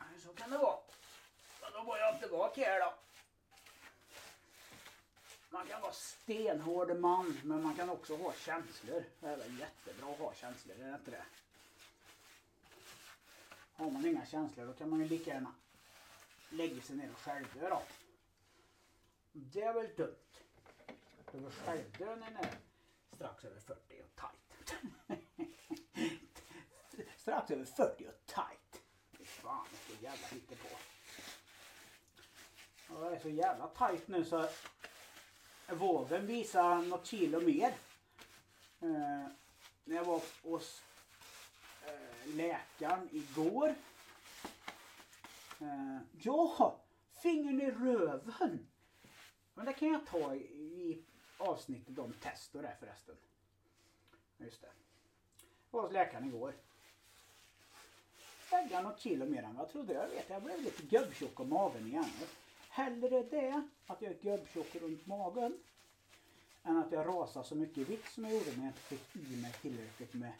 Nej, 0.00 0.13
så 0.24 0.32
kan 0.34 0.50
det 0.50 0.58
vara. 0.58 0.78
Men 1.62 1.72
då 1.72 1.84
får 1.84 1.98
jag 1.98 2.14
inte 2.14 2.28
vara 2.28 2.78
då. 2.78 2.94
Man 5.50 5.66
kan 5.66 5.80
vara 5.80 5.92
stenhård 5.92 6.96
man, 6.96 7.40
men 7.44 7.62
man 7.62 7.76
kan 7.76 7.90
också 7.90 8.16
ha 8.16 8.32
känslor. 8.32 9.04
Det 9.20 9.26
är 9.26 9.36
väl 9.36 9.58
jättebra 9.58 10.12
att 10.12 10.18
ha 10.18 10.34
känslor, 10.34 10.76
är 10.80 10.88
det 10.88 10.94
inte 10.94 11.10
det? 11.10 11.24
Har 13.76 13.90
man 13.90 14.06
inga 14.06 14.26
känslor 14.26 14.66
då 14.66 14.72
kan 14.72 14.90
man 14.90 15.00
ju 15.00 15.08
lika 15.08 15.30
gärna 15.30 15.54
lägga 16.50 16.82
sig 16.82 16.96
ner 16.96 17.10
och 17.12 17.18
självdö 17.18 17.68
då. 17.68 17.82
Det 19.32 19.62
är 19.62 19.74
väl 19.74 19.94
dumt. 19.96 20.16
För 21.26 21.50
självdö 21.50 22.16
när 22.16 22.30
man 22.30 22.36
är 22.36 22.58
strax 23.14 23.44
över 23.44 23.60
40 23.60 24.02
och 24.02 24.16
tight. 24.16 24.74
strax 27.18 27.50
över 27.50 27.64
40 27.64 28.06
och 28.08 28.26
tight 28.26 28.63
jävla 30.04 30.26
fan 30.26 30.38
på. 30.38 30.54
jävla 30.54 30.66
hittepå. 30.66 30.68
Och 32.88 33.10
det 33.10 33.16
är 33.16 33.20
så 33.20 33.28
jävla 33.28 33.68
tight 33.68 34.08
nu 34.08 34.24
så 34.24 34.48
vågen 35.68 36.26
visar 36.26 36.82
något 36.82 37.06
kilo 37.06 37.40
mer. 37.40 37.74
Eh, 38.80 39.26
när 39.84 39.96
jag 39.96 40.04
var 40.04 40.22
hos 40.42 40.82
eh, 41.86 42.34
läkaren 42.34 43.08
igår. 43.12 43.74
Eh, 45.60 45.98
ja, 46.12 46.80
fingern 47.22 47.60
i 47.60 47.70
röven. 47.70 48.66
Men 49.54 49.66
det 49.66 49.72
kan 49.72 49.88
jag 49.88 50.06
ta 50.06 50.34
i, 50.34 50.38
i 50.38 51.04
avsnittet 51.38 51.98
om 51.98 52.12
test 52.12 52.54
och 52.54 52.62
det 52.62 52.76
förresten. 52.80 53.16
Just 54.36 54.60
det. 54.60 54.72
Jag 55.70 55.78
var 55.78 55.82
hos 55.82 55.92
läkaren 55.92 56.24
igår. 56.24 56.54
Vägde 58.54 58.82
något 58.82 59.00
kilo 59.00 59.26
mer 59.26 59.42
än 59.42 59.54
vad 59.54 59.64
jag 59.64 59.72
trodde. 59.72 59.92
Jag 59.92 60.08
vet, 60.08 60.30
jag 60.30 60.42
blev 60.42 60.62
lite 60.62 60.82
gubbtjock 60.82 61.40
om 61.40 61.48
magen 61.48 61.86
igen. 61.86 62.10
Hellre 62.68 63.22
det, 63.22 63.62
att 63.86 64.02
jag 64.02 64.12
är 64.12 64.18
gubbtjock 64.22 64.74
runt 64.74 65.06
magen, 65.06 65.58
än 66.62 66.76
att 66.76 66.92
jag 66.92 67.06
rasar 67.06 67.42
så 67.42 67.54
mycket 67.54 67.78
i 67.78 67.84
vikt 67.84 68.12
som 68.12 68.24
jag 68.24 68.32
gjorde 68.32 68.50
när 68.56 68.64
jag 68.64 68.66
inte 68.66 68.80
fick 68.80 69.16
i 69.16 69.36
mig 69.36 69.52
tillräckligt 69.52 70.14
med 70.14 70.32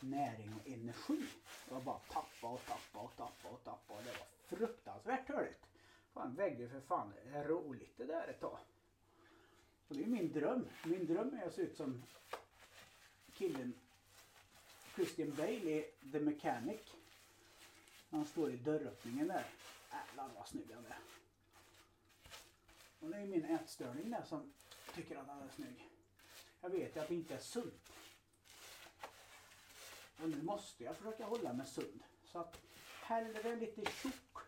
näring 0.00 0.54
och 0.60 0.68
energi. 0.68 1.24
Det 1.68 1.74
var 1.74 1.80
bara 1.80 1.98
tappa 1.98 2.48
och 2.48 2.60
tappa 2.66 2.98
och 2.98 3.16
tappa 3.16 3.48
och 3.48 3.64
tappa 3.64 3.94
och 3.94 4.02
det 4.04 4.10
var 4.10 4.58
fruktansvärt 4.58 5.26
törligt. 5.26 5.66
Fan 6.12 6.34
vägde 6.34 6.68
för 6.68 6.80
fan 6.80 7.12
roligt 7.32 7.96
det 7.96 8.04
där 8.04 8.28
ett 8.28 8.40
tag. 8.40 8.58
Och 9.88 9.96
det 9.96 10.02
är 10.02 10.08
min 10.08 10.32
dröm. 10.32 10.66
Min 10.84 11.06
dröm 11.06 11.38
är 11.42 11.46
att 11.46 11.54
se 11.54 11.62
ut 11.62 11.76
som 11.76 12.02
killen 13.34 13.74
Christian 14.94 15.34
Bale 15.36 15.70
i 15.70 15.84
The 16.12 16.20
Mechanic. 16.20 16.80
Han 18.10 18.26
står 18.26 18.50
i 18.50 18.56
dörröppningen 18.56 19.28
där. 19.28 19.44
Jävlar 19.90 20.28
vad 20.36 20.48
snygg 20.48 20.72
han 20.74 20.86
är. 20.86 20.98
Och 23.00 23.10
det 23.10 23.16
är 23.16 23.26
min 23.26 23.44
ätstörning 23.44 24.10
där 24.10 24.22
som 24.22 24.52
tycker 24.94 25.16
att 25.16 25.28
han 25.28 25.42
är 25.42 25.48
snygg. 25.48 25.88
Jag 26.60 26.70
vet 26.70 26.96
ju 26.96 27.00
att 27.00 27.08
det 27.08 27.14
inte 27.14 27.34
är 27.34 27.38
sunt. 27.38 27.92
Och 30.22 30.28
nu 30.28 30.42
måste 30.42 30.84
jag 30.84 30.96
försöka 30.96 31.24
hålla 31.24 31.52
mig 31.52 31.66
sund. 31.66 32.02
Så 32.24 32.38
att 32.38 32.60
hellre 33.02 33.56
lite 33.56 33.90
tjock 33.90 34.38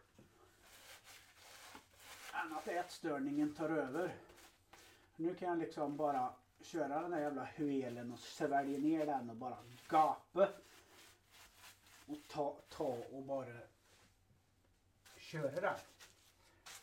än 2.32 2.52
att 2.52 2.68
ätstörningen 2.68 3.54
tar 3.54 3.70
över. 3.70 4.16
Nu 5.16 5.34
kan 5.34 5.48
jag 5.48 5.58
liksom 5.58 5.96
bara 5.96 6.34
köra 6.60 7.02
den 7.02 7.10
där 7.10 7.20
jävla 7.20 7.48
huelen 7.56 8.12
och 8.12 8.18
svälja 8.18 8.78
ner 8.78 9.06
den 9.06 9.30
och 9.30 9.36
bara 9.36 9.58
gapa. 9.88 10.48
Och 12.12 12.28
ta, 12.28 12.56
ta 12.68 12.96
och 13.12 13.22
bara 13.22 13.54
köra 15.16 15.60
det. 15.60 15.80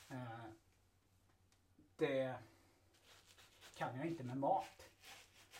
Eh, 0.10 0.46
det 1.98 2.36
kan 3.76 3.98
jag 3.98 4.06
inte 4.06 4.24
med 4.24 4.38
mat. 4.38 4.84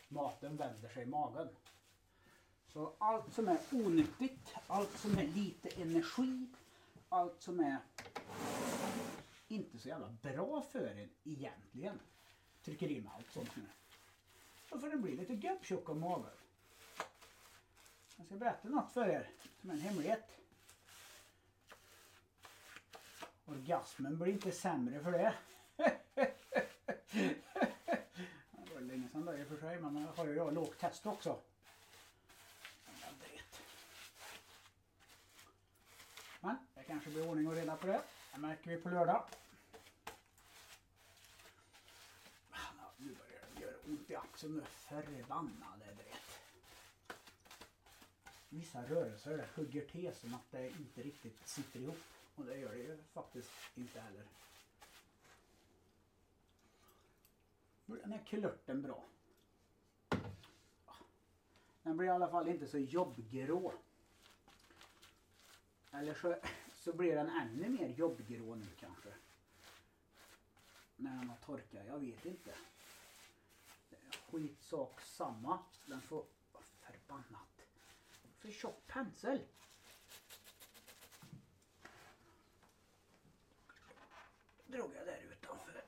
Maten 0.08 0.58
vänder 0.58 0.90
sig 0.90 1.04
i 1.04 1.06
magen. 1.06 1.50
Så 2.68 2.94
allt 2.98 3.34
som 3.34 3.48
är 3.48 3.60
onyttigt, 3.72 4.56
allt 4.68 4.98
som 4.98 5.18
är 5.18 5.28
lite 5.28 5.82
energi, 5.82 6.48
allt 7.10 7.42
som 7.42 7.60
är 7.60 7.78
inte 9.48 9.78
så 9.78 9.88
jävla 9.88 10.10
bra 10.22 10.62
för 10.62 10.88
en 10.88 11.10
egentligen. 11.24 12.00
Trycker 12.64 12.92
i 12.92 13.04
allt 13.16 13.32
sånt 13.32 13.56
nu. 13.56 13.64
Då 14.70 14.80
får 14.80 14.90
det 14.90 14.98
bli 14.98 15.16
lite 15.16 15.36
gubbtjock 15.36 15.90
om 15.90 16.00
magen. 16.00 16.32
Jag 18.20 18.26
ska 18.26 18.36
berätta 18.36 18.70
något 18.70 18.92
för 18.94 19.10
er 19.10 19.30
som 19.62 19.70
är 19.70 19.74
en 19.74 19.80
hemlighet. 19.80 20.38
Orgasmen 23.46 24.18
blir 24.18 24.34
inte 24.34 24.52
sämre 24.52 25.04
för 25.04 25.12
det. 25.12 25.34
det 28.52 28.74
var 28.74 28.82
länge 28.82 29.10
sedan 29.10 29.26
då 29.26 29.38
i 29.38 29.44
och 29.44 29.48
för 29.48 29.58
sig 29.58 29.82
men 29.82 30.02
jag 30.02 30.12
har 30.12 30.26
ju 30.26 30.36
jag 30.36 30.54
lågt 30.54 30.80
test 30.80 31.06
också. 31.06 31.40
Men 36.42 36.56
det 36.74 36.84
kanske 36.84 37.10
blir 37.10 37.30
ordning 37.30 37.48
och 37.48 37.56
reda 37.56 37.76
på 37.76 37.88
det. 37.88 38.02
Det 38.34 38.40
märker 38.40 38.70
vi 38.70 38.78
på 38.78 38.90
lördag. 38.90 39.24
Ah, 42.52 42.58
nu 42.98 43.16
börjar 43.16 43.42
det 43.56 43.62
göra 43.62 43.76
ont 43.86 44.10
i 44.10 44.16
axeln 44.16 44.56
nu. 44.56 44.64
Förbannade 44.66 45.86
dret. 45.86 46.09
Vissa 48.50 48.84
rörelser 48.86 49.48
hugger 49.56 49.86
till 49.86 50.16
som 50.16 50.34
att 50.34 50.52
det 50.52 50.70
inte 50.70 51.02
riktigt 51.02 51.48
sitter 51.48 51.80
ihop. 51.80 51.98
Och 52.36 52.46
det 52.46 52.58
gör 52.58 52.72
det 52.72 52.78
ju 52.78 52.98
faktiskt 53.14 53.52
inte 53.76 54.00
heller. 54.00 54.26
Den 57.86 58.12
här 58.12 58.24
kulörten 58.28 58.82
bra. 58.82 59.06
Den 61.84 61.98
blir 61.98 62.08
i 62.08 62.12
alla 62.12 62.30
fall 62.30 62.48
inte 62.48 62.68
så 62.68 62.78
jobbgrå. 62.78 63.74
Eller 65.92 66.14
så, 66.14 66.36
så 66.76 66.94
blir 66.94 67.16
den 67.16 67.30
ännu 67.30 67.70
mer 67.70 67.88
jobbgrå 67.88 68.56
nu 68.56 68.68
kanske. 68.80 69.10
När 70.96 71.12
den 71.12 71.30
har 71.30 71.38
torkat, 71.38 71.86
jag 71.88 72.00
vet 72.00 72.26
inte. 72.26 72.54
Skitsak 74.32 75.02
samma. 75.02 75.60
Den 75.86 76.02
får, 76.02 76.26
förbannat. 76.80 77.59
För 78.40 78.52
tjock 78.52 78.88
pensel. 78.88 79.42
Drog 84.66 84.96
jag 84.96 85.06
där 85.06 85.22
utanför. 85.32 85.84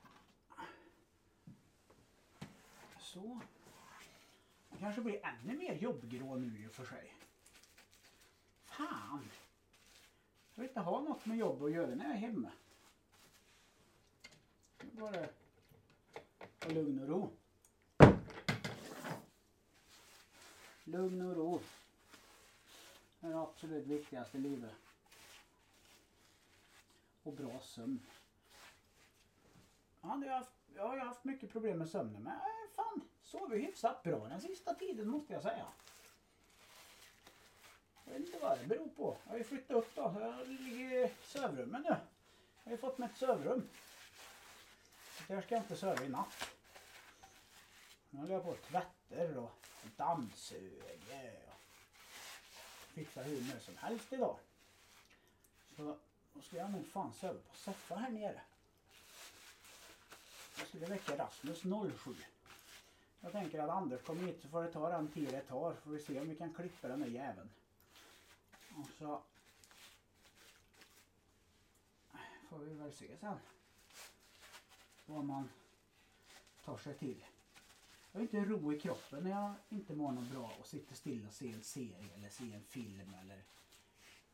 Så. 2.98 3.40
Det 4.70 4.78
kanske 4.78 5.00
blir 5.00 5.26
ännu 5.26 5.56
mer 5.56 5.74
jobbgrå 5.74 6.36
nu 6.36 6.64
i 6.64 6.66
och 6.66 6.72
för 6.72 6.84
sig. 6.84 7.14
Fan. 8.64 9.30
Jag 10.54 10.62
vill 10.62 10.68
inte 10.68 10.80
ha 10.80 11.00
något 11.00 11.26
med 11.26 11.38
jobb 11.38 11.62
att 11.62 11.72
göra 11.72 11.94
när 11.94 12.04
jag 12.04 12.14
är 12.14 12.18
hemma. 12.18 12.52
Bara 14.92 15.26
ha 16.60 16.70
lugn 16.70 17.00
och 17.00 17.08
ro. 17.08 17.36
Lugn 20.84 21.22
och 21.22 21.36
ro. 21.36 21.60
Det 23.22 23.28
är 23.28 23.32
det 23.32 23.40
absolut 23.40 23.86
viktigaste 23.86 24.38
i 24.38 24.40
livet. 24.40 24.74
Och 27.22 27.32
bra 27.32 27.60
sömn. 27.60 28.06
Jag, 30.00 30.08
haft, 30.08 30.50
jag 30.74 30.88
har 30.88 30.94
ju 30.94 31.00
haft 31.00 31.24
mycket 31.24 31.52
problem 31.52 31.78
med 31.78 31.88
sömnen 31.88 32.22
men 32.22 32.32
äh, 32.32 32.70
fan, 32.76 33.08
sover 33.20 33.56
hyfsat 33.56 34.02
bra 34.02 34.28
den 34.28 34.40
sista 34.40 34.74
tiden 34.74 35.08
måste 35.08 35.32
jag 35.32 35.42
säga. 35.42 35.66
Jag 38.04 38.12
vet 38.12 38.26
inte 38.26 38.38
vad 38.38 38.58
det 38.58 38.66
beror 38.66 38.88
på. 38.88 39.16
Jag 39.24 39.30
har 39.30 39.38
ju 39.38 39.44
flyttat 39.44 39.76
upp 39.76 39.94
då. 39.94 40.16
Jag 40.20 40.48
ligger 40.48 41.06
i 41.06 41.12
sovrummet 41.24 41.82
nu. 41.82 41.88
Jag 41.88 42.64
har 42.64 42.72
ju 42.72 42.78
fått 42.78 42.98
mig 42.98 43.08
ett 43.08 43.18
sovrum. 43.18 43.68
Där 45.28 45.42
ska 45.42 45.54
jag 45.54 45.64
inte 45.64 45.76
sova 45.76 46.04
i 46.04 46.08
natt. 46.08 46.50
Nu 48.10 48.20
håller 48.20 48.34
jag 48.34 48.44
på 48.44 48.50
och 48.50 48.62
tvättar 48.62 49.36
och 49.36 49.52
dammsuger 49.96 51.41
fixa 52.92 53.22
hur 53.22 53.40
mycket 53.40 53.62
som 53.62 53.76
helst 53.76 54.12
idag. 54.12 54.38
Så 55.76 55.96
då 56.34 56.40
ska 56.40 56.56
jag 56.56 56.70
nog 56.70 56.86
fan 56.86 57.12
sova 57.12 57.32
på 57.32 57.56
soffan 57.56 57.98
här 57.98 58.10
nere. 58.10 58.40
Jag 60.58 60.66
skulle 60.66 60.86
väcka 60.86 61.16
Rasmus 61.16 61.62
07. 62.04 62.14
Jag 63.20 63.32
tänker 63.32 63.58
att 63.58 63.70
Anders 63.70 64.02
kommer 64.02 64.22
hit 64.22 64.42
så 64.42 64.48
får 64.48 64.62
det 64.62 64.72
ta 64.72 64.88
den 64.88 65.08
tid 65.08 65.28
det 65.30 65.40
tar. 65.40 65.74
Får 65.74 65.90
vi 65.90 66.02
se 66.02 66.20
om 66.20 66.28
vi 66.28 66.36
kan 66.36 66.54
klippa 66.54 66.88
den 66.88 67.00
där 67.00 67.06
jäveln. 67.06 67.50
Och 68.76 68.88
så 68.98 69.22
får 72.48 72.58
vi 72.58 72.74
väl 72.74 72.92
se 72.92 73.16
sen 73.20 73.38
vad 75.06 75.24
man 75.24 75.50
tar 76.64 76.78
sig 76.78 76.94
till. 76.94 77.24
Jag 78.12 78.20
har 78.20 78.22
inte 78.22 78.44
ro 78.44 78.72
i 78.72 78.80
kroppen 78.80 79.22
när 79.24 79.30
jag 79.30 79.54
inte 79.68 79.94
mår 79.94 80.12
något 80.12 80.28
bra 80.28 80.52
och 80.60 80.66
sitter 80.66 80.94
still 80.94 81.26
och 81.26 81.32
ser 81.32 81.54
en 81.54 81.62
serie 81.62 82.14
eller 82.14 82.28
ser 82.28 82.54
en 82.54 82.64
film 82.64 83.14
eller 83.22 83.42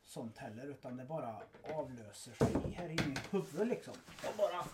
sånt 0.03 0.37
heller 0.37 0.65
utan 0.67 0.97
det 0.97 1.05
bara 1.05 1.41
avlöser 1.63 2.33
sig 2.33 2.71
här 2.73 2.89
inne 2.89 3.13
i 3.13 3.17
huvudet 3.31 3.67
liksom. 3.67 3.93
Jag 4.23 4.35
bara... 4.37 4.65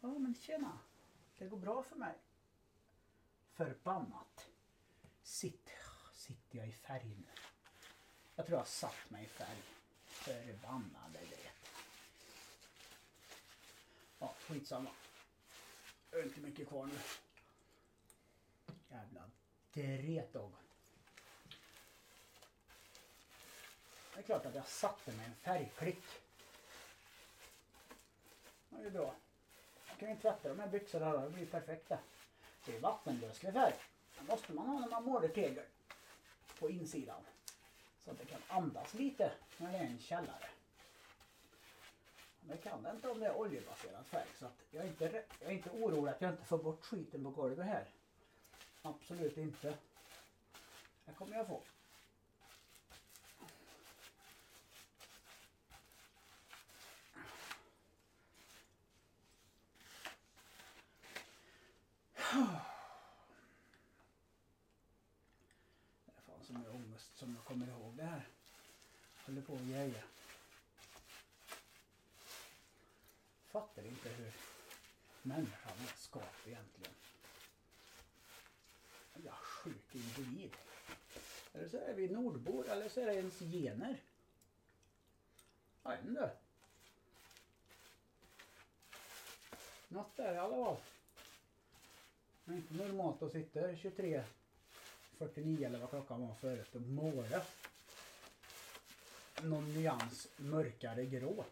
Ja 0.00 0.08
men 0.18 0.34
tjena. 0.34 0.78
Det 1.38 1.46
går 1.46 1.56
bra 1.56 1.82
för 1.82 1.96
mig. 1.96 2.14
Förbannat. 3.52 4.46
Sitt, 5.22 5.70
sitter 6.12 6.58
jag 6.58 6.68
i 6.68 6.72
färg 6.72 7.16
nu. 7.18 7.32
Jag 8.34 8.46
tror 8.46 8.56
jag 8.56 8.60
har 8.60 8.66
satt 8.66 9.10
mig 9.10 9.24
i 9.24 9.28
färg. 9.28 9.62
Förbannade 10.04 11.18
det. 11.30 11.50
Ja, 14.18 14.34
skitsamma. 14.40 14.90
Det 16.10 16.16
är 16.16 16.22
inte 16.22 16.40
mycket 16.40 16.68
kvar 16.68 16.86
nu. 16.86 16.98
Jävla 18.90 19.22
dretdog. 19.72 20.52
Det 24.14 24.20
är 24.20 24.22
klart 24.22 24.46
att 24.46 24.54
jag 24.54 24.66
satte 24.66 25.12
mig 25.12 25.26
en 25.26 25.34
färgklick. 25.34 26.04
Det 28.68 28.76
är 28.76 28.84
ju 28.84 28.90
bra. 28.90 29.14
Jag 29.88 29.98
kan 29.98 30.10
ju 30.10 30.16
tvätta 30.16 30.48
de 30.48 30.58
här 30.58 30.68
byxorna 30.68 31.06
här, 31.06 31.18
Det 31.18 31.30
blir 31.30 31.46
perfekt 31.46 31.88
det. 31.88 31.98
Det 32.64 32.76
är 32.76 32.80
vattenlöslig 32.80 33.52
färg. 33.52 33.74
Det 34.18 34.24
måste 34.24 34.52
man 34.52 34.66
ha 34.66 34.78
när 34.78 34.88
man 34.88 35.04
målar 35.04 35.28
tegel. 35.28 35.64
På 36.58 36.70
insidan. 36.70 37.22
Så 38.04 38.10
att 38.10 38.18
det 38.18 38.24
kan 38.24 38.42
andas 38.48 38.94
lite 38.94 39.32
när 39.56 39.72
det 39.72 39.78
är 39.78 39.84
en 39.84 39.98
källare. 39.98 40.48
Men 42.40 42.56
det 42.56 42.62
kan 42.62 42.82
det 42.82 42.90
inte 42.90 43.08
om 43.08 43.20
det 43.20 43.26
är 43.26 43.36
oljebaserad 43.36 44.06
färg. 44.06 44.28
Så 44.38 44.46
att 44.46 44.62
jag, 44.70 44.84
är 44.84 44.88
inte, 44.88 45.24
jag 45.40 45.50
är 45.50 45.54
inte 45.54 45.70
orolig 45.70 46.12
att 46.12 46.20
jag 46.20 46.30
inte 46.30 46.44
får 46.44 46.58
bort 46.58 46.84
skiten 46.84 47.24
på 47.24 47.30
golvet 47.30 47.66
här. 47.66 47.88
Absolut 48.82 49.36
inte. 49.36 49.78
Det 51.04 51.12
kommer 51.12 51.36
jag 51.36 51.46
få. 51.46 51.62
Det 66.04 66.12
är 66.16 66.20
fan 66.26 66.44
så 66.44 66.52
mycket 66.52 66.72
ångest 66.74 67.16
som 67.16 67.34
jag 67.34 67.44
kommer 67.44 67.66
ihåg 67.66 67.96
det 67.96 68.04
här. 68.04 68.28
Håller 69.26 69.42
på 69.42 69.52
och 69.52 69.66
grejer. 69.66 70.04
Fattar 73.46 73.86
inte 73.86 74.08
hur 74.08 74.32
människan 75.22 75.72
är 75.78 75.96
skapad 75.96 76.46
egentligen. 76.46 76.94
Individ. 79.92 80.50
Eller 81.52 81.68
så 81.68 81.76
är 81.76 81.94
vi 81.94 82.08
nordbor 82.08 82.68
eller 82.68 82.88
så 82.88 83.00
är 83.00 83.06
det 83.06 83.14
ens 83.14 83.38
gener. 83.38 83.96
Jag 85.82 85.90
vet 85.90 86.04
inte. 86.04 86.30
Något 89.88 90.16
där 90.16 90.34
i 90.34 90.38
alla 90.38 90.64
fall. 90.64 90.76
Det 92.44 92.52
är 92.52 92.56
inte 92.56 92.74
normalt 92.74 93.22
att 93.22 93.32
sitta 93.32 93.60
23.49 93.60 95.66
eller 95.66 95.78
vad 95.78 95.90
klockan 95.90 96.26
var 96.26 96.34
förut 96.34 96.74
och 96.74 96.80
måla. 96.80 97.42
Någon 99.42 99.74
nyans 99.74 100.28
mörkare 100.36 101.06
grå. 101.06 101.44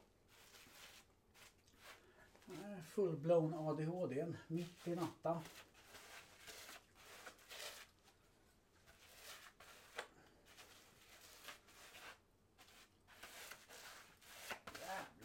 Full-blown 2.95 3.69
ADHD 3.69 4.27
mitt 4.47 4.89
i 4.89 4.95
natten. 4.95 5.41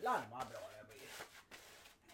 Jävlar 0.03 0.28
vad 0.32 0.47
bra 0.47 0.70
det 0.78 0.88
blir. 0.88 1.09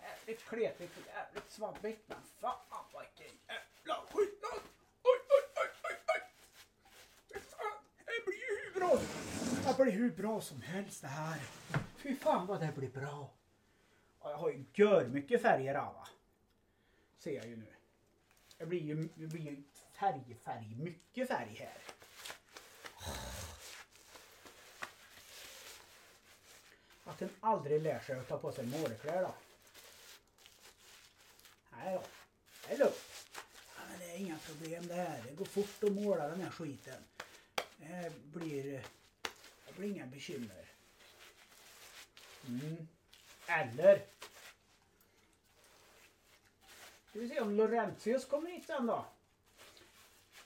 Jävligt 0.02 0.39
kletigt 0.50 0.97
och 0.97 1.08
jävligt 1.08 1.52
svabbigt 1.52 2.04
men 2.08 2.18
fan 2.39 2.86
vilken 2.91 3.38
jävla 3.47 4.02
skillnad. 4.12 4.62
Oj, 5.04 5.20
oj, 5.30 5.43
oj, 5.56 5.70
oj, 5.84 5.97
oj. 6.08 6.22
Fy 7.34 7.39
fan, 7.39 7.84
det 8.06 8.26
blir 8.26 8.38
ju 8.38 8.64
hur 8.64 8.80
bra. 8.80 9.00
Det 9.66 9.84
blir 9.84 9.93
hur 9.93 10.12
bra 10.12 10.41
som 10.41 10.62
helst 10.62 11.02
det 11.02 11.08
här. 11.08 11.39
Fy 11.97 12.16
fan 12.16 12.47
vad 12.47 12.60
det 12.60 12.72
blir 12.76 12.89
bra. 12.89 13.30
Och 14.20 14.32
jag 14.32 14.38
har 14.38 14.50
ju 14.50 14.66
gör 14.74 15.08
mycket 15.08 15.41
färger 15.41 15.76
av 15.76 15.93
va. 15.93 16.08
Ser 17.18 17.36
jag 17.36 17.47
ju 17.47 17.56
nu. 17.56 17.74
Det 18.58 18.66
blir 18.66 18.82
ju, 18.82 19.10
det 19.16 19.28
blir 19.28 19.41
ju 19.41 19.64
färg, 19.93 20.38
färg, 20.43 20.76
mycket 20.76 21.28
färg 21.28 21.56
här. 21.60 21.78
Att 27.06 27.20
den 27.20 27.30
aldrig 27.39 27.82
lär 27.82 28.00
sig 28.00 28.20
att 28.20 28.28
ta 28.28 28.38
på 28.38 28.52
sig 28.52 28.66
målkläder 28.66 29.22
då. 29.22 29.34
Nej 31.84 31.93
då, 31.93 32.03
det 32.67 32.73
är 32.73 32.77
lugnt. 32.77 33.27
Ja, 33.75 33.82
men 33.89 33.99
det 33.99 34.05
är 34.05 34.17
inga 34.17 34.38
problem 34.38 34.88
det 34.88 34.93
här. 34.93 35.23
Det 35.27 35.36
går 35.36 35.45
fort 35.45 35.84
att 35.84 35.91
måla 35.91 36.27
den 36.27 36.41
här 36.41 36.49
skiten. 36.49 37.03
Det 37.77 37.86
här 37.86 38.11
blir, 38.23 38.86
det 39.67 39.75
blir 39.77 39.89
inga 39.89 40.05
bekymmer. 40.05 40.65
Mm. 42.47 42.88
Eller 43.47 44.05
Ska 47.09 47.19
vi 47.19 47.30
se 47.30 47.39
om 47.39 47.55
Laurentius 47.55 48.25
kommer 48.25 48.49
hit 48.49 48.65
sen 48.67 48.86
då. 48.86 49.05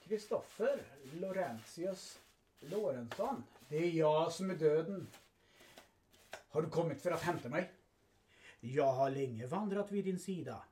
Kristoffer 0.04 0.82
Laurentius 1.14 2.20
Lorentzon. 2.60 3.44
Det 3.68 3.78
är 3.78 3.92
jag 3.92 4.32
som 4.32 4.50
är 4.50 4.56
döden. 4.56 5.08
Har 6.50 6.62
du 6.62 6.70
kommit 6.70 7.02
för 7.02 7.12
att 7.12 7.22
hämta 7.22 7.50
mig? 7.50 7.72
Jag 8.60 8.94
har 8.94 9.10
länge 9.10 9.48
vandrat 9.48 9.92
vid 9.92 10.06
din 10.06 10.20
sida. 10.20 10.64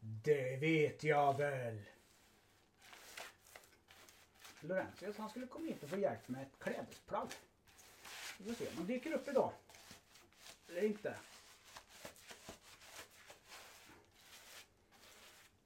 Det 0.00 0.56
vet 0.56 1.04
jag 1.04 1.36
väl. 1.38 1.82
Laurentius 4.60 5.18
han 5.18 5.30
skulle 5.30 5.46
komma 5.46 5.66
hit 5.66 5.82
och 5.82 5.90
få 5.90 5.96
hjälp 5.96 6.28
med 6.28 6.42
ett 6.42 6.58
klädesplagg. 6.58 7.28
Vi 8.38 8.54
får 8.54 8.64
se 8.64 8.70
om 8.70 8.76
han 8.76 8.86
dyker 8.86 9.12
upp 9.12 9.28
idag. 9.28 9.52
Eller 10.68 10.84
inte. 10.84 11.18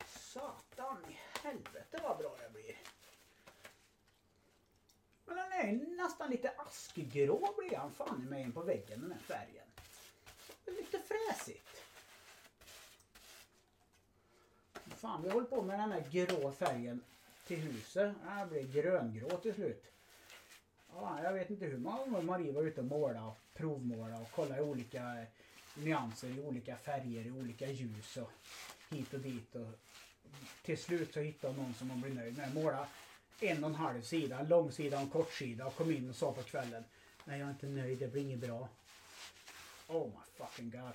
Satan 0.06 1.04
i 1.10 1.18
helvete 1.42 2.00
vad 2.02 2.18
bra 2.18 2.36
det 2.42 2.52
blir. 2.52 2.78
Men 5.24 5.36
den 5.36 5.52
är 5.52 5.96
nästan 5.96 6.30
lite 6.30 6.50
askgrå 6.50 7.54
blir 7.58 7.76
han 7.76 7.94
fan 7.94 8.22
i 8.22 8.30
mig 8.30 8.42
in 8.42 8.52
på 8.52 8.62
väggen 8.62 9.00
den 9.00 9.12
här 9.12 9.18
färgen. 9.18 9.66
Det 10.64 10.70
är 10.70 10.74
lite 10.74 10.98
fräsigt. 10.98 11.83
Fan 15.04 15.22
vi 15.22 15.30
håller 15.30 15.46
på 15.46 15.62
med 15.62 15.78
den 15.78 15.92
här 15.92 16.04
grå 16.10 16.52
färgen 16.52 17.00
till 17.46 17.58
huset. 17.58 18.14
Det 18.24 18.46
blir 18.50 18.82
gröngrå 18.82 19.28
till 19.28 19.54
slut. 19.54 19.84
Ja, 20.94 21.20
jag 21.22 21.32
vet 21.32 21.50
inte 21.50 21.64
hur 21.64 21.78
många 21.78 21.96
gånger 21.96 22.22
Marie 22.22 22.52
var 22.52 22.62
ute 22.62 22.80
och 22.80 22.86
målade 22.86 23.26
och 23.26 23.36
provmålade 23.54 24.22
och 24.22 24.30
kollade 24.30 24.60
i 24.60 24.64
olika 24.64 25.26
nyanser 25.74 26.28
i 26.28 26.40
olika 26.40 26.76
färger 26.76 27.26
i 27.26 27.30
olika 27.30 27.66
ljus 27.66 28.16
och 28.16 28.30
hit 28.90 29.14
och 29.14 29.20
dit. 29.20 29.54
Och 29.54 29.66
till 30.62 30.78
slut 30.78 31.12
så 31.14 31.20
hittade 31.20 31.54
hon 31.54 31.64
någon 31.64 31.74
som 31.74 31.90
hon 31.90 32.00
blev 32.00 32.14
nöjd 32.14 32.36
med. 32.36 32.54
Måla 32.54 32.86
en 33.40 33.64
och 33.64 33.70
en 33.70 33.76
halv 33.76 34.02
sida, 34.02 34.38
en 34.38 34.48
lång 34.48 34.72
sida 34.72 34.96
och 34.96 35.02
en 35.02 35.10
kort 35.10 35.32
sida 35.32 35.66
och 35.66 35.76
kom 35.76 35.90
in 35.90 36.10
och 36.10 36.16
sa 36.16 36.32
på 36.32 36.42
kvällen. 36.42 36.84
Nej 37.24 37.38
jag 37.38 37.46
är 37.46 37.52
inte 37.52 37.66
nöjd, 37.66 37.98
det 37.98 38.08
blir 38.08 38.22
inget 38.22 38.40
bra. 38.40 38.68
Oh 39.88 40.06
my 40.06 40.46
fucking 40.46 40.70
god. 40.70 40.94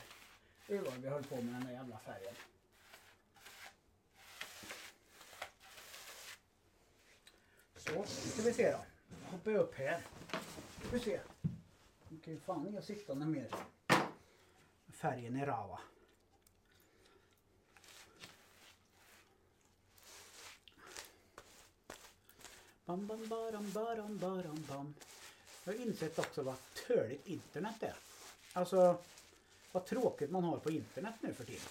Hur 0.67 0.81
var 0.81 0.91
vi 0.91 1.09
höll 1.09 1.23
på 1.23 1.35
med 1.35 1.53
den 1.53 1.65
där 1.65 1.73
jävla 1.73 1.97
färgen. 1.97 2.35
Så, 7.79 8.03
ska 8.05 8.41
vi 8.41 8.53
se 8.53 8.71
då. 8.71 8.85
Hoppar 9.31 9.51
jag 9.51 9.61
upp 9.61 9.75
här. 9.75 10.01
Ska 10.79 10.89
vi 10.91 10.99
se. 10.99 11.19
Nu 12.09 12.19
kan 12.19 12.33
ju 12.33 12.39
fan 12.39 12.67
inte 12.67 12.81
sitta 12.81 13.15
mer. 13.15 13.55
Färgen 14.89 15.35
är 15.35 15.45
rava. 15.45 15.79
Bam, 22.85 23.07
bam, 23.07 23.27
baram, 23.27 23.71
baram, 23.71 24.17
baram, 24.17 24.65
bam. 24.69 24.95
Jag 25.63 25.73
har 25.73 25.79
insett 25.79 26.19
också 26.19 26.43
vad 26.43 26.55
töligt 26.87 27.27
internet 27.27 27.83
är. 27.83 27.95
Alltså 28.53 28.97
vad 29.71 29.85
tråkigt 29.85 30.31
man 30.31 30.43
har 30.43 30.57
på 30.57 30.71
internet 30.71 31.15
nu 31.21 31.33
för 31.33 31.43
tiden. 31.43 31.61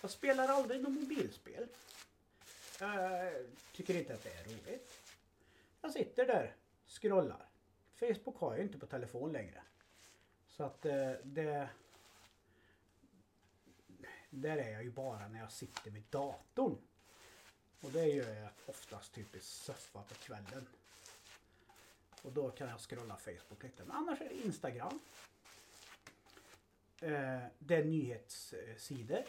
Jag 0.00 0.10
spelar 0.10 0.48
aldrig 0.48 0.82
något 0.82 0.92
mobilspel. 0.92 1.68
Jag 2.80 3.32
tycker 3.72 3.96
inte 3.96 4.14
att 4.14 4.24
det 4.24 4.30
är 4.30 4.44
roligt. 4.44 5.05
Jag 5.86 5.92
sitter 5.92 6.26
där, 6.26 6.56
scrollar. 6.86 7.48
Facebook 7.94 8.38
har 8.38 8.54
jag 8.54 8.62
inte 8.62 8.78
på 8.78 8.86
telefon 8.86 9.32
längre. 9.32 9.62
Så 10.46 10.64
att 10.64 10.84
eh, 10.84 11.12
det... 11.22 11.68
Där 14.30 14.56
är 14.56 14.70
jag 14.70 14.84
ju 14.84 14.90
bara 14.90 15.28
när 15.28 15.40
jag 15.40 15.52
sitter 15.52 15.90
vid 15.90 16.02
datorn. 16.10 16.78
Och 17.80 17.90
det 17.90 18.06
gör 18.06 18.34
jag 18.34 18.48
oftast 18.66 19.14
typ 19.14 19.34
i 19.36 19.40
soffa 19.40 20.02
på 20.02 20.14
kvällen. 20.14 20.66
Och 22.22 22.32
då 22.32 22.50
kan 22.50 22.68
jag 22.68 22.80
scrolla 22.80 23.16
Facebook 23.16 23.62
lite. 23.62 23.84
Men 23.84 23.96
annars 23.96 24.20
är 24.20 24.28
det 24.28 24.46
Instagram. 24.46 25.00
Eh, 27.00 27.42
det 27.58 27.76
är 27.76 27.84
nyhetssidor. 27.84 29.24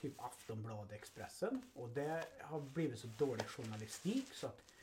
Typ 0.00 0.20
Aftonbladet, 0.20 0.92
Expressen. 0.92 1.70
Och 1.74 1.88
det 1.88 2.24
har 2.40 2.60
blivit 2.60 2.98
så 2.98 3.06
dålig 3.06 3.46
journalistik 3.46 4.34
så 4.34 4.46
att 4.46 4.73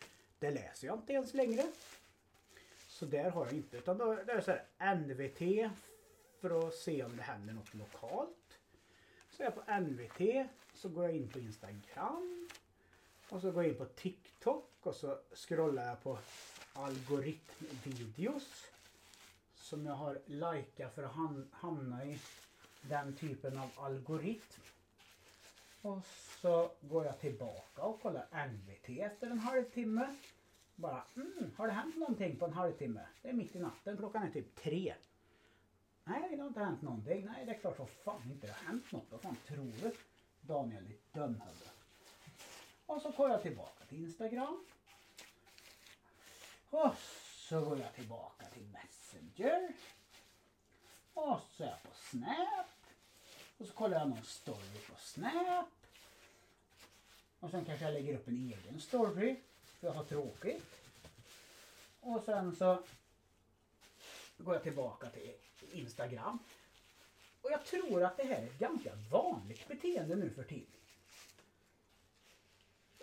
det 0.41 0.51
läser 0.51 0.87
jag 0.87 0.97
inte 0.97 1.13
ens 1.13 1.33
längre. 1.33 1.63
Så 2.87 3.05
där 3.05 3.29
har 3.29 3.45
jag 3.45 3.53
inte. 3.53 3.77
Utan 3.77 3.97
då 3.97 4.15
det 4.15 4.31
är 4.31 4.41
så 4.41 4.51
här 4.51 4.95
NVT 4.95 5.71
för 6.39 6.67
att 6.67 6.73
se 6.73 7.03
om 7.03 7.17
det 7.17 7.23
händer 7.23 7.53
något 7.53 7.73
lokalt. 7.73 8.59
Så 9.29 9.43
är 9.43 9.45
jag 9.45 9.55
på 9.55 9.79
NVT 9.79 10.49
så 10.73 10.89
går 10.89 11.03
jag 11.03 11.15
in 11.15 11.29
på 11.29 11.39
Instagram. 11.39 12.49
Och 13.29 13.41
så 13.41 13.51
går 13.51 13.63
jag 13.63 13.71
in 13.71 13.77
på 13.77 13.85
TikTok 13.85 14.69
och 14.81 14.95
så 14.95 15.19
scrollar 15.33 15.87
jag 15.87 16.03
på 16.03 16.19
algoritmvideos. 16.73 18.65
Som 19.55 19.85
jag 19.85 19.93
har 19.93 20.21
likat 20.25 20.95
för 20.95 21.03
att 21.03 21.45
hamna 21.51 22.05
i 22.05 22.19
den 22.81 23.15
typen 23.15 23.57
av 23.57 23.69
algoritm. 23.75 24.61
Och 25.81 26.05
så 26.41 26.71
går 26.81 27.05
jag 27.05 27.19
tillbaka 27.19 27.81
och 27.81 28.01
kollar 28.01 28.47
NVT 28.47 28.89
efter 28.89 29.27
en 29.27 29.39
halvtimme. 29.39 30.15
Bara, 30.75 31.03
mm, 31.15 31.51
har 31.57 31.67
det 31.67 31.73
hänt 31.73 31.97
någonting 31.97 32.35
på 32.35 32.45
en 32.45 32.53
halvtimme? 32.53 33.01
Det 33.21 33.29
är 33.29 33.33
mitt 33.33 33.55
i 33.55 33.59
natten, 33.59 33.97
klockan 33.97 34.23
är 34.23 34.31
typ 34.31 34.55
tre. 34.55 34.95
Nej, 36.03 36.29
det 36.29 36.41
har 36.41 36.47
inte 36.47 36.59
hänt 36.59 36.81
någonting. 36.81 37.25
Nej, 37.25 37.45
det 37.45 37.51
är 37.51 37.59
klart 37.59 37.77
så 37.77 37.85
fan 37.85 38.31
inte 38.31 38.47
det 38.47 38.53
har 38.53 38.65
hänt 38.65 38.91
något. 38.91 39.05
Vad 39.09 39.21
fan 39.21 39.37
tror 39.47 39.71
du? 39.81 39.91
Daniel, 40.41 40.87
ditt 40.87 41.13
dumhuvud. 41.13 41.69
Och 42.85 43.01
så 43.01 43.11
går 43.11 43.29
jag 43.29 43.41
tillbaka 43.41 43.85
till 43.85 44.03
Instagram. 44.03 44.65
Och 46.69 46.95
så 47.49 47.61
går 47.61 47.79
jag 47.79 47.93
tillbaka 47.93 48.45
till 48.45 48.67
Messenger. 48.67 49.73
Och 51.13 51.39
så 51.49 51.63
är 51.63 51.67
jag 51.67 51.83
på 51.83 51.89
Snap. 51.93 52.80
Och 53.61 53.67
så 53.67 53.73
kollar 53.73 53.99
jag 53.99 54.09
någon 54.09 54.23
story 54.23 54.79
på 54.89 54.95
Snap. 54.97 55.69
Och 57.39 57.51
sen 57.51 57.65
kanske 57.65 57.85
jag 57.85 57.93
lägger 57.93 58.13
upp 58.13 58.27
en 58.27 58.37
egen 58.37 58.81
story. 58.81 59.35
För 59.79 59.87
jag 59.87 59.93
har 59.93 60.03
tråkigt. 60.03 60.65
Och 61.99 62.23
sen 62.23 62.55
så 62.55 62.83
går 64.37 64.55
jag 64.55 64.63
tillbaka 64.63 65.09
till 65.09 65.33
Instagram. 65.71 66.39
Och 67.41 67.51
jag 67.51 67.65
tror 67.65 68.03
att 68.03 68.17
det 68.17 68.23
här 68.23 68.41
är 68.41 68.45
ett 68.45 68.59
ganska 68.59 68.95
vanligt 69.11 69.67
beteende 69.67 70.15
nu 70.15 70.29
för 70.29 70.43
tiden. 70.43 70.81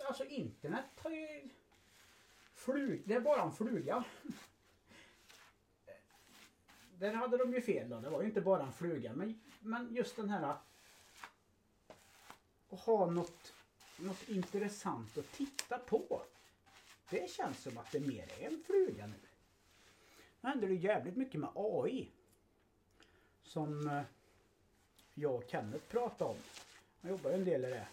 Alltså 0.04 0.24
internet 0.24 0.84
har 0.96 1.10
ju... 1.10 1.48
Flug, 2.54 3.02
det 3.04 3.14
är 3.14 3.20
bara 3.20 3.42
en 3.42 3.52
fluga. 3.52 4.04
Där 6.98 7.12
hade 7.12 7.36
de 7.36 7.52
ju 7.52 7.60
fel 7.60 7.88
då. 7.88 8.00
Det 8.00 8.10
var 8.10 8.20
ju 8.20 8.28
inte 8.28 8.40
bara 8.40 8.62
en 8.62 8.72
fluga. 8.72 9.12
Men, 9.12 9.40
men 9.60 9.94
just 9.94 10.16
den 10.16 10.30
här 10.30 10.42
att 10.42 10.64
ha 12.70 13.10
något, 13.10 13.54
något 13.96 14.28
intressant 14.28 15.18
att 15.18 15.32
titta 15.32 15.78
på. 15.78 16.22
Det 17.10 17.30
känns 17.30 17.62
som 17.62 17.78
att 17.78 17.92
det 17.92 18.00
mer 18.00 18.32
är 18.38 18.46
en 18.46 18.62
fluga 18.66 19.06
nu. 19.06 19.18
Nu 20.40 20.48
händer 20.48 20.68
det 20.68 20.74
jävligt 20.74 21.16
mycket 21.16 21.40
med 21.40 21.50
AI. 21.54 22.10
Som 23.42 23.88
eh, 23.88 24.02
jag 25.14 25.34
och 25.34 25.44
Kenneth 25.48 25.84
pratade 25.84 26.30
om. 26.30 26.36
Jag 27.00 27.10
jobbar 27.10 27.30
ju 27.30 27.36
en 27.36 27.44
del 27.44 27.64
i 27.64 27.68
det. 27.68 27.88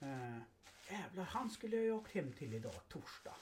Äh, 0.00 0.38
jävlar, 0.90 1.24
han 1.24 1.50
skulle 1.50 1.76
jag 1.76 1.84
ju 1.84 1.92
åkt 1.92 2.12
hem 2.12 2.32
till 2.32 2.54
idag, 2.54 2.88
torsdag. 2.88 3.34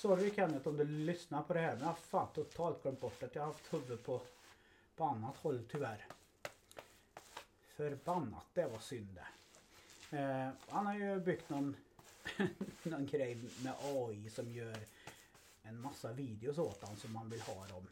Sorry 0.00 0.30
Kenneth 0.34 0.68
om 0.68 0.76
du 0.76 0.84
lyssnar 0.84 1.42
på 1.42 1.52
det 1.54 1.60
här 1.60 1.72
men 1.72 1.80
jag 1.80 1.86
har 1.86 1.94
fan 1.94 2.28
totalt 2.34 2.82
glömt 2.82 3.00
bort 3.00 3.22
att 3.22 3.34
jag 3.34 3.42
har 3.42 3.46
haft 3.46 3.74
huvudet 3.74 4.04
på, 4.04 4.20
på 4.96 5.04
annat 5.04 5.36
håll 5.36 5.64
tyvärr. 5.70 6.06
Förbannat, 7.76 8.44
det 8.54 8.66
var 8.66 8.78
synd 8.78 9.08
det. 9.14 9.26
Eh, 10.18 10.50
han 10.68 10.86
har 10.86 10.94
ju 10.94 11.20
byggt 11.20 11.50
någon, 11.50 11.76
någon 12.82 13.06
grej 13.06 13.38
med 13.62 13.74
AI 13.82 14.30
som 14.30 14.52
gör 14.52 14.78
en 15.62 15.80
massa 15.80 16.12
videos 16.12 16.58
åt 16.58 16.82
honom 16.82 16.96
som 16.96 17.12
man 17.12 17.30
vill 17.30 17.40
ha 17.40 17.66
dem 17.66 17.86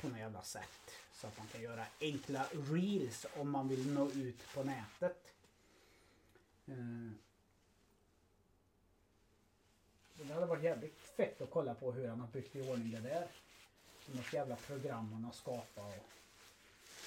på 0.00 0.08
något 0.08 0.18
jävla 0.18 0.42
sätt. 0.42 0.90
Så 1.14 1.26
att 1.26 1.38
man 1.38 1.46
kan 1.46 1.62
göra 1.62 1.86
enkla 2.00 2.46
reels 2.52 3.26
om 3.36 3.50
man 3.50 3.68
vill 3.68 3.92
nå 3.92 4.10
ut 4.10 4.54
på 4.54 4.64
nätet. 4.64 5.32
Eh, 6.66 7.12
det 10.28 10.34
hade 10.34 10.46
varit 10.46 10.62
jävligt 10.62 11.00
fett 11.16 11.40
att 11.40 11.50
kolla 11.50 11.74
på 11.74 11.92
hur 11.92 12.08
han 12.08 12.20
har 12.20 12.28
byggt 12.28 12.56
i 12.56 12.70
ordning 12.70 12.90
det 12.90 13.08
där. 13.08 13.26
Något 14.06 14.32
jävla 14.32 14.56
program 14.56 15.12
han 15.12 15.24
har 15.24 15.32
skapat 15.32 15.78
och 15.78 16.06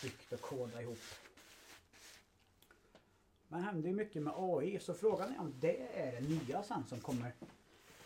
byggt 0.03 0.33
och 0.33 0.41
kodat 0.41 0.81
ihop. 0.81 0.99
Men 3.47 3.59
det 3.59 3.65
händer 3.65 3.89
ju 3.89 3.95
mycket 3.95 4.21
med 4.21 4.33
AI 4.37 4.79
så 4.79 4.93
frågan 4.93 5.33
är 5.33 5.39
om 5.39 5.53
det 5.59 5.87
är 5.93 6.11
det 6.11 6.21
nya 6.21 6.63
sen 6.63 6.83
som 6.87 6.99
kommer 6.99 7.31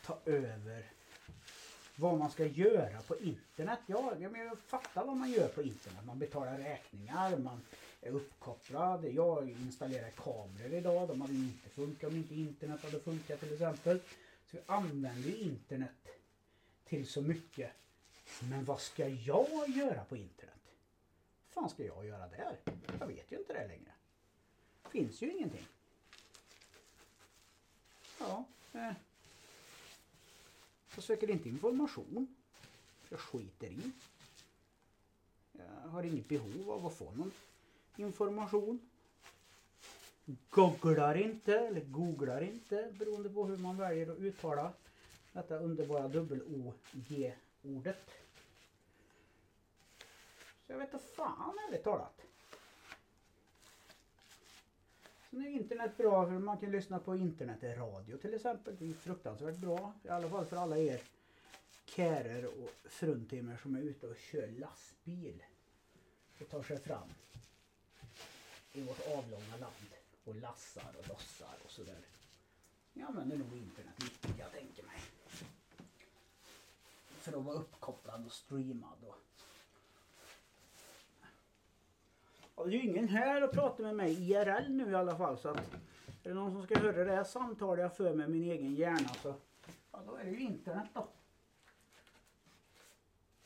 ta 0.05 0.20
över 0.26 0.86
vad 1.95 2.18
man 2.18 2.32
ska 2.32 2.45
göra 2.45 3.01
på 3.01 3.20
internet. 3.20 3.80
Ja, 3.86 4.14
jag 4.20 4.57
fattar 4.57 5.05
vad 5.05 5.18
man 5.18 5.32
gör 5.32 5.47
på 5.47 5.61
internet. 5.61 6.05
Man 6.05 6.20
betalar 6.20 6.57
räkningar, 6.57 7.38
man 7.38 7.61
är 8.01 8.11
uppkopplad. 8.11 9.05
Jag 9.05 9.49
installerar 9.49 10.09
kameror 10.09 10.74
idag. 10.74 11.07
De 11.07 11.22
hade 11.22 11.34
inte 11.34 11.70
funkat 11.70 12.11
om 12.11 12.18
inte 12.18 12.36
internet 12.36 12.84
hade 12.84 12.99
funkat 12.99 13.39
till 13.39 13.53
exempel. 13.53 13.99
Så 14.54 14.58
vi 14.58 14.64
använder 14.66 15.30
ju 15.30 15.38
internet 15.38 16.08
till 16.86 17.08
så 17.08 17.22
mycket. 17.22 17.72
Men 18.49 18.66
vad 18.66 18.82
ska 18.82 19.08
jag 19.08 19.70
göra 19.70 20.04
på 20.06 20.18
internet? 20.18 20.60
Vad 21.54 21.64
fan 21.64 21.70
ska 21.70 21.84
jag 21.84 22.06
göra 22.06 22.28
där? 22.28 22.58
Jag 22.99 23.08
vet 23.08 23.32
ju 23.32 23.38
inte 23.38 23.54
det 23.54 23.68
längre. 23.68 23.91
Det 24.84 24.89
finns 24.89 25.22
ju 25.22 25.32
ingenting. 25.32 25.68
Ja. 28.20 28.45
Eh. 28.74 28.91
Jag 30.95 31.04
söker 31.04 31.30
inte 31.30 31.49
information. 31.49 32.36
Jag 33.10 33.20
skiter 33.20 33.68
i. 33.68 33.91
Jag 35.51 35.89
har 35.89 36.04
inget 36.04 36.28
behov 36.28 36.72
av 36.72 36.86
att 36.86 36.97
få 36.97 37.12
någon 37.12 37.32
information. 37.95 38.89
Googlar 40.26 41.15
inte 41.15 41.59
eller 41.59 41.82
googlar 41.82 42.41
inte 42.41 42.93
beroende 42.99 43.30
på 43.30 43.45
hur 43.45 43.57
man 43.57 43.78
väljer 43.78 44.11
att 44.11 44.17
uttala 44.17 44.74
detta 45.34 45.57
underbara 45.57 46.07
dubbel-O-G-ordet. 46.07 48.09
Så 50.65 50.71
jag 50.71 50.78
vet 50.78 50.93
inte 50.93 51.05
fan 51.05 51.59
ärligt 51.67 51.84
talat. 51.84 52.21
Sen 55.30 55.41
är 55.41 55.49
internet 55.49 55.97
bra 55.97 56.26
för 56.26 56.39
man 56.39 56.57
kan 56.57 56.71
lyssna 56.71 56.99
på 56.99 57.15
internetradio 57.15 58.17
till 58.17 58.34
exempel. 58.34 58.76
Det 58.80 58.89
är 58.89 58.93
fruktansvärt 58.93 59.57
bra. 59.57 59.93
I 60.03 60.09
alla 60.09 60.30
fall 60.30 60.45
för 60.45 60.57
alla 60.57 60.78
er 60.78 61.01
kärer 61.86 62.45
och 62.45 62.71
fruntimmer 62.84 63.57
som 63.57 63.76
är 63.76 63.80
ute 63.80 64.07
och 64.07 64.17
kör 64.17 64.47
lastbil. 64.47 65.43
Och 66.39 66.49
tar 66.49 66.63
sig 66.63 66.80
fram 66.80 67.09
i 68.74 68.82
vårt 68.82 69.07
avlånga 69.07 69.57
land 69.59 70.03
och 70.24 70.36
lassar 70.36 70.95
och 70.99 71.07
lossar 71.07 71.57
och 71.63 71.71
sådär. 71.71 72.05
Jag 72.93 73.07
använder 73.07 73.38
nog 73.38 73.57
internet 73.57 73.93
mycket 74.03 74.39
jag 74.39 74.51
tänker 74.51 74.84
mig. 74.84 74.99
För 77.07 77.38
att 77.38 77.43
vara 77.43 77.55
uppkopplad 77.55 78.26
och 78.26 78.32
streamad. 78.32 79.03
Och... 79.07 79.15
Och 82.55 82.69
det 82.69 82.76
är 82.76 82.82
ju 82.82 82.89
ingen 82.89 83.07
här 83.07 83.43
och 83.43 83.51
pratar 83.51 83.84
med 83.84 83.95
mig 83.95 84.32
IRL 84.32 84.69
nu 84.69 84.91
i 84.91 84.95
alla 84.95 85.17
fall 85.17 85.38
så 85.38 85.49
att 85.49 85.74
är 86.24 86.30
det 86.30 86.34
någon 86.34 86.51
som 86.51 86.63
ska 86.63 86.80
höra 86.80 87.03
det 87.03 87.15
här 87.15 87.24
samtalet 87.24 87.82
jag 87.82 87.95
för 87.95 88.13
med 88.13 88.30
min 88.30 88.43
egen 88.43 88.76
hjärna 88.76 89.09
så 89.21 89.36
ja, 89.91 89.99
då 90.05 90.15
är 90.15 90.24
det 90.24 90.32
ju 90.32 90.39
internet 90.39 90.89
då. 90.93 91.07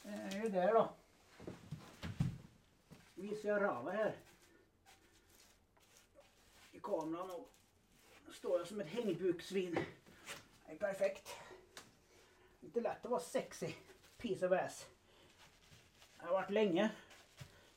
Eh, 0.04 0.30
det 0.30 0.38
är 0.38 0.44
ju 0.44 0.50
det 0.50 0.72
då. 0.72 0.90
Visar 3.16 3.50
jag 3.50 3.62
Rava 3.62 3.92
här 3.92 4.16
i 6.78 6.80
kameran 6.80 7.32
och 7.32 7.52
står 8.34 8.60
jag 8.60 8.68
som 8.68 8.82
ett 8.82 8.88
hängbuksvin. 8.88 9.80
Det 10.66 10.72
är 10.72 10.76
perfekt. 10.76 11.36
Inte 12.62 12.82
lätt 12.82 13.06
att 13.06 13.12
vara 13.12 13.22
sexy. 13.22 13.74
Piece 14.18 14.46
of 14.46 14.52
ass. 14.52 14.88
Det 16.20 16.26
har 16.26 16.34
varit 16.34 16.50
länge. 16.50 16.90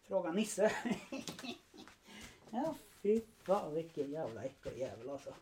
Fråga 0.03 0.33
Nisse. 0.33 0.73
ja, 2.51 2.75
fy 3.03 3.21
fan 3.43 3.75
vilken 3.75 4.11
jävla 4.11 4.45
äckeljävel 4.45 5.11
alltså. 5.11 5.35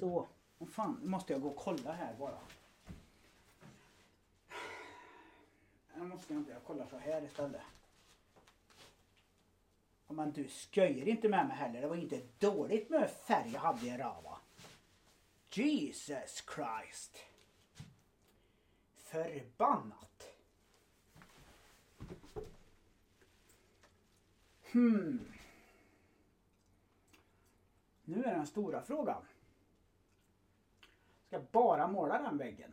Så, 0.00 0.28
vad 0.58 0.68
fan, 0.68 0.98
nu 1.02 1.08
måste 1.08 1.32
jag 1.32 1.42
gå 1.42 1.48
och 1.48 1.56
kolla 1.56 1.92
här 1.92 2.14
bara. 2.18 2.38
Jag 5.96 6.06
måste 6.06 6.34
inte, 6.34 6.52
jag 6.52 6.64
kollar 6.64 6.86
så 6.86 6.98
här 6.98 7.24
istället. 7.24 7.62
Men 10.14 10.32
du 10.32 10.48
skojar 10.48 11.08
inte 11.08 11.28
med 11.28 11.46
mig 11.46 11.56
heller. 11.56 11.80
Det 11.80 11.88
var 11.88 11.96
inte 11.96 12.20
dåligt 12.38 12.90
med 12.90 13.10
färg 13.10 13.50
jag 13.52 13.60
hade 13.60 13.86
i 13.86 13.96
Rava. 13.96 14.38
Jesus 15.50 16.44
Christ. 16.54 17.18
Förbannat. 18.96 20.28
Hmm. 24.72 25.32
Nu 28.04 28.24
är 28.24 28.34
den 28.34 28.46
stora 28.46 28.82
frågan. 28.82 29.22
Ska 31.26 31.36
jag 31.36 31.44
bara 31.44 31.88
måla 31.88 32.22
den 32.22 32.38
väggen? 32.38 32.72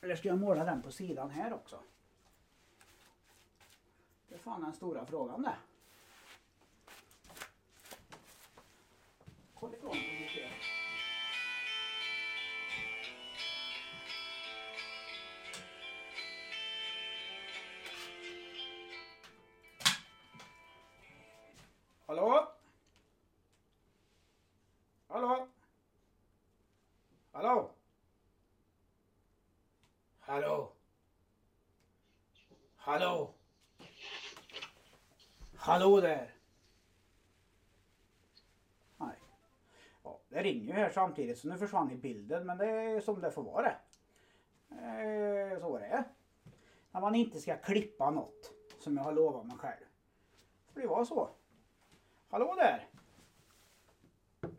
Eller 0.00 0.16
ska 0.16 0.28
jag 0.28 0.38
måla 0.38 0.64
den 0.64 0.82
på 0.82 0.92
sidan 0.92 1.30
här 1.30 1.52
också? 1.52 1.82
Det 4.28 4.34
är 4.34 4.38
fan 4.38 4.60
den 4.60 4.72
stora 4.72 5.06
frågan 5.06 5.42
det. 5.42 5.56
Håll 9.62 9.74
igång 9.74 9.94
lite. 9.94 10.50
Hallå? 22.06 22.52
Hallå? 25.08 25.48
Hallå? 27.32 27.70
Hallå? 30.20 30.72
Hallå? 32.76 33.34
Hallå 35.56 36.00
där! 36.00 36.34
Nej. 38.96 39.16
Ja, 40.04 40.20
det 40.32 40.42
ringer 40.42 40.66
ju 40.66 40.72
här 40.72 40.90
samtidigt 40.90 41.38
så 41.38 41.48
nu 41.48 41.58
försvann 41.58 41.90
i 41.90 41.96
bilden 41.96 42.46
men 42.46 42.58
det 42.58 42.66
är 42.66 43.00
som 43.00 43.20
det 43.20 43.30
får 43.30 43.42
vara. 43.42 43.70
Eh, 44.70 45.60
så 45.60 45.76
är 45.76 45.80
det 45.80 46.04
När 46.90 47.00
man 47.00 47.14
inte 47.14 47.40
ska 47.40 47.56
klippa 47.56 48.10
något 48.10 48.52
som 48.78 48.96
jag 48.96 49.04
har 49.04 49.12
lovat 49.12 49.46
mig 49.46 49.56
själv. 49.56 49.84
Får 50.74 50.80
det 50.80 50.86
vara 50.86 51.04
så. 51.04 51.30
Hallå 52.30 52.54
där! 52.54 52.88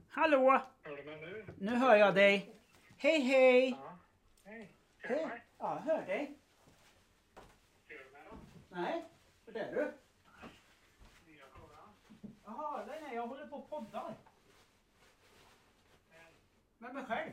Hallå! 0.10 0.62
Hör 0.84 0.96
du 0.98 1.04
mig 1.04 1.22
nu? 1.22 1.46
Nu 1.58 1.76
hör 1.76 1.96
jag 1.96 2.16
dig. 2.16 2.56
Hej 2.98 3.20
hej! 3.20 3.70
Ja. 3.70 3.98
Hej. 4.44 4.76
Hej. 4.98 5.44
Ja, 5.58 5.76
jag 5.76 5.94
hör 5.94 6.06
dig. 6.06 6.38
Ser 7.88 7.94
du 7.94 8.12
mig 8.12 8.22
då? 8.30 8.38
Nej, 8.70 9.06
för 9.46 9.52
det 9.52 9.60
är 9.60 9.76
du. 9.76 9.94
Jaha, 12.46 12.86
nej, 12.88 13.00
nej, 13.02 13.16
jag 13.16 13.28
håller 13.28 13.48
på 13.48 13.56
och 13.56 13.70
poddar. 13.70 14.16
Men, 16.84 16.96
mig 16.96 17.06
själv. 17.06 17.32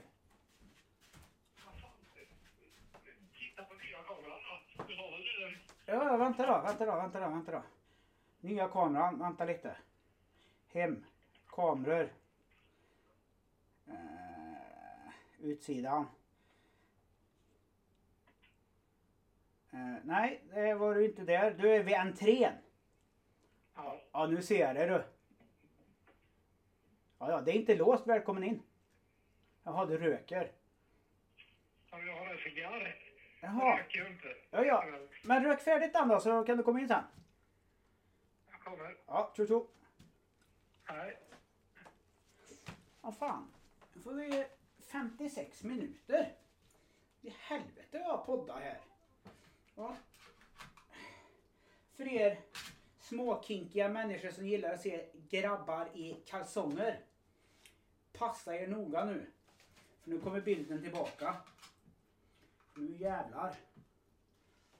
Titta 3.38 3.64
på 3.64 3.74
nya 3.74 4.02
kameran 4.02 4.40
då. 4.76 4.84
Du 4.84 4.96
har 4.96 5.10
väl 5.10 5.22
du 5.22 5.40
den? 5.44 6.08
Ja, 6.10 6.16
vänta 6.16 6.46
då, 6.46 6.62
vänta 6.62 6.86
då, 6.86 6.96
vänta 6.96 7.20
då, 7.20 7.28
vänta 7.28 7.52
då. 7.52 7.62
Nya 8.40 8.68
kameran, 8.68 9.18
vänta 9.18 9.44
lite. 9.44 9.76
Hem, 10.72 11.04
kameror. 11.48 12.12
Eh, 13.86 15.12
utsidan. 15.38 16.06
Eh, 19.70 19.96
nej, 20.04 20.44
det 20.54 20.74
var 20.74 20.94
du 20.94 21.04
inte 21.04 21.22
där. 21.22 21.50
Du 21.50 21.70
är 21.70 21.82
vid 21.82 21.94
entrén. 21.94 22.54
Ja. 23.74 24.00
Ja, 24.12 24.26
nu 24.26 24.42
ser 24.42 24.60
jag 24.60 24.76
det 24.76 24.86
du. 24.86 25.04
Ja, 27.18 27.30
ja, 27.30 27.40
det 27.40 27.50
är 27.50 27.54
inte 27.54 27.74
låst. 27.74 28.06
Välkommen 28.06 28.44
in. 28.44 28.62
Jaha, 29.62 29.86
du 29.86 29.98
röker. 29.98 30.52
Ja, 31.90 31.98
jag 32.00 32.16
har 32.16 32.26
en 32.26 32.38
cigarr. 32.38 32.96
Jaha, 33.40 33.78
Röker 33.78 33.98
ju 33.98 34.08
inte. 34.08 34.34
ja, 34.50 34.64
ja. 34.64 34.84
Men 35.24 35.44
rök 35.44 35.60
färdigt 35.60 35.92
den 35.92 36.08
då 36.08 36.20
så 36.20 36.44
kan 36.44 36.56
du 36.56 36.62
komma 36.62 36.80
in 36.80 36.88
sen. 36.88 37.04
Jag 38.50 38.60
kommer. 38.60 38.96
Ja, 39.06 39.32
tjo 39.36 39.46
tjo. 39.46 39.68
Hej. 40.84 41.18
Vad 43.00 43.16
fan. 43.16 43.52
Nu 43.94 44.00
får 44.02 44.12
vi 44.12 44.46
56 44.92 45.62
minuter. 45.62 46.32
I 47.22 47.30
helvete 47.38 47.98
vad 47.98 48.02
jag 48.02 48.26
poddar 48.26 48.60
här. 48.60 48.78
Ja. 49.74 49.96
För 51.96 52.08
er 52.08 52.38
småkinkiga 52.98 53.88
människor 53.88 54.30
som 54.30 54.46
gillar 54.46 54.72
att 54.74 54.80
se 54.80 55.06
grabbar 55.30 55.88
i 55.94 56.14
kalsonger. 56.26 57.00
Passa 58.12 58.56
er 58.56 58.66
noga 58.68 59.04
nu. 59.04 59.30
För 60.02 60.10
nu 60.10 60.20
kommer 60.20 60.40
bilden 60.40 60.82
tillbaka. 60.82 61.36
Nu 62.74 62.96
jävlar. 62.96 63.56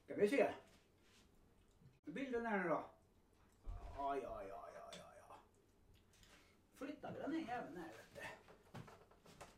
Ska 0.05 0.15
vi 0.15 0.29
se. 0.29 0.53
Bilden 2.05 2.47
är 2.47 2.59
nu 2.59 2.69
då. 2.69 2.91
Ja, 3.97 4.17
ja, 4.17 4.43
ja, 4.49 4.69
ja, 4.75 4.91
ja, 4.93 5.13
ja. 5.17 5.37
Flyttar 6.79 7.13
vi 7.13 7.21
den 7.21 7.33
här 7.33 7.41
jäveln 7.41 7.77
här 7.77 7.89
vet 7.89 8.15
du. 8.15 8.21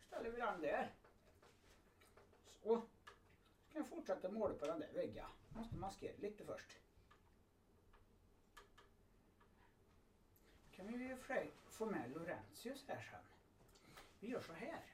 Ställer 0.06 0.30
vi 0.30 0.40
den 0.40 0.60
där. 0.60 0.90
Så. 2.62 2.82
Ska 3.68 3.78
jag 3.78 3.88
fortsätta 3.88 4.30
måla 4.30 4.54
på 4.54 4.66
den 4.66 4.80
där 4.80 4.92
väggen. 4.92 5.26
Måste 5.48 5.76
maskera 5.76 6.16
lite 6.18 6.44
först. 6.44 6.78
Kan 10.72 10.86
vi 10.86 11.08
ju 11.08 11.16
för 11.16 11.34
sig 11.34 11.52
få 11.70 11.86
med 11.86 12.10
Laurentius 12.10 12.84
här 12.88 13.08
sen. 13.10 13.20
Vi 14.20 14.28
gör 14.28 14.40
så 14.40 14.52
här. 14.52 14.84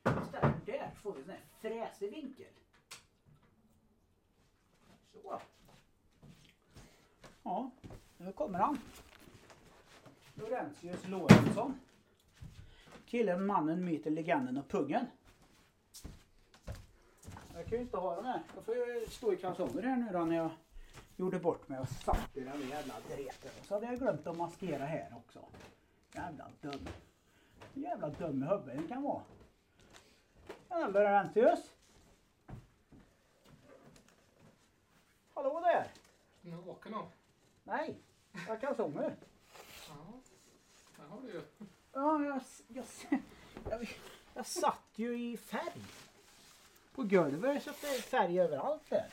Ställer 0.00 0.60
där 0.66 0.90
får 0.94 1.12
vi 1.12 1.18
en 1.18 1.24
sån 1.24 1.34
här 1.34 1.42
fräsig 1.60 2.10
vinkel. 2.10 2.52
Så. 5.12 5.40
Ja, 7.42 7.70
nu 8.16 8.32
kommer 8.32 8.58
han. 8.58 8.78
Laurentius 10.34 11.08
Lorentzon. 11.08 11.80
Killen, 13.06 13.46
mannen, 13.46 13.84
myten, 13.84 14.14
legenden 14.14 14.56
och 14.56 14.68
pungen. 14.68 15.06
Jag 17.54 17.66
kan 17.66 17.78
ju 17.78 17.84
inte 17.84 17.96
ha 17.96 18.16
dem 18.16 18.24
här. 18.24 18.42
Jag 18.54 18.64
får 18.64 18.74
ju 18.74 19.06
stå 19.08 19.32
i 19.32 19.36
kalsonger 19.36 19.82
här 19.82 19.96
nu 19.96 20.08
då 20.12 20.24
när 20.24 20.36
jag 20.36 20.50
gjorde 21.16 21.38
bort 21.38 21.68
mig 21.68 21.80
och 21.80 21.88
satt 21.88 22.36
i 22.36 22.40
den 22.40 22.60
där 22.60 22.66
jävla 22.66 22.94
dreten. 23.08 23.50
Så 23.62 23.74
hade 23.74 23.86
jag 23.86 23.98
glömt 23.98 24.26
att 24.26 24.36
maskera 24.36 24.84
här 24.84 25.14
också. 25.16 25.44
Jävla 26.14 26.50
dum. 26.60 26.88
Jävla 27.74 28.08
dum 28.08 28.42
i 28.42 28.46
huvudet 28.46 28.88
kan 28.88 29.02
vara. 29.02 29.22
Tjena 30.70 30.88
Laurentius. 30.88 31.60
Hallå 35.34 35.60
där. 35.60 35.90
Naken 36.42 36.92
då? 36.92 37.08
Nej, 37.64 37.96
jag 38.32 38.40
har 38.40 38.56
kalsonger. 38.60 39.16
Ja, 39.88 40.20
det 40.96 41.02
har 41.02 41.20
du 41.22 41.28
ju. 41.32 41.42
Ja, 41.92 42.24
jag, 42.24 42.42
jag, 42.68 42.84
jag, 43.70 43.96
jag 44.34 44.46
satt 44.46 44.82
ju 44.94 45.18
i 45.32 45.36
färg. 45.36 45.82
På 46.94 47.02
golvet 47.02 47.62
så 47.64 47.70
det 47.80 47.86
är 47.86 48.00
färg 48.00 48.40
överallt 48.40 48.90
där. 48.90 49.10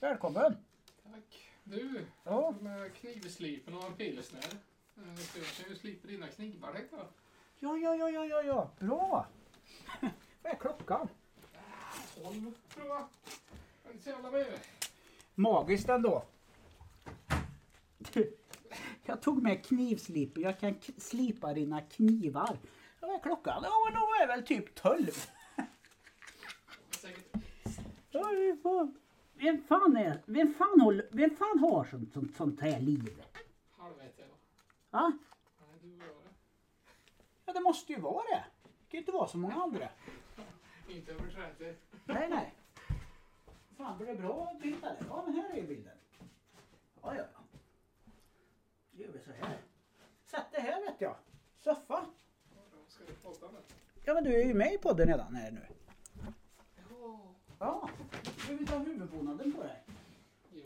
Välkommen! 0.00 0.56
Tack. 1.02 1.50
Du, 1.64 2.06
Ja. 2.24 2.54
med 2.60 2.94
knivslipen 2.94 3.74
och 3.74 3.84
en 3.84 3.94
pilsner. 3.94 4.44
Eh, 4.96 5.20
jag 5.36 5.46
kan 5.46 5.68
ju 5.70 5.76
slipa 5.76 6.08
dina 6.08 6.28
knivar 6.28 6.72
tänkte 6.72 6.96
jag. 6.96 7.06
Ja, 7.60 7.76
ja, 7.76 7.94
ja, 7.96 8.10
ja, 8.10 8.24
ja, 8.24 8.42
ja. 8.42 8.70
bra! 8.78 9.26
Vad 10.42 10.52
är 10.52 10.56
klockan? 10.56 11.08
Tolv 12.14 12.54
tror 12.74 12.86
jag. 12.86 13.08
Inte 13.90 14.04
så 14.04 14.10
jävla 14.10 14.30
mer. 14.30 14.46
Magiskt 15.34 15.88
ändå. 15.88 16.24
Du, 18.12 18.36
Jag 19.04 19.22
tog 19.22 19.42
med 19.42 19.64
knivslipen. 19.66 20.42
Jag 20.42 20.60
kan 20.60 20.74
slipa 20.96 21.54
dina 21.54 21.80
knivar. 21.80 22.58
Vad 23.00 23.10
är 23.14 23.18
klockan? 23.18 23.62
Ja, 23.62 23.70
men 23.84 24.00
då 24.00 24.06
är 24.22 24.26
väl 24.26 24.46
typ 24.46 24.74
12. 24.74 25.06
Säkert. 26.90 27.26
Ja, 28.10 28.24
fan. 28.62 28.98
Vem 29.34 29.62
fan 29.62 29.96
är, 29.96 30.22
vem 30.26 30.54
fan 30.54 30.80
håller, 30.80 31.08
vem 31.10 31.36
fan 31.36 31.58
har 31.58 31.84
sånt, 31.84 32.12
sånt, 32.12 32.36
sånt 32.36 32.60
här 32.60 32.80
liv? 32.80 33.22
Halv 33.76 34.00
ett? 34.00 34.20
Ja? 34.90 35.12
Nej, 35.60 35.78
du 35.82 35.92
och 35.94 36.02
jag. 36.24 36.27
Ja, 37.48 37.52
det 37.54 37.60
måste 37.60 37.92
ju 37.92 38.00
vara 38.00 38.22
det. 38.24 38.44
Det 38.62 38.90
kan 38.90 38.90
ju 38.90 38.98
inte 38.98 39.12
vara 39.12 39.28
så 39.28 39.38
många 39.38 39.54
andra. 39.54 39.88
Inte 40.88 41.12
över 41.12 41.30
30. 41.58 41.74
Nej, 42.04 42.28
nej. 42.30 42.54
Fan, 43.76 43.98
blir 43.98 44.06
det 44.06 44.14
bra 44.14 44.56
bild 44.62 44.84
eller? 44.84 45.04
Ja, 45.08 45.22
men 45.26 45.34
här 45.34 45.56
är 45.56 45.62
bilden. 45.66 45.96
Ja, 47.02 47.14
ja, 47.16 47.22
ja. 47.32 47.40
Då 48.90 49.02
gör 49.02 49.12
vi 49.12 49.18
så 49.20 49.30
här. 49.30 49.58
Sätt 50.26 50.46
det 50.52 50.60
här 50.60 50.80
vet 50.80 51.00
jag. 51.00 51.16
Soffa. 51.58 52.06
Då 52.54 52.60
Ska 52.88 53.04
du 53.04 53.12
podda 53.12 53.52
med? 53.52 53.62
Ja, 54.04 54.14
men 54.14 54.24
du 54.24 54.40
är 54.42 54.44
ju 54.46 54.54
med 54.54 54.74
i 54.74 54.78
podden 54.78 55.08
redan 55.08 55.34
här 55.34 55.50
nu. 55.50 55.66
Ja. 56.90 57.18
Ja. 57.58 57.90
Du 58.48 58.56
vill 58.56 58.68
ha 58.68 58.78
huvudbonaden 58.78 59.52
på 59.52 59.62
dig? 59.62 59.84
Jo. 60.52 60.62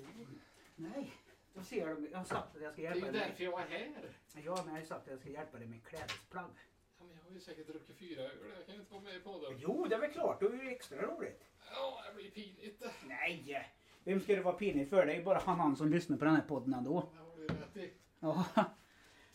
Nej. 0.76 1.12
Jag 1.54 1.64
ser. 1.66 2.08
Jag 2.10 2.18
har 2.18 2.24
sagt 2.24 2.56
att 2.56 2.62
jag 2.62 2.72
ska 2.72 2.82
Det 2.82 2.88
är 2.88 2.90
hjälpa 2.94 3.06
ju 3.06 3.12
dig. 3.12 3.20
därför 3.28 3.44
jag 3.44 3.60
är 3.62 3.66
här. 3.68 4.16
Ja, 4.34 4.34
men 4.34 4.44
jag 4.44 4.72
har 4.72 4.78
ju 4.78 4.86
sagt 4.86 5.02
att 5.04 5.10
jag 5.10 5.20
ska 5.20 5.28
hjälpa 5.30 5.58
dig 5.58 5.66
med 5.68 5.84
klädesplagg. 5.84 6.50
Ja, 7.02 7.06
men 7.08 7.16
jag 7.16 7.24
har 7.24 7.34
ju 7.34 7.40
säkert 7.40 7.66
druckit 7.66 7.98
fyra 7.98 8.22
öl. 8.22 8.30
Jag 8.56 8.66
kan 8.66 8.74
ju 8.74 8.80
inte 8.80 8.92
vara 8.92 9.02
med 9.02 9.16
i 9.16 9.20
podden. 9.20 9.58
Jo, 9.58 9.86
det 9.88 9.94
är 9.94 10.00
väl 10.00 10.10
klart. 10.10 10.40
Då 10.40 10.46
är 10.46 10.50
det 10.50 10.64
ju 10.64 10.70
extra 10.70 11.02
roligt. 11.02 11.44
Ja, 11.74 12.02
det 12.08 12.14
blir 12.14 12.30
pinigt. 12.30 12.82
Nej! 13.06 13.68
Vem 14.04 14.20
ska 14.20 14.34
det 14.34 14.42
vara 14.42 14.54
pinigt 14.54 14.90
för? 14.90 15.06
Det 15.06 15.12
är 15.12 15.16
ju 15.16 15.24
bara 15.24 15.38
han, 15.38 15.60
han 15.60 15.76
som 15.76 15.88
lyssnar 15.88 16.16
på 16.16 16.24
den 16.24 16.34
här 16.34 16.42
podden 16.42 16.74
ändå. 16.74 17.08
Det 17.12 17.18
har 17.18 17.36
du 17.36 17.46
rätt 17.46 17.76
i. 17.76 17.92
Ja. 18.20 18.44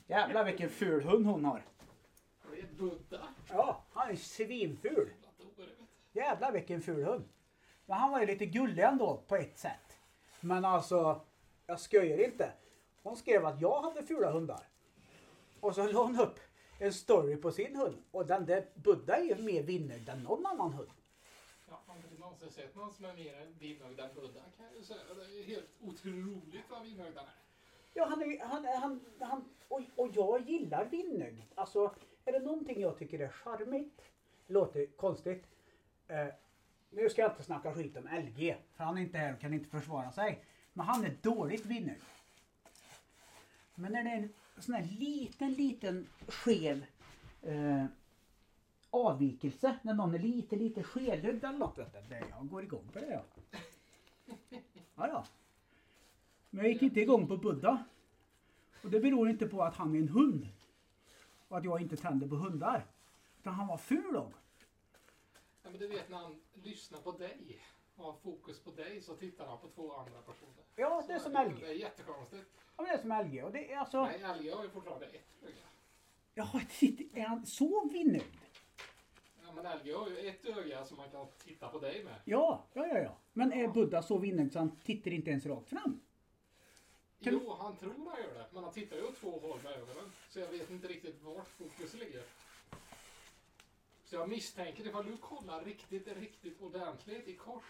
Jävlar 0.07 0.45
vilken 0.45 0.70
ful 0.70 1.03
hund 1.03 1.26
hon 1.26 1.45
har. 1.45 1.63
Det 2.51 2.59
är 2.59 2.68
Buddha. 2.78 3.28
Ja, 3.49 3.84
han 3.93 4.09
är 4.09 4.15
svinful. 4.15 5.09
Vet 5.38 5.57
du. 5.57 5.65
Jävlar 6.11 6.51
vilken 6.51 6.82
ful 6.82 7.03
hund. 7.03 7.30
Men 7.86 7.97
han 7.97 8.11
var 8.11 8.20
ju 8.20 8.26
lite 8.26 8.45
gullig 8.45 8.84
ändå 8.84 9.24
på 9.28 9.36
ett 9.36 9.57
sätt. 9.57 9.99
Men 10.39 10.65
alltså, 10.65 11.22
jag 11.65 11.80
skojar 11.80 12.18
inte. 12.18 12.53
Hon 13.03 13.18
skrev 13.18 13.45
att 13.45 13.61
jag 13.61 13.82
hade 13.82 14.03
fula 14.03 14.32
hundar. 14.32 14.68
Och 15.59 15.76
så 15.76 15.91
la 15.91 16.03
hon 16.03 16.20
upp 16.20 16.39
en 16.80 16.93
story 16.93 17.36
på 17.36 17.51
sin 17.51 17.75
hund. 17.75 18.03
Och 18.11 18.25
den 18.25 18.45
där 18.45 18.65
Buddha 18.75 19.15
är 19.15 19.23
ju 19.23 19.36
mer 19.36 19.63
vinnögd 19.63 20.09
än 20.09 20.23
någon 20.23 20.45
annan 20.45 20.73
hund. 20.73 20.89
Ja, 21.69 21.82
man 21.88 21.97
har 21.97 22.03
inte 22.03 22.19
någonsin 22.19 22.51
sett 22.51 22.75
någon 22.75 22.93
som 22.93 23.05
är 23.05 23.13
mer 23.13 23.53
vinnögd 23.59 23.99
än 23.99 24.15
Buddha 24.15 24.41
kan 24.57 24.65
jag 24.65 24.75
ju 24.75 24.84
säga. 24.84 24.99
Det 25.15 25.39
är 25.39 25.43
helt 25.43 25.69
otroligt 25.82 26.69
vad 26.69 26.84
vinnögd 26.84 27.17
han 27.17 27.25
är. 27.25 27.34
Ja, 27.93 28.05
han 28.05 28.21
är, 28.21 28.45
han, 28.45 28.65
han, 28.65 28.99
han, 29.19 29.49
och, 29.67 29.82
och 29.95 30.09
jag 30.13 30.49
gillar 30.49 30.86
vinnögd. 30.86 31.41
Alltså, 31.55 31.95
är 32.25 32.32
det 32.32 32.39
någonting 32.39 32.82
jag 32.82 32.97
tycker 32.97 33.19
är 33.19 33.30
charmigt, 33.30 34.01
låter 34.47 34.86
konstigt. 34.86 35.43
Eh, 36.07 36.28
nu 36.89 37.09
ska 37.09 37.21
jag 37.21 37.32
inte 37.32 37.43
snacka 37.43 37.73
skit 37.73 37.97
om 37.97 38.07
LG, 38.07 38.57
för 38.75 38.84
han 38.84 38.97
är 38.97 39.01
inte 39.01 39.17
här 39.17 39.34
och 39.34 39.39
kan 39.39 39.53
inte 39.53 39.69
försvara 39.69 40.11
sig. 40.11 40.43
Men 40.73 40.86
han 40.86 41.05
är 41.05 41.17
dåligt 41.21 41.65
vinnögd. 41.65 42.01
Men 43.75 43.91
när 43.91 44.03
det 44.03 44.09
är 44.09 44.17
en 44.17 44.34
sån 44.64 44.76
här 44.76 44.84
liten, 44.99 45.53
liten 45.53 46.08
skev 46.28 46.86
eh, 47.41 47.86
avvikelse, 48.89 49.80
när 49.82 49.93
någon 49.93 50.14
är 50.14 50.20
lite, 50.20 50.55
lite 50.55 50.84
skelögd 50.84 51.43
eller 51.43 51.58
något, 51.58 51.78
jag 52.10 52.49
går 52.49 52.64
igång 52.64 52.88
på 52.93 52.99
det. 52.99 53.12
Ja. 53.12 53.24
Ja, 54.95 55.08
ja. 55.08 55.26
Men 56.49 56.64
jag 56.64 56.74
gick 56.74 56.82
inte 56.82 56.99
igång 56.99 57.28
på 57.28 57.38
Buddha. 57.38 57.86
Och 58.84 58.89
det 58.89 58.99
beror 58.99 59.30
inte 59.30 59.47
på 59.47 59.64
att 59.64 59.76
han 59.76 59.95
är 59.95 59.99
en 59.99 60.10
hund. 60.10 60.47
Och 61.47 61.58
att 61.58 61.64
jag 61.64 61.82
inte 61.82 61.97
tänder 61.97 62.28
på 62.28 62.36
hundar. 62.36 62.86
Utan 63.39 63.53
han 63.53 63.68
var 63.68 63.78
ful 63.78 64.16
och. 64.16 64.34
men 65.64 65.78
du 65.78 65.88
vet 65.88 66.10
när 66.10 66.18
han 66.18 66.36
lyssnar 66.53 66.99
på 66.99 67.12
dig 67.12 67.62
har 67.98 68.14
fokus 68.24 68.60
på 68.60 68.72
dig 68.72 69.02
så 69.02 69.16
tittar 69.16 69.48
han 69.48 69.58
på 69.60 69.68
två 69.68 69.93
andra 69.93 70.22
personer. 70.22 70.64
Ja, 70.76 71.02
Så 71.02 71.08
det 71.08 71.14
är 71.14 71.20
som 71.20 71.34
Det 71.34 71.45
LG. 71.45 71.64
är 71.66 71.72
jättekonstigt. 71.74 72.45
Ja, 72.78 72.84
men 72.84 72.86
det 72.86 72.91
är 72.91 72.98
som 72.98 73.28
LG. 73.32 73.43
Och 73.43 73.52
det 73.52 73.72
är 73.74 73.78
alltså... 73.78 74.04
Nej, 74.06 74.20
LG 74.39 74.50
har 74.52 74.64
ju 74.64 74.70
fortfarande 74.70 75.06
ett 75.06 75.43
öga. 75.43 75.54
Ja, 76.34 76.62
titta, 76.80 77.20
är 77.20 77.26
han 77.26 77.45
så 77.45 77.88
vinnöjd? 77.89 78.24
Ja, 79.45 79.52
men 79.52 79.78
LG 79.80 79.91
har 79.93 80.10
ju 80.10 80.30
ett 80.30 80.45
öga 80.45 80.86
som 80.86 80.98
man 80.98 81.10
kan 81.12 81.28
titta 81.45 81.70
på 81.70 81.80
dig 81.80 82.04
med. 82.04 82.16
Ja, 82.26 82.64
ja, 82.74 82.88
ja, 82.88 82.98
ja. 83.00 83.18
Men 83.34 83.54
är 83.54 83.68
Buddha 83.68 84.02
så 84.04 84.18
vinnöjd 84.18 84.54
så 84.54 84.60
han 84.60 84.72
tittar 84.80 85.12
inte 85.12 85.30
ens 85.30 85.45
rakt 85.45 85.70
fram? 85.70 86.02
Kan- 87.22 87.34
Jo, 87.34 87.54
han 87.60 87.78
tror 87.78 87.93
han 88.10 88.22
gör 88.24 88.34
det. 88.34 88.45
Men 88.54 88.64
han 88.64 88.74
tittar 88.74 88.95
ju 88.95 89.04
åt 89.04 89.16
två 89.16 89.39
håll 89.39 89.60
med 89.64 89.72
ögonen. 89.72 90.12
Så 90.30 90.39
jag 90.39 90.48
vet 90.48 90.70
inte 90.72 90.88
riktigt 90.88 91.22
vart 91.22 91.48
fokus 91.48 91.93
ligger. 91.93 92.24
Så 94.06 94.16
jag 94.16 94.30
misstänker 94.30 94.88
ifall 94.88 95.06
du 95.06 95.18
kollar 95.18 95.64
riktigt, 95.64 96.08
riktigt 96.08 96.62
ordentligt 96.62 97.28
i 97.28 97.34
kors 97.36 97.64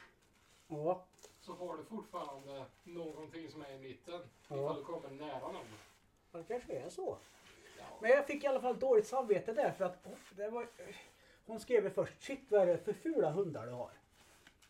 Ja. 0.68 1.06
så 1.40 1.54
har 1.54 1.78
du 1.78 1.84
fortfarande 1.84 2.66
någonting 2.84 3.52
som 3.52 3.62
är 3.62 3.72
i 3.72 3.78
mitten. 3.80 4.22
Ja. 4.48 4.56
Ifall 4.56 4.76
du 4.76 4.84
kommer 4.84 5.10
nära 5.10 5.52
någon. 5.52 5.66
Det 6.32 6.44
kanske 6.48 6.74
är 6.74 6.90
så. 6.90 7.18
Ja. 7.78 7.84
Men 8.02 8.12
jag 8.12 8.28
fick 8.28 8.44
i 8.44 8.48
alla 8.48 8.62
fall 8.62 8.80
dåligt 8.80 9.08
samvete 9.08 9.54
där 9.54 9.72
för 9.72 9.86
att 9.86 10.08
det 10.36 10.50
var, 10.50 10.68
hon 11.46 11.60
skrev 11.60 11.84
ju 11.84 11.90
först 11.90 12.22
shit 12.24 12.40
vad 12.50 12.62
är 12.62 12.66
det 12.66 12.78
för 12.78 12.94
fula 12.94 13.32
hundar 13.32 13.66
du 13.66 13.72
har? 13.72 13.92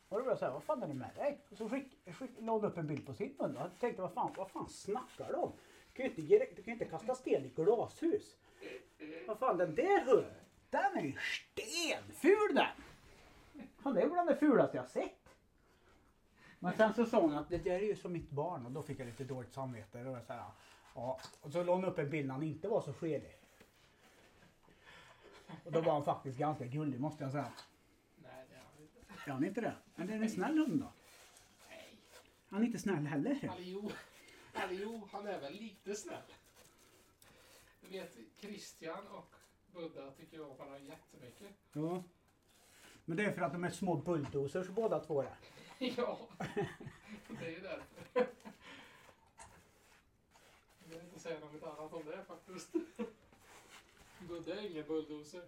Och 0.10 0.18
då 0.18 0.24
blev 0.24 0.28
jag 0.28 0.39
såhär, 0.39 0.52
vad 0.52 0.64
fan 0.64 0.84
är 0.84 0.88
det 0.88 0.93
med 0.93 1.16
dig? 1.16 1.39
Och 1.52 1.58
så 1.58 1.70
skick, 1.70 1.98
skick, 2.14 2.32
la 2.39 2.52
hon 2.52 2.66
upp 2.66 2.78
en 2.78 2.88
bild 2.88 3.06
på 3.06 3.14
sin 3.14 3.36
hund 3.39 3.58
och 3.58 3.62
jag 3.62 3.80
tänkte 3.80 4.02
vad 4.02 4.14
fan, 4.14 4.34
vad 4.38 4.52
fan 4.52 4.70
snackar 4.70 5.32
de? 5.32 5.52
Du 5.93 5.93
kan 5.93 6.06
ju 6.06 6.36
inte, 6.36 6.56
du 6.56 6.64
kan 6.64 6.74
inte 6.74 6.86
kasta 6.86 7.16
sten 7.16 7.45
i 7.45 7.50
glashus. 7.56 8.36
Vad 9.28 9.39
fan 9.39 9.58
den 9.58 9.76
där 9.76 10.06
hunden, 10.06 10.34
den 10.70 10.98
är 10.98 11.02
ju 11.02 11.14
stenful 11.18 12.56
den! 12.56 12.84
Det 13.93 14.02
är 14.02 14.10
bland 14.10 14.30
det 14.30 14.36
fulaste 14.36 14.78
jag 14.78 14.89
sett. 14.89 15.26
Men 16.60 16.74
sen 16.74 16.93
så 16.93 17.05
sa 17.05 17.22
hon 17.22 17.34
att 17.34 17.49
det 17.49 17.58
där 17.58 17.72
är 17.72 17.80
ju 17.88 17.95
som 17.95 18.14
mitt 18.14 18.30
barn 18.30 18.66
och 18.66 18.72
då 18.72 18.84
fick 18.84 18.99
jag 18.99 19.05
lite 19.05 19.24
dåligt 19.24 19.53
samvete. 19.53 19.99
Jag 19.99 20.26
så 20.26 20.34
här, 20.34 20.43
ja. 20.95 21.20
Och 21.41 21.51
så 21.51 21.64
la 21.64 21.76
hon 21.76 21.86
upp 21.86 21.99
en 21.99 22.10
bild 22.10 22.28
när 22.28 22.34
han 22.34 22.43
inte 22.43 22.68
var 22.68 22.82
så 22.82 22.93
skedig. 22.93 23.38
Och 25.64 25.72
då 25.72 25.82
var 25.82 25.93
han 25.93 26.05
faktiskt 26.05 26.38
ganska 26.38 26.66
gullig 26.66 26.99
måste 26.99 27.24
jag 27.24 27.32
säga. 27.32 27.51
Nej, 28.24 28.45
det 28.49 28.55
är 28.55 28.60
han 28.60 28.82
inte. 28.82 28.99
Är 29.26 29.32
han 29.32 29.45
inte 29.45 29.62
det? 29.62 29.76
Men 29.95 30.08
det 30.08 30.14
är 30.14 30.22
en 30.22 30.30
snäll 30.30 30.58
hund 30.58 30.80
då? 30.80 30.91
Nej. 31.70 31.99
Han 32.49 32.62
är 32.62 32.66
inte 32.66 32.80
snäll 32.80 33.08
heller. 33.08 33.39
Eller 33.41 33.55
jo, 33.60 33.91
eller 34.53 34.74
jo, 34.74 35.08
han 35.12 35.28
är 35.28 35.39
väl 35.39 35.53
lite 35.53 35.95
snäll. 35.95 36.22
Du 37.82 37.89
vet, 37.89 38.18
Christian 38.38 39.08
och 39.08 39.36
Buddha 39.74 40.12
tycker 40.12 40.38
jag 40.38 40.51
om 40.51 40.58
varandra 40.58 40.80
jättemycket. 40.80 41.47
Ja. 41.74 42.03
Men 43.05 43.18
det 43.18 43.26
är 43.26 43.32
för 43.32 43.41
att 43.41 43.53
de 43.53 43.64
är 43.64 43.70
små 43.70 43.95
bulldozers 43.95 44.68
båda 44.68 44.99
två 44.99 45.22
där. 45.22 45.36
Ja, 45.97 46.19
det 47.28 47.45
är 47.45 47.49
ju 47.49 47.59
därför. 47.59 48.28
Jag 50.84 50.89
vill 50.89 51.01
inte 51.01 51.19
säga 51.19 51.39
något 51.39 51.63
annat 51.63 51.93
om 51.93 52.05
det 52.05 52.23
faktiskt. 52.28 52.69
Buddha 54.19 54.53
är 54.53 54.71
ingen 54.71 54.88
bulldozer. 54.88 55.41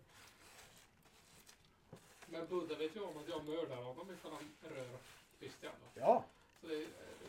Men 2.25 2.47
Buddha 2.47 2.75
vet 2.75 2.95
ju 2.95 3.01
om 3.01 3.17
att 3.17 3.27
jag 3.27 3.45
mördar 3.45 3.75
honom 3.75 4.11
ifall 4.11 4.32
han 4.32 4.51
rör 4.61 4.97
Christian. 5.39 5.73
Då. 5.93 6.01
Ja. 6.01 6.25
Så 6.61 6.67
det 6.67 6.75
är 6.75 6.88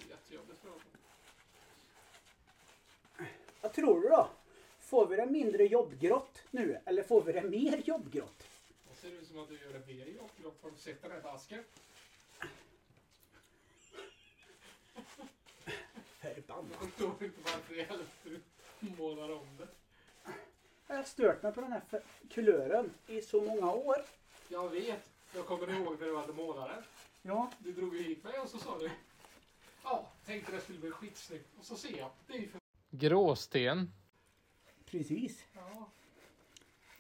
jättejobbigt 0.09 0.61
för 0.61 0.69
honom. 0.69 0.85
Vad 3.61 3.73
tror 3.73 4.01
du 4.01 4.09
då? 4.09 4.29
Får 4.81 5.07
vi 5.07 5.17
det 5.17 5.27
mindre 5.27 5.65
jobbgrått 5.65 6.43
nu 6.51 6.81
eller 6.85 7.03
får 7.03 7.23
vi 7.23 7.33
det 7.33 7.43
mer 7.43 7.83
jobbgrått? 7.85 8.47
Det 8.91 8.97
ser 8.97 9.13
ut 9.13 9.29
som 9.29 9.39
att 9.39 9.49
du 9.49 9.59
gör 9.61 9.73
det 9.73 9.87
mer 9.87 10.07
jobbigt. 10.07 10.63
Har 10.63 10.71
du 10.71 10.77
sett 10.77 11.03
den 11.03 11.11
här 11.11 11.21
Förbannat. 16.51 16.71
Jag 16.81 16.91
förstår 16.91 17.25
inte 17.25 17.41
varför 17.45 17.75
i 17.75 17.83
helvete 17.83 18.11
du 18.81 18.91
målar 18.99 19.33
om 19.33 19.47
det. 19.59 19.69
Jag 20.87 20.97
har 20.97 21.03
stört 21.03 21.43
mig 21.43 21.53
på 21.53 21.61
den 21.61 21.73
här 21.73 21.83
kulören 22.31 22.95
i 23.07 23.23
så 23.23 23.41
många 23.41 23.73
år. 23.73 24.05
Jag 24.49 24.69
vet. 24.69 25.11
Jag 25.35 25.47
kommer 25.47 25.71
ihåg 25.71 26.01
när 26.01 26.07
du 26.07 26.17
hade 26.17 26.33
målaren. 26.33 26.83
Ja. 27.23 27.53
Du 27.59 27.73
drog 27.73 27.97
ju 27.97 28.03
hit 28.03 28.25
mig 28.25 28.39
och 28.39 28.49
så 28.49 28.59
sa 28.59 28.79
du. 28.79 28.91
Ja, 29.85 30.11
tänkte 30.27 30.53
det 30.53 30.61
skulle 30.61 30.79
bli 30.79 30.91
skitsnyggt. 30.91 31.49
Och 31.59 31.65
så 31.65 31.77
ser 31.77 31.99
jag. 31.99 32.11
Det 32.27 32.33
är 32.33 32.39
ju 32.39 32.49
för... 32.49 32.61
Gråsten. 32.91 33.93
Precis. 34.85 35.45
Ja. 35.53 35.91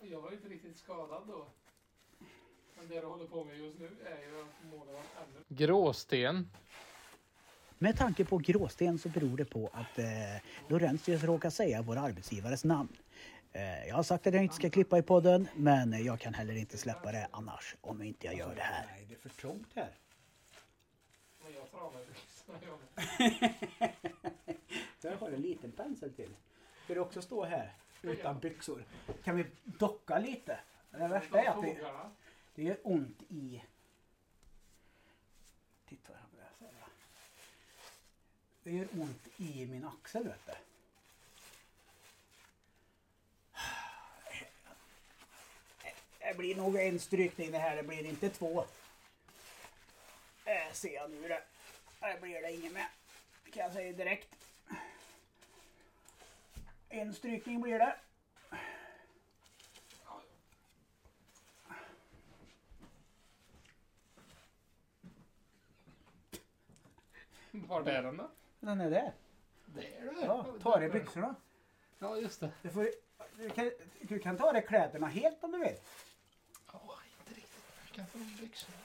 Och 0.01 0.07
jag 0.07 0.21
var 0.21 0.31
ju 0.31 0.37
inte 0.37 0.49
riktigt 0.49 0.79
skadad 0.79 1.23
då. 1.27 1.47
Men 2.77 2.89
det 2.89 3.01
du 3.01 3.07
håller 3.07 3.27
på 3.27 3.45
med 3.45 3.59
just 3.59 3.79
nu 3.79 3.91
är 4.05 4.21
ju 4.21 4.41
att 4.41 4.65
måla 4.71 4.93
ännu. 4.93 5.45
Gråsten. 5.49 6.51
Med 7.83 7.97
tanke 7.97 8.25
på 8.25 8.39
gråsten 8.39 8.99
så 8.99 9.09
beror 9.09 9.37
det 9.37 9.45
på 9.45 9.71
att 9.73 9.99
eh, 9.99 10.07
Laurentius 10.69 11.25
råkar 11.25 11.51
säga 11.51 11.83
vår 11.83 11.97
arbetsgivares 11.97 12.65
namn. 12.65 12.97
Eh, 13.53 13.89
jag 13.89 13.95
har 13.95 14.03
sagt 14.03 14.27
att 14.27 14.35
jag 14.35 14.43
inte 14.43 14.55
ska 14.55 14.71
klippa 14.71 14.99
i 14.99 15.03
podden 15.03 15.49
men 15.57 16.05
jag 16.05 16.21
kan 16.21 16.35
heller 16.35 16.55
inte 16.55 16.79
släppa 16.79 17.13
det 17.13 17.29
annars 17.31 17.77
om 17.81 18.03
inte 18.03 18.27
jag 18.27 18.37
gör 18.37 18.55
det 18.55 18.63
här. 18.63 18.87
Nej, 18.87 19.07
det 19.09 19.15
är 19.15 19.19
för 19.19 19.29
trångt 19.29 19.69
här. 19.75 19.91
Men 21.45 21.55
jag 21.55 21.71
tar 21.71 21.79
av 21.79 21.95
mig 21.95 22.05
byxorna. 22.07 22.79
Där 25.01 25.17
har 25.17 25.31
du 25.31 25.37
en 25.37 25.43
liten 25.43 25.73
pensel 25.73 26.13
till. 26.13 26.31
Ska 26.85 26.95
du 26.95 27.01
också 27.01 27.23
stå 27.23 27.45
här 27.45 27.75
utan 28.03 28.41
byxor? 28.41 28.85
Kan 29.25 29.37
vi 29.37 29.47
docka 29.65 30.19
lite? 30.19 30.61
Det 30.91 31.09
värsta 31.09 31.41
är 31.43 31.51
att 31.51 31.63
det, 31.63 31.79
det 32.55 32.63
gör 32.63 32.79
ont 32.83 33.23
i... 33.29 33.65
Titta 35.89 36.13
vad 36.13 36.21
jag 36.23 36.31
börjar 36.31 36.51
säga. 36.59 36.87
Det 38.63 38.71
gör 38.71 38.89
ont 38.93 39.29
i 39.37 39.67
min 39.67 39.85
axel 39.85 40.25
vet 40.25 40.47
du. 40.47 40.53
Det 46.19 46.37
blir 46.37 46.57
nog 46.57 46.77
en 46.77 47.01
strykning 47.01 47.53
det 47.53 47.59
här, 47.59 47.77
det 47.77 47.83
blir 47.83 48.05
inte 48.07 48.31
två. 48.31 48.65
Det 50.45 50.69
ser 50.73 50.95
jag 50.95 51.11
nu 51.11 51.29
det. 51.29 51.43
Det 52.01 52.21
blir 52.21 52.43
det 52.43 52.53
inget 52.53 52.73
med. 52.73 52.87
Det 53.45 53.51
kan 53.51 53.63
jag 53.63 53.73
säga 53.73 53.93
direkt. 53.93 54.37
En 56.89 57.15
strykning 57.15 57.61
blir 57.61 57.79
det. 57.79 57.97
Var 67.51 67.89
är 67.89 68.03
den 68.03 68.17
då? 68.17 68.31
Den 68.61 68.81
är 68.81 68.91
där. 68.91 69.13
Det 69.67 69.97
är 69.97 70.05
det. 70.05 70.27
Ja, 70.27 70.47
ta 70.63 70.79
dig 70.79 70.89
byxorna. 70.89 71.35
Ja, 71.99 72.17
just 72.17 72.41
det. 72.41 72.51
Du, 72.63 72.71
får, 72.71 72.91
du, 73.37 73.51
kan, 73.51 73.71
du 74.01 74.19
kan 74.19 74.37
ta 74.37 74.53
dig 74.53 74.67
kläderna 74.67 75.07
helt 75.07 75.45
om 75.45 75.53
du 75.53 75.59
vill. 75.59 75.77
Ja, 76.73 76.81
inte 77.19 77.41
riktigt. 77.41 77.65
Jag 77.87 77.95
kan 77.95 78.07
få 78.07 78.19
de 78.19 78.37
byxorna. 78.41 78.77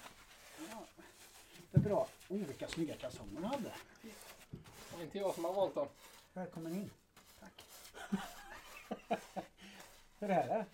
Ja, 0.71 0.85
det 1.71 1.77
är 1.77 1.81
bra. 1.81 2.07
Oh, 2.29 2.37
vilka 2.37 2.67
snygga 2.67 2.95
kalsonger 2.95 3.41
du 3.41 3.47
hade. 3.47 3.71
Det 4.01 4.99
är 4.99 5.03
inte 5.03 5.17
jag 5.17 5.35
som 5.35 5.45
har 5.45 5.53
valt 5.53 5.75
dem. 5.75 5.87
Välkommen 6.33 6.75
in. 6.75 6.89
Tack. 7.39 7.63
Hur 10.19 10.29
är 10.29 10.47
det? 10.47 10.65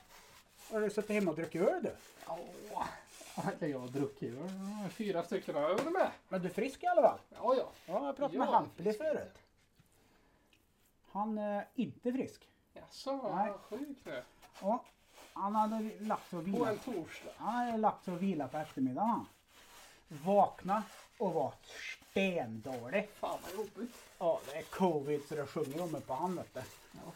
Har 0.71 0.81
du 0.81 0.89
suttit 0.89 1.11
hemma 1.11 1.31
och 1.31 1.37
druckit 1.37 1.61
öl 1.61 1.83
du? 1.83 1.95
Ja, 2.25 2.39
jag 3.59 3.79
har 3.79 3.88
druckit 3.88 4.34
öl. 4.38 4.49
Fyra 4.91 5.23
stycken 5.23 5.55
jag 5.55 5.69
hunnit 5.69 5.93
med. 5.93 6.11
Men 6.29 6.41
du 6.41 6.47
är 6.47 6.53
frisk 6.53 6.84
i 6.84 6.88
alla 6.88 7.01
fall? 7.01 7.19
Ja, 7.29 7.55
ja. 7.55 7.69
Ja, 7.86 8.05
jag 8.05 8.17
pratade 8.17 8.38
med 8.39 8.47
Ja, 8.47 8.51
Hampeli 8.51 8.84
frisk. 8.84 8.97
förut. 8.99 9.38
Han 11.11 11.38
är 11.38 11.67
inte 11.75 12.11
frisk. 12.11 12.47
Jaså, 12.73 13.11
Nej. 13.36 13.49
vad 13.51 13.59
sjuk 13.59 13.97
nu. 14.05 14.23
Ja, 14.61 14.84
han 15.34 15.55
hade 15.55 15.91
lagt 15.99 16.29
sig 16.29 16.39
och 16.39 16.45
På 16.45 16.51
vilat. 16.51 16.69
en 16.69 16.77
torsdag. 16.93 17.32
Han 17.38 17.53
hade 17.55 17.77
lagt 17.77 18.05
sig 18.05 18.13
och 18.13 18.21
vilat 18.21 18.51
på 18.51 18.57
eftermiddagen. 18.57 19.09
han. 19.09 19.25
Vakna 20.07 20.84
och 21.17 21.34
var 21.34 21.53
stendålig. 22.11 23.09
Fan 23.13 23.38
vad 23.43 23.53
jobbigt. 23.65 23.95
Ja, 24.17 24.39
det 24.45 24.57
är 24.57 24.63
covid 24.63 25.21
så 25.29 25.36
det 25.36 25.45
sjunger 25.47 25.82
om 25.84 25.91
det 25.91 26.01
på 26.01 26.13
han 26.13 26.36
vet 26.36 26.53
du. 26.53 26.59
Jag 26.91 27.13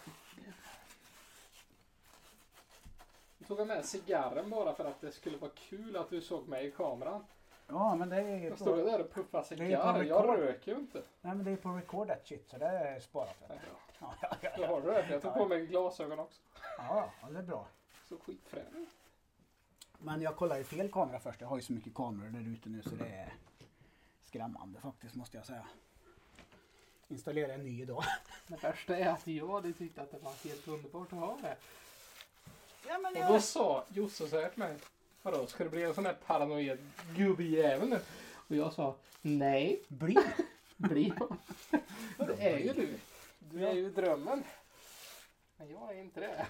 tog 3.47 3.67
med 3.67 3.85
cigarren 3.85 4.49
bara 4.49 4.73
för 4.75 4.85
att 4.85 5.01
det 5.01 5.11
skulle 5.11 5.37
vara 5.37 5.51
kul 5.55 5.97
att 5.97 6.09
du 6.09 6.21
såg 6.21 6.47
mig 6.47 6.67
i 6.67 6.71
kameran. 6.71 7.25
Ja, 7.67 7.95
men 7.95 8.09
det 8.09 8.15
är 8.15 8.37
ju 8.37 8.47
Jag 8.47 8.59
stod 8.59 8.79
på, 8.79 8.85
där 8.85 8.99
och 9.01 9.31
på 9.31 9.43
cigarr. 9.43 10.03
Jag 10.03 10.39
röker 10.39 10.71
ju 10.71 10.77
inte. 10.77 11.01
nej, 11.21 11.35
men 11.35 11.45
det 11.45 11.51
är 11.51 11.55
på 11.55 11.69
record 11.69 12.07
that 12.07 12.27
shit 12.27 12.49
så 12.49 12.57
det 12.57 12.65
är 12.65 12.99
sparat. 12.99 13.35
Ja, 13.49 13.55
Ja, 13.99 14.13
ja, 14.21 14.29
ja, 14.41 14.49
ja. 14.57 14.67
har 14.67 14.81
du 14.81 14.87
det. 14.87 15.07
Jag 15.09 15.21
tog 15.21 15.33
på 15.33 15.45
mig 15.45 15.65
glasögon 15.65 16.19
också. 16.19 16.41
ja, 16.77 17.09
ja 17.21 17.29
det 17.29 17.39
är 17.39 17.43
bra. 17.43 17.67
Så 18.09 18.17
skitfrän. 18.17 18.87
Men 19.97 20.21
jag 20.21 20.35
kollar 20.35 20.57
ju 20.57 20.63
fel 20.63 20.91
kamera 20.91 21.19
först. 21.19 21.41
Jag 21.41 21.47
har 21.47 21.55
ju 21.55 21.61
så 21.61 21.73
mycket 21.73 21.93
kameror 21.93 22.29
där 22.29 22.39
ute 22.53 22.69
nu 22.69 22.81
så 22.81 22.89
det 22.95 23.05
är 23.07 23.33
skrämmande 24.25 24.79
faktiskt 24.79 25.15
måste 25.15 25.37
jag 25.37 25.45
säga. 25.45 25.67
Installera 27.07 27.53
en 27.53 27.63
ny 27.63 27.81
idag. 27.81 28.03
Det 28.47 28.63
värsta 28.63 28.97
är 28.97 29.09
att 29.09 29.27
jag 29.27 29.47
hade 29.47 29.73
tyckt 29.73 29.97
att 29.99 30.11
det 30.11 30.17
var 30.17 30.49
helt 30.49 30.67
underbart 30.67 31.13
att 31.13 31.19
ha 31.19 31.37
det. 31.41 31.57
Ja, 32.87 32.97
men 32.97 33.23
Och 33.23 33.33
då 33.33 33.41
sa 33.41 33.85
Josse 33.93 34.27
så 34.27 34.41
här 34.41 34.49
till 34.49 34.59
mig. 34.59 34.77
Vadå, 35.21 35.47
ska 35.47 35.63
det 35.63 35.69
bli 35.69 35.83
en 35.83 35.93
sån 35.93 36.05
här 36.05 36.13
paranoid 36.13 36.79
gubbjävel 37.15 37.89
nu? 37.89 37.99
Och 38.47 38.55
jag 38.55 38.73
sa 38.73 38.95
nej, 39.21 39.81
Bli. 39.87 40.17
bli 40.77 41.13
Det 42.17 42.49
är 42.49 42.57
ju 42.57 42.73
du. 42.73 42.99
Du 43.39 43.67
är 43.67 43.73
ju 43.73 43.89
drömmen. 43.89 44.43
Men 45.57 45.69
jag 45.69 45.97
är 45.97 46.01
inte 46.01 46.19
det. 46.19 46.47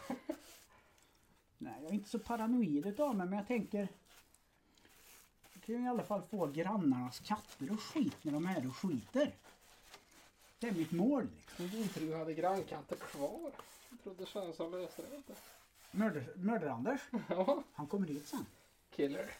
Nej, 1.57 1.73
jag 1.81 1.89
är 1.89 1.93
inte 1.93 2.09
så 2.09 2.19
paranoid 2.19 2.85
utav 2.85 3.15
mig 3.15 3.27
men 3.27 3.37
jag 3.37 3.47
tänker. 3.47 3.87
Jag 5.53 5.63
kan 5.63 5.75
ju 5.75 5.85
i 5.85 5.87
alla 5.87 6.03
fall 6.03 6.21
få 6.21 6.47
grannarnas 6.47 7.19
katter 7.19 7.71
och 7.71 7.81
skit 7.81 8.17
när 8.21 8.31
de 8.31 8.45
är 8.45 8.49
här 8.49 8.67
och 8.67 8.75
skiter. 8.75 9.31
Det 10.59 10.67
är 10.67 10.71
mitt 10.71 10.91
mål 10.91 11.27
liksom. 11.35 11.55
Trodde 11.69 11.77
inte 11.77 11.99
du 11.99 12.15
hade 12.15 12.33
grannkatter 12.33 12.95
kvar. 12.95 13.51
Jag 13.89 14.03
trodde 14.03 14.25
Svensson 14.25 14.71
löste 14.71 15.01
det 15.09 15.15
inte. 15.15 15.33
Mördar-Anders, 16.35 17.01
Ja, 17.29 17.63
han 17.73 17.87
kommer 17.87 18.07
hit 18.07 18.27
sen. 18.27 18.45
killer. 18.95 19.31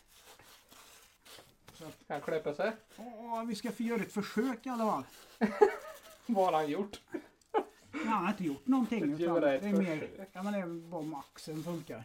Så 1.74 1.86
att- 1.86 2.00
Ska 2.04 2.14
han 2.14 2.22
kläppa 2.22 2.56
sig? 2.56 2.72
Åh, 2.98 3.44
vi 3.44 3.56
ska 3.56 3.72
få 3.72 3.84
göra 3.84 4.02
ett 4.02 4.14
försök 4.14 4.66
i 4.66 4.70
alla 4.70 4.92
fall. 4.92 5.04
Vad 6.26 6.46
har 6.46 6.54
han 6.54 6.68
gjort? 6.68 7.02
Nej, 7.92 8.06
han 8.06 8.24
har 8.24 8.30
inte 8.32 8.44
gjort 8.44 8.68
någonting. 8.68 9.04
Utan 9.14 9.42
det 9.42 9.50
är 9.58 9.62
mer, 9.74 10.28
ja 10.34 10.44
men 10.44 10.54
det 10.54 10.60
är 10.60 10.66
bara 10.90 11.02
om 11.02 11.14
axeln 11.16 11.64
funkar. 11.64 12.04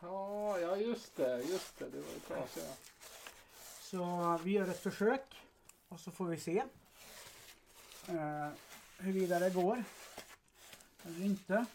Jaha, 0.00 0.60
ja 0.60 0.76
just 0.76 1.16
det, 1.16 1.42
just 1.42 1.78
det. 1.78 1.84
Det 1.90 1.98
var 1.98 2.12
ju 2.14 2.18
trasigt. 2.20 2.66
Ja. 2.68 2.74
Så 3.80 4.40
vi 4.44 4.50
gör 4.50 4.68
ett 4.68 4.82
försök 4.82 5.40
och 5.88 6.00
så 6.00 6.10
får 6.10 6.24
vi 6.26 6.36
se 6.40 6.62
uh, 8.08 8.48
huruvida 8.98 9.38
det 9.38 9.50
går 9.50 9.84
eller 11.04 11.24
inte. 11.24 11.66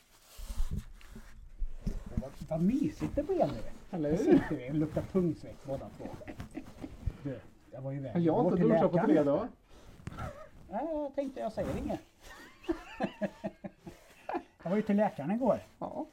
Vad, 2.21 2.31
vad 2.49 2.61
mysigt 2.61 3.15
det 3.15 3.23
blev 3.23 3.47
nu. 3.47 3.61
Eller 3.91 4.09
hur? 4.09 4.17
sitter 4.17 4.55
vi 4.55 4.69
och 4.69 4.75
luktar 4.75 5.01
pungsvett 5.01 5.65
båda 5.65 5.89
två. 5.97 6.05
Du, 7.23 7.39
jag 7.71 7.81
var 7.81 7.91
ju 7.91 7.97
iväg. 7.97 8.17
Jag 8.17 8.33
har 8.33 8.51
inte 8.51 8.63
duschat 8.63 8.91
på 8.91 8.97
tre 8.97 9.23
dagar. 9.23 9.47
Nej, 10.69 10.85
jag 10.91 11.15
tänkte 11.15 11.39
jag 11.39 11.53
säger 11.53 11.77
inget. 11.77 11.99
jag 14.63 14.69
var 14.69 14.75
ju 14.75 14.81
till 14.81 14.97
läkaren 14.97 15.31
igår. 15.31 15.59
Ja. 15.79 16.05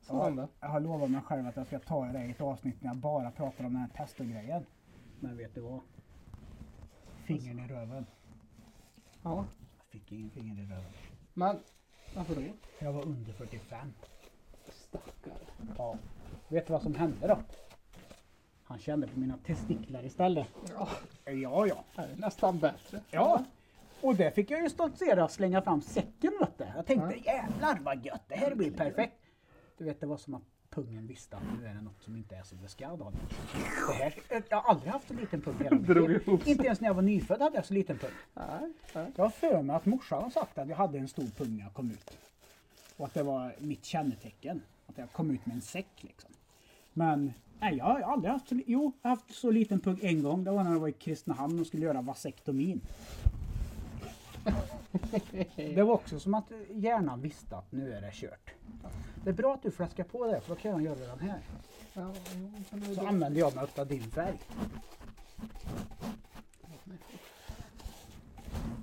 Så 0.00 0.34
Ja, 0.36 0.48
jag 0.60 0.68
har 0.68 0.80
lovat 0.80 1.10
mig 1.10 1.20
själv 1.20 1.46
att 1.46 1.56
jag 1.56 1.66
ska 1.66 1.78
ta 1.78 2.04
det 2.04 2.24
i 2.24 2.30
ett 2.30 2.40
avsnitt 2.40 2.82
när 2.82 2.90
jag 2.90 2.96
bara 2.96 3.30
pratar 3.30 3.64
om 3.64 3.72
den 3.72 3.82
här 3.82 3.88
testogrejen. 3.88 4.66
Men 5.20 5.36
vet 5.36 5.54
du 5.54 5.60
vad? 5.60 5.80
Fingern 7.24 7.58
i 7.58 7.68
röven. 7.68 8.06
Ja. 9.22 9.44
Jag 9.78 9.86
fick 9.90 10.12
ingen 10.12 10.30
finger 10.30 10.62
i 10.62 10.66
röven. 10.66 10.92
Men 11.34 11.58
varför 12.16 12.34
då? 12.34 12.42
Jag 12.78 12.92
var 12.92 13.02
under 13.02 13.32
45. 13.32 13.92
Stackare. 14.98 15.46
Ja. 15.78 15.96
Vet 16.48 16.66
du 16.66 16.72
vad 16.72 16.82
som 16.82 16.94
hände 16.94 17.26
då? 17.26 17.38
Han 18.64 18.78
kände 18.78 19.06
på 19.06 19.18
mina 19.20 19.38
testiklar 19.46 20.04
istället. 20.04 20.46
Ja, 20.74 20.88
Ja, 21.24 21.66
ja. 21.66 21.84
det 21.96 22.02
är 22.02 22.16
nästan 22.16 22.58
bättre. 22.58 23.00
Ja. 23.10 23.44
Och 24.00 24.16
där 24.16 24.30
fick 24.30 24.50
jag 24.50 24.62
ju 24.62 24.70
stoltsera 24.70 25.24
och 25.24 25.30
slänga 25.30 25.62
fram 25.62 25.82
säcken 25.82 26.32
vet 26.40 26.58
du. 26.58 26.64
Jag 26.76 26.86
tänkte 26.86 27.16
jävlar 27.24 27.78
vad 27.82 28.06
gött, 28.06 28.22
det 28.28 28.34
här 28.36 28.54
blir 28.54 28.70
perfekt. 28.70 29.16
Du 29.78 29.84
vet 29.84 30.00
det 30.00 30.06
var 30.06 30.16
som 30.16 30.34
att 30.34 30.42
pungen 30.70 31.06
visste 31.06 31.36
att 31.36 31.42
nu 31.60 31.66
är 31.66 31.74
det 31.74 31.80
något 31.80 32.02
som 32.02 32.16
inte 32.16 32.36
är 32.36 32.42
som 32.42 32.60
det 32.62 32.68
ska 32.68 32.86
Daniel. 32.88 33.14
Det 33.88 33.92
här, 33.94 34.14
jag 34.48 34.56
har 34.60 34.70
aldrig 34.70 34.92
haft 34.92 35.08
så 35.08 35.14
liten 35.14 35.40
pung 35.40 35.54
hela 35.58 35.76
mitt 35.76 35.88
liv. 36.28 36.40
Inte 36.46 36.64
ens 36.64 36.80
när 36.80 36.88
jag 36.88 36.94
var 36.94 37.02
nyfödd 37.02 37.40
hade 37.40 37.56
jag 37.56 37.66
så 37.66 37.74
liten 37.74 37.98
pung. 37.98 38.10
Nej, 38.34 38.72
nej. 38.94 39.12
Jag 39.16 39.24
har 39.24 39.30
för 39.30 39.62
mig 39.62 39.76
att 39.76 39.86
morsan 39.86 40.22
har 40.22 40.30
sagt 40.30 40.58
att 40.58 40.68
jag 40.68 40.76
hade 40.76 40.98
en 40.98 41.08
stor 41.08 41.26
pung 41.36 41.56
när 41.56 41.64
jag 41.64 41.74
kom 41.74 41.90
ut. 41.90 42.18
Och 42.96 43.06
att 43.06 43.14
det 43.14 43.22
var 43.22 43.54
mitt 43.58 43.84
kännetecken. 43.84 44.62
Att 44.92 44.98
jag 44.98 45.12
kom 45.12 45.30
ut 45.30 45.46
med 45.46 45.54
en 45.54 45.62
säck 45.62 45.88
liksom. 46.00 46.30
Men 46.92 47.32
nej, 47.60 47.76
jag 47.76 47.84
har 47.84 48.00
aldrig 48.00 48.32
haft 48.32 48.48
så, 48.48 48.60
jo, 48.66 48.92
jag 49.02 49.10
har 49.10 49.16
haft 49.16 49.34
så 49.34 49.50
liten 49.50 49.80
pung 49.80 49.98
en 50.02 50.22
gång. 50.22 50.44
Det 50.44 50.50
var 50.50 50.64
när 50.64 50.72
jag 50.72 50.80
var 50.80 50.88
i 50.88 50.92
Kristinehamn 50.92 51.60
och 51.60 51.66
skulle 51.66 51.86
göra 51.86 52.02
vasektomin. 52.02 52.80
Det 55.56 55.82
var 55.82 55.94
också 55.94 56.20
som 56.20 56.34
att 56.34 56.52
hjärnan 56.70 57.20
visste 57.20 57.56
att 57.56 57.72
nu 57.72 57.92
är 57.92 58.00
det 58.00 58.10
kört. 58.12 58.50
Det 59.24 59.30
är 59.30 59.34
bra 59.34 59.54
att 59.54 59.62
du 59.62 59.70
flaskar 59.70 60.04
på 60.04 60.26
det 60.26 60.40
för 60.40 60.54
då 60.54 60.60
kan 60.60 60.70
jag 60.70 60.82
göra 60.82 61.16
den 61.16 61.28
här. 61.28 61.40
Så 62.94 63.06
använder 63.06 63.40
jag 63.40 63.54
mig 63.54 63.66
av 63.76 63.86
din 63.86 64.02
färg. 64.02 64.38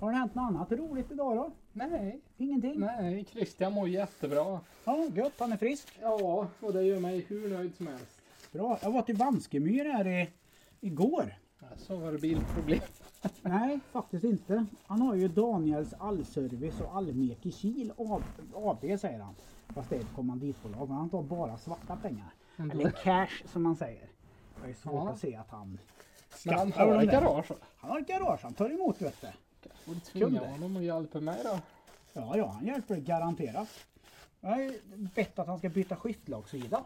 Har 0.01 0.11
det 0.11 0.17
hänt 0.17 0.35
något 0.35 0.43
annat 0.43 0.71
roligt 0.71 1.11
idag 1.11 1.35
då? 1.35 1.51
Nej, 1.73 2.19
Ingenting? 2.37 2.79
nej. 2.79 3.25
Christian 3.31 3.73
mår 3.73 3.89
jättebra. 3.89 4.59
Ja, 4.85 5.05
gött. 5.15 5.33
Han 5.39 5.51
är 5.51 5.57
frisk. 5.57 5.99
Ja, 6.01 6.47
och 6.59 6.73
det 6.73 6.83
gör 6.83 6.99
mig 6.99 7.25
hur 7.27 7.49
nöjd 7.49 7.75
som 7.75 7.87
helst. 7.87 8.21
Bra. 8.51 8.79
Jag 8.81 8.91
var 8.91 9.01
till 9.01 9.15
Vanskemyr 9.15 9.85
här 9.85 10.07
i, 10.07 10.29
igår. 10.79 11.33
Så 11.75 11.95
var 11.97 12.11
det 12.11 12.17
bilproblem. 12.17 12.79
Nej, 13.41 13.79
faktiskt 13.91 14.23
inte. 14.23 14.65
Han 14.87 15.01
har 15.01 15.15
ju 15.15 15.27
Daniels 15.27 15.93
allservice 15.93 16.81
och 16.81 16.95
allmek 16.95 17.45
i 17.45 17.51
Kil 17.51 17.91
AB, 17.97 18.21
AB 18.55 18.99
säger 18.99 19.19
han. 19.19 19.35
Fast 19.67 19.89
det 19.89 19.95
är 19.95 19.99
ett 19.99 20.13
kommanditbolag. 20.15 20.87
Men 20.89 20.97
han 20.97 21.09
tar 21.09 21.21
bara 21.23 21.57
svarta 21.57 21.95
pengar. 21.95 22.33
Eller 22.71 22.89
cash 22.91 23.43
som 23.45 23.63
man 23.63 23.75
säger. 23.75 24.09
Det 24.63 24.69
är 24.69 24.73
svårt 24.73 24.93
Ja. 24.93 25.09
att 25.09 25.19
se 25.19 25.35
att 25.35 25.49
han 25.49 25.79
Men 26.45 26.55
han 26.57 26.71
har 26.71 27.03
ett 27.03 27.11
garage. 27.11 27.51
Han 27.77 27.91
har 27.91 27.99
ett 27.99 28.07
garage. 28.07 28.39
Han 28.43 28.53
tar 28.53 28.69
emot 28.69 29.01
vet 29.01 29.21
du. 29.21 29.27
Borde 29.85 29.99
tvinga 29.99 30.25
Kunde. 30.25 30.47
honom 30.47 30.75
och 30.75 30.83
hjälpa 30.83 31.19
mig 31.19 31.43
då. 31.43 31.59
Ja, 32.13 32.37
ja, 32.37 32.47
han 32.47 32.65
hjälper 32.65 32.95
dig 32.95 33.03
garanterat. 33.03 33.69
Jag 34.41 34.49
har 34.49 34.61
ju 34.61 34.81
bett 35.15 35.39
att 35.39 35.47
han 35.47 35.57
ska 35.57 35.69
byta 35.69 35.95
skiftlagsida. 35.95 36.83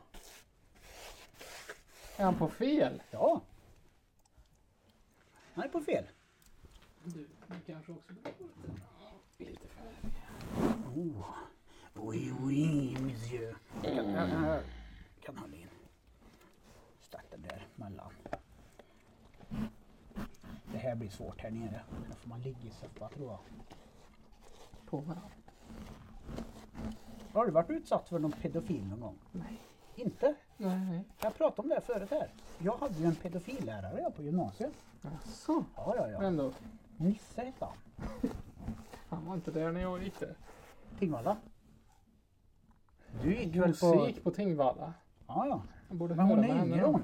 Är 2.18 2.24
han 2.24 2.36
på 2.38 2.50
fel? 2.50 3.02
Ja. 3.12 3.42
Han 5.54 5.64
är 5.64 5.70
på 5.70 5.82
fel. 5.82 6.06
Du, 7.04 7.28
du 7.48 7.74
kanske 7.74 7.92
också 7.92 8.14
borde 8.14 8.32
få 8.32 8.44
lite, 9.38 9.52
lite 9.52 9.68
färg. 9.68 10.12
Oh. 10.96 11.26
Oui, 11.96 12.34
oui, 12.42 12.98
monsieur. 13.00 13.56
Kan, 13.84 13.96
jag, 13.96 14.30
jag 14.30 14.64
kan 15.22 15.38
hålla 15.38 15.56
in. 15.56 15.68
Starta 17.02 17.38
där 17.38 17.68
mellan. 17.76 18.12
Det 20.84 20.90
här 20.90 20.96
blir 20.96 21.10
svårt 21.10 21.42
här 21.42 21.52
nere. 21.52 21.82
Då 22.10 22.16
får 22.16 22.30
man 22.30 22.42
ligga 22.42 22.68
i 22.68 22.70
soffa 22.70 23.10
tror 23.10 23.32
jag. 23.32 23.40
På 24.86 24.98
varandra. 24.98 25.30
Har 27.34 27.46
du 27.46 27.52
varit 27.52 27.70
utsatt 27.70 28.10
för 28.10 28.20
någon 28.20 28.32
pedofil 28.32 28.88
någon 28.88 29.00
gång? 29.00 29.20
Nej. 29.32 29.60
Inte? 29.96 30.36
Nej. 30.58 31.04
Jag 31.22 31.36
pratade 31.38 31.62
om 31.62 31.70
det 31.70 31.82
förut 31.82 32.12
här. 32.12 32.34
Jag 32.58 32.78
hade 32.78 33.00
ju 33.00 33.06
en 33.06 33.16
pedofillärare 33.16 34.02
jag 34.02 34.16
på 34.16 34.24
gymnasiet. 34.24 34.74
Jaså? 35.02 35.66
Ja, 35.76 35.94
ja, 35.96 36.10
ja. 36.10 36.24
Ändå. 36.24 36.52
Nisse 36.98 37.42
hette 37.42 37.66
han. 37.66 37.78
Han 39.10 39.26
var 39.26 39.36
inte 39.36 39.52
där 39.52 39.72
när 39.72 39.82
jag 39.82 40.04
gick 40.04 40.20
där. 40.20 40.36
Tingvalla. 41.00 41.38
Du 43.22 43.36
gick 43.36 43.56
väl 43.56 43.76
på... 43.76 43.96
Musik 43.96 44.24
på 44.24 44.32
Tingvalla. 44.32 44.94
Ja, 45.28 45.48
ja. 45.48 45.62
Men 45.90 46.20
hon 46.20 46.44
är 46.44 46.66
yngre 46.66 46.82
hon. 46.82 47.04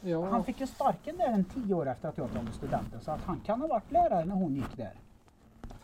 Ja. 0.00 0.28
Han 0.28 0.44
fick 0.44 0.60
ju 0.60 0.66
sparken 0.66 1.16
där 1.16 1.28
en 1.28 1.44
tio 1.44 1.74
år 1.74 1.88
efter 1.88 2.08
att 2.08 2.18
jag 2.18 2.32
tagit 2.32 2.54
studenten. 2.54 3.00
Så 3.00 3.10
att 3.10 3.20
han 3.20 3.40
kan 3.40 3.60
ha 3.60 3.68
varit 3.68 3.92
lärare 3.92 4.24
när 4.24 4.34
hon 4.34 4.54
gick 4.54 4.76
där. 4.76 4.94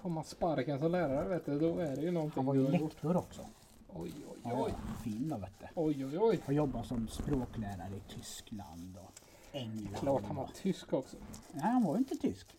Får 0.01 0.11
man 0.11 0.25
sparken 0.25 0.79
som 0.79 0.93
lärare 0.93 1.29
vet 1.29 1.47
du, 1.47 1.59
då 1.59 1.79
är 1.79 1.97
det 1.97 2.03
ju 2.03 2.11
någonting 2.11 2.37
Han 2.37 2.47
var 2.47 2.55
ju 2.55 2.69
lektor 2.69 3.17
också. 3.17 3.43
Oj, 3.89 4.13
oj, 4.31 4.39
Ja, 4.45 4.65
oj. 4.65 4.75
fin 5.05 5.29
då 5.29 5.37
vet 5.37 5.61
du. 5.61 5.67
Oj, 5.75 6.07
oj, 6.07 6.19
oj. 6.19 6.41
Har 6.47 6.53
jobbat 6.53 6.87
som 6.87 7.09
språklärare 7.09 7.97
i 7.97 8.15
Tyskland 8.15 8.97
och 8.97 9.13
England. 9.53 9.97
Klart 9.97 10.25
han 10.27 10.37
var 10.37 10.49
tysk 10.63 10.93
också. 10.93 11.17
Nej, 11.53 11.63
han 11.63 11.83
var 11.83 11.93
ju 11.95 11.99
inte 11.99 12.15
tysk. 12.15 12.57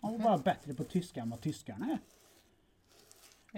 Han 0.00 0.12
var 0.12 0.18
bara 0.18 0.38
bättre 0.38 0.74
på 0.74 0.84
tyska 0.84 1.20
än 1.20 1.30
vad 1.30 1.40
tyskarna 1.40 1.86
är. 1.86 1.98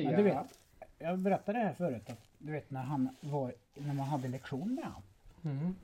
Men 0.04 0.16
du 0.16 0.22
vet, 0.22 0.58
jag 0.98 1.18
berättade 1.18 1.58
det 1.58 1.64
här 1.64 1.74
förut. 1.74 2.10
Att, 2.10 2.22
du 2.38 2.52
vet 2.52 2.70
när 2.70 2.82
han 2.82 3.16
var, 3.20 3.54
när 3.74 3.94
man 3.94 4.06
hade 4.06 4.28
lektion 4.28 4.74
med 4.74 4.84
honom. 4.84 5.02
Mm. 5.42 5.74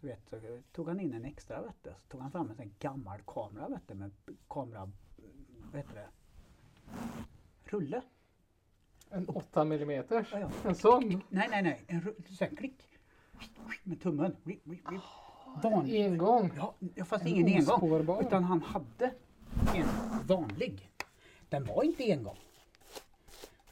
Du 0.00 0.06
vet, 0.08 0.28
så 0.30 0.36
tog 0.72 0.88
han 0.88 1.00
in 1.00 1.14
en 1.14 1.24
extra 1.24 1.62
vet 1.62 1.82
du, 1.82 1.90
så 1.90 2.08
tog 2.08 2.20
han 2.20 2.30
fram 2.30 2.50
en 2.50 2.56
sån 2.56 2.74
gammal 2.78 3.20
kamera 3.26 3.68
vet 3.68 3.88
du, 3.88 3.94
med 3.94 4.10
kamera, 4.50 4.90
vet 5.72 5.88
du 5.88 5.94
det, 5.94 6.08
rulle. 7.64 8.02
En 9.10 9.28
8 9.28 9.64
millimeters. 9.64 10.28
Ja, 10.32 10.38
ja. 10.40 10.50
En 10.64 10.74
sån. 10.74 11.22
Nej, 11.28 11.48
nej, 11.50 11.62
nej, 11.62 11.84
en 11.86 12.00
ru- 12.00 12.34
så 12.34 12.44
här 12.44 12.56
klick. 12.56 12.82
Med 13.82 14.00
tummen. 14.00 14.36
Rip. 14.44 14.62
Vanlig. 15.62 16.00
En 16.00 16.18
gång. 16.18 16.50
Ja, 16.56 17.04
fast 17.04 17.22
En 17.22 17.28
ingen 17.28 17.46
engång. 17.68 18.20
Utan 18.20 18.44
han 18.44 18.62
hade 18.62 19.14
en 19.74 19.86
vanlig. 20.26 20.90
Den 21.48 21.64
var 21.64 21.82
inte 21.84 22.12
engång. 22.12 22.36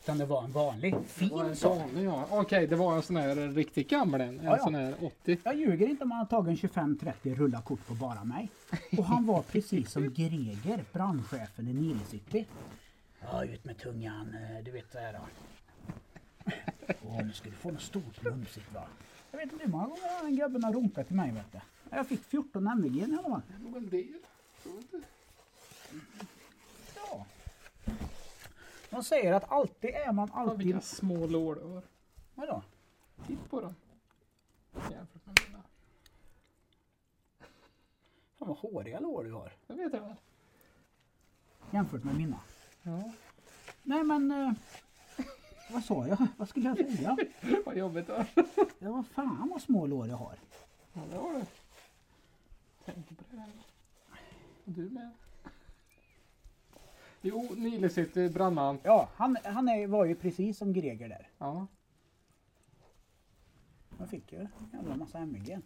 Utan 0.02 0.18
det 0.18 0.26
var 0.26 0.44
en 0.44 0.52
vanlig, 0.52 0.92
Det 0.92 0.96
var 1.30 1.44
fin 1.44 1.56
sån. 1.56 2.02
ja. 2.02 2.26
Okej, 2.30 2.66
det 2.66 2.76
var 2.76 2.96
en 2.96 3.02
sån 3.02 3.16
här 3.16 3.34
riktigt 3.36 3.90
gammal 3.90 4.20
en. 4.20 4.28
En 4.40 4.44
Ja, 4.44 4.56
ja. 4.56 4.64
sån 4.64 4.74
här 4.74 4.94
80. 5.02 5.38
Jag 5.44 5.54
ljuger 5.56 5.86
inte 5.88 6.04
om 6.04 6.10
han 6.10 6.18
har 6.18 6.26
tagit 6.26 6.48
en 6.64 6.68
25-30 6.96 7.34
rulla 7.34 7.62
kort 7.62 7.86
på 7.86 7.94
bara 7.94 8.24
mig. 8.24 8.50
Och 8.98 9.04
han 9.04 9.26
var 9.26 9.42
precis 9.42 9.90
som 9.90 10.14
Greger, 10.14 10.84
brandchefen 10.92 11.68
i 11.68 11.72
Nile 11.72 12.00
City. 12.10 12.46
Ja, 13.20 13.44
ut 13.44 13.64
med 13.64 13.78
tungan, 13.78 14.34
eh, 14.34 14.64
du 14.64 14.70
vet 14.70 14.92
så 14.92 14.98
här 14.98 15.12
då. 15.12 15.18
Åh, 17.08 17.22
nu 17.24 17.32
ska 17.32 17.50
du 17.50 17.56
få 17.56 17.70
något 17.70 17.82
stort 17.82 18.22
mumsigt 18.22 18.74
va. 18.74 18.82
Jag 19.30 19.38
vet 19.38 19.52
inte 19.52 19.64
hur 19.64 19.72
många 19.72 19.84
gånger 19.86 20.22
den 20.22 20.36
gubben 20.36 20.64
har 20.64 20.72
runkat 20.72 21.06
till 21.06 21.16
mig. 21.16 21.32
Vet 21.32 21.52
du. 21.52 21.58
Jag 21.96 22.06
fick 22.08 22.24
14 22.24 22.66
MVG 22.66 22.96
i 22.98 23.02
alla 23.04 23.22
fall. 23.22 23.42
Det 23.48 23.54
är 23.54 23.58
nog 23.70 23.76
en 23.76 23.88
del. 23.90 24.06
Tror 24.62 24.72
du 24.90 24.96
inte? 24.96 25.08
Ja. 26.96 27.26
De 29.00 29.04
säger 29.04 29.32
att 29.32 29.52
alltid 29.52 29.90
är 29.90 30.12
man 30.12 30.30
alltid... 30.32 30.58
vilka 30.58 30.80
små 30.80 31.26
lår 31.26 31.54
du 31.54 31.60
har. 31.60 31.82
Vadå? 32.34 32.62
Titt 33.26 33.50
på 33.50 33.60
dem. 33.60 33.74
Jämfört 34.74 35.26
med 35.26 35.38
mina. 35.48 35.62
Fan 38.38 38.48
vad 38.48 38.56
håriga 38.56 39.00
lår 39.00 39.24
du 39.24 39.32
har. 39.32 39.52
Det 39.66 39.74
vet 39.74 39.92
jag 39.92 40.00
väl. 40.00 40.14
Jämfört 41.70 42.04
med 42.04 42.14
mina. 42.14 42.40
Ja. 42.82 43.12
Nej 43.82 44.02
men... 44.04 44.30
Eh, 44.30 44.52
vad 45.70 45.84
sa 45.84 46.06
jag? 46.06 46.26
Vad 46.36 46.48
skulle 46.48 46.68
jag 46.68 46.76
säga? 46.76 47.16
Vad 47.66 47.76
jobbigt 47.76 48.06
det 48.06 48.12
var. 48.12 48.26
Det 48.78 48.88
var 48.88 49.02
fan 49.02 49.48
vad 49.52 49.62
små 49.62 49.86
lår 49.86 50.08
jag 50.08 50.16
har. 50.16 50.38
Ja, 50.92 51.00
det 51.10 51.16
har 51.16 51.32
du. 51.32 51.44
Tänk 52.84 53.08
på 53.08 53.14
det. 53.30 53.36
här. 53.36 53.50
Och 54.64 54.72
du 54.72 54.90
med. 54.90 55.10
Jo, 57.22 57.48
Nile 57.56 57.90
sitter 57.90 58.28
brandman. 58.28 58.78
Ja, 58.82 59.08
han, 59.14 59.36
han 59.44 59.68
är, 59.68 59.86
var 59.86 60.04
ju 60.04 60.14
precis 60.14 60.58
som 60.58 60.72
Greger 60.72 61.08
där. 61.08 61.28
Ja. 61.38 61.66
Man 63.98 64.08
fick 64.08 64.32
ju 64.32 64.38
en 64.38 64.48
jävla 64.72 64.96
massa 64.96 65.18
MVG. 65.18 65.58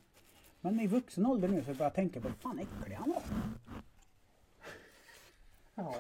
Men 0.60 0.80
i 0.80 0.86
vuxen 0.86 1.26
ålder 1.26 1.48
nu 1.48 1.60
så 1.60 1.66
börjar 1.66 1.84
jag 1.84 1.94
tänka 1.94 2.20
på 2.20 2.28
hur 2.28 2.34
fan 2.34 2.58
äcklig 2.58 2.96
han 2.96 3.10
var. 3.10 3.22
Ja. 5.74 5.94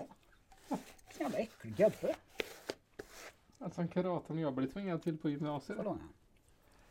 Jävla 1.18 1.38
äcklig 1.38 1.76
gubbe. 1.76 2.14
Alltså 3.58 3.80
en 3.80 3.88
karaten 3.88 4.38
jag 4.38 4.54
blev 4.54 4.66
tvingad 4.66 5.02
till 5.02 5.18
på 5.18 5.30
gymnasiet. 5.30 5.78
Vadå? 5.78 5.98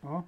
Ja. 0.01 0.23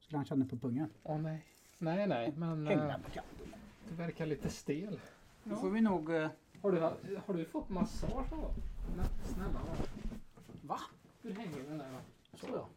Skulle 0.00 0.18
han 0.18 0.24
känna 0.24 0.44
på 0.44 0.56
pungen? 0.56 0.90
Åh 1.02 1.18
nej. 1.18 1.44
Nej, 1.78 2.06
nej, 2.06 2.32
men 2.36 2.68
äh, 2.68 2.90
han 2.90 3.02
på 3.02 3.10
kanten? 3.10 3.54
du 3.88 3.94
verkar 3.94 4.26
lite 4.26 4.50
stel. 4.50 5.00
Då 5.44 5.56
får 5.56 5.70
vi 5.70 5.80
nog... 5.80 6.14
eh, 6.14 6.30
Har 6.62 6.72
du, 6.72 6.80
har 7.26 7.34
du 7.34 7.44
fått 7.44 7.68
massage 7.68 8.26
då? 8.30 8.54
Nej, 8.96 9.06
snälla 9.24 9.52
va? 9.52 9.76
Va? 10.62 10.80
Hur 11.22 11.32
hänger 11.34 11.62
den 11.62 11.78
där? 11.78 12.00
Så 12.34 12.46
ja. 12.46 12.68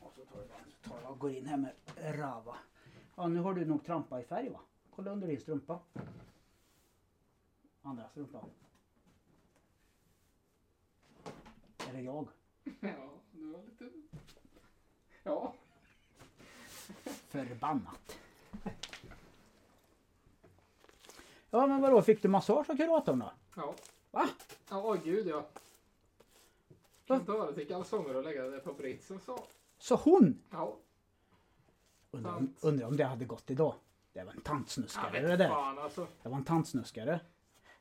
Och 0.00 0.12
så 0.16 0.24
tar 0.24 0.38
jag, 0.40 0.48
så 0.82 0.88
tar 0.90 1.00
jag 1.02 1.10
och 1.10 1.18
går 1.18 1.30
in 1.30 1.46
här 1.46 1.56
med 1.56 1.72
Rava. 1.96 2.56
Ja, 3.16 3.28
nu 3.28 3.40
har 3.40 3.54
du 3.54 3.64
nog 3.64 3.84
trampat 3.84 4.24
i 4.24 4.26
färg 4.26 4.48
va? 4.50 4.60
Kolla 4.96 5.10
under 5.10 5.28
din 5.28 5.40
strumpa. 5.40 5.80
Andra 7.82 8.08
strumpa. 8.08 8.44
Är 11.88 11.92
det 11.92 12.00
jag? 12.00 12.28
Ja, 12.80 13.10
du 13.32 13.46
var 13.52 13.62
lite... 13.62 13.90
Ja. 15.22 15.54
Förbannat. 17.04 18.23
Ja 21.54 21.66
men 21.66 21.80
vadå, 21.80 22.02
fick 22.02 22.22
du 22.22 22.28
massage 22.28 22.70
av 22.70 22.76
kuratorn 22.76 23.18
då? 23.18 23.32
Ja. 23.56 23.74
Va? 24.10 24.28
Ja, 24.70 24.96
gud 25.04 25.26
ja. 25.26 25.46
Kan 27.06 27.20
inte 27.20 27.32
höra 27.32 27.52
till 27.52 27.68
kalsonger 27.68 28.16
och 28.16 28.24
lägga 28.24 28.42
det 28.42 28.58
på 28.58 28.72
britsen 28.72 29.20
så. 29.20 29.38
Så 29.78 29.94
hon? 29.94 30.42
Ja. 30.50 30.76
Undrar 32.10 32.30
om, 32.36 32.36
Sant. 32.46 32.58
undrar 32.64 32.86
om 32.86 32.96
det 32.96 33.04
hade 33.04 33.24
gått 33.24 33.50
idag. 33.50 33.74
Det 34.12 34.24
var 34.24 34.30
en 34.30 34.36
Jag 34.36 34.44
tantsnuskare 34.44 35.20
det 35.20 35.26
vet 35.28 35.38
där. 35.38 35.48
fan 35.48 35.78
alltså. 35.78 36.06
Det 36.22 36.28
var 36.28 36.36
en 36.36 36.44
tantsnuskare. 36.44 37.20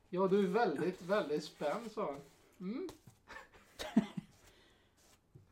Ja, 0.09 0.27
du 0.27 0.43
är 0.43 0.47
väldigt, 0.47 1.01
väldigt 1.01 1.43
spänd 1.43 1.91
sa 1.91 2.05
han. 2.05 2.21
Mm. 2.59 2.89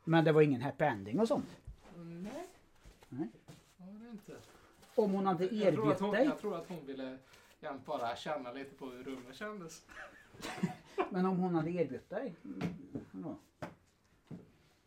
Men 0.03 0.23
det 0.25 0.31
var 0.31 0.41
ingen 0.41 0.61
happy 0.61 0.85
ending 0.85 1.19
och 1.19 1.27
sånt. 1.27 1.57
Nej. 1.97 2.47
Nej. 3.09 3.27
Ja, 3.77 3.85
det 3.85 4.05
är 4.05 4.11
inte. 4.11 4.35
Om 4.95 5.11
hon 5.11 5.25
hade 5.25 5.43
Jag 5.45 5.51
tror, 5.51 5.61
att 5.61 5.73
erbjudit 5.73 5.99
hon, 5.99 6.11
dig. 6.11 6.25
jag 6.25 6.39
tror 6.39 6.55
att 6.55 6.69
hon 6.69 6.85
ville 6.85 7.17
jämt 7.61 7.85
bara 7.85 8.15
känna 8.15 8.51
lite 8.51 8.75
på 8.75 8.85
hur 8.85 9.03
rummet 9.03 9.35
kändes. 9.35 9.85
Men 11.09 11.25
om 11.25 11.37
hon 11.37 11.55
hade 11.55 11.69
erbjudit 11.71 12.09
dig. 12.09 12.35
mm. 13.13 13.35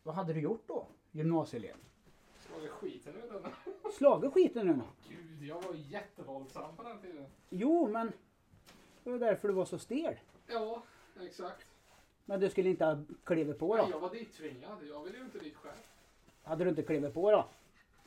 Vad 0.03 0.15
hade 0.15 0.33
du 0.33 0.39
gjort 0.39 0.63
då? 0.67 0.87
Gymnasieelev. 1.11 1.75
Det 2.61 2.67
skiten 2.69 3.15
ur 3.15 3.33
den. 3.33 3.51
Slagit 3.93 4.33
skiten 4.33 4.67
nu 4.67 4.73
då? 4.73 5.09
Gud, 5.09 5.43
jag 5.43 5.61
var 5.61 5.73
jättevåldsam 5.73 6.75
på 6.75 6.83
den 6.83 7.01
tiden. 7.01 7.25
Jo 7.49 7.87
men. 7.87 8.11
Det 9.03 9.09
var 9.11 9.19
därför 9.19 9.47
du 9.47 9.53
var 9.53 9.65
så 9.65 9.79
stel. 9.79 10.19
Ja, 10.47 10.83
exakt. 11.21 11.67
Men 12.25 12.39
du 12.39 12.49
skulle 12.49 12.69
inte 12.69 12.85
ha 12.85 13.03
klivit 13.23 13.59
på 13.59 13.75
Nej, 13.75 13.85
då? 13.85 13.91
jag 13.91 13.99
var 13.99 14.09
dit 14.09 14.33
tvingad. 14.33 14.83
Jag 14.89 15.03
ville 15.03 15.17
ju 15.17 15.23
inte 15.23 15.39
dit 15.39 15.55
själv. 15.55 15.75
Hade 16.43 16.63
du 16.63 16.69
inte 16.69 16.83
klivit 16.83 17.13
på 17.13 17.31
då? 17.31 17.47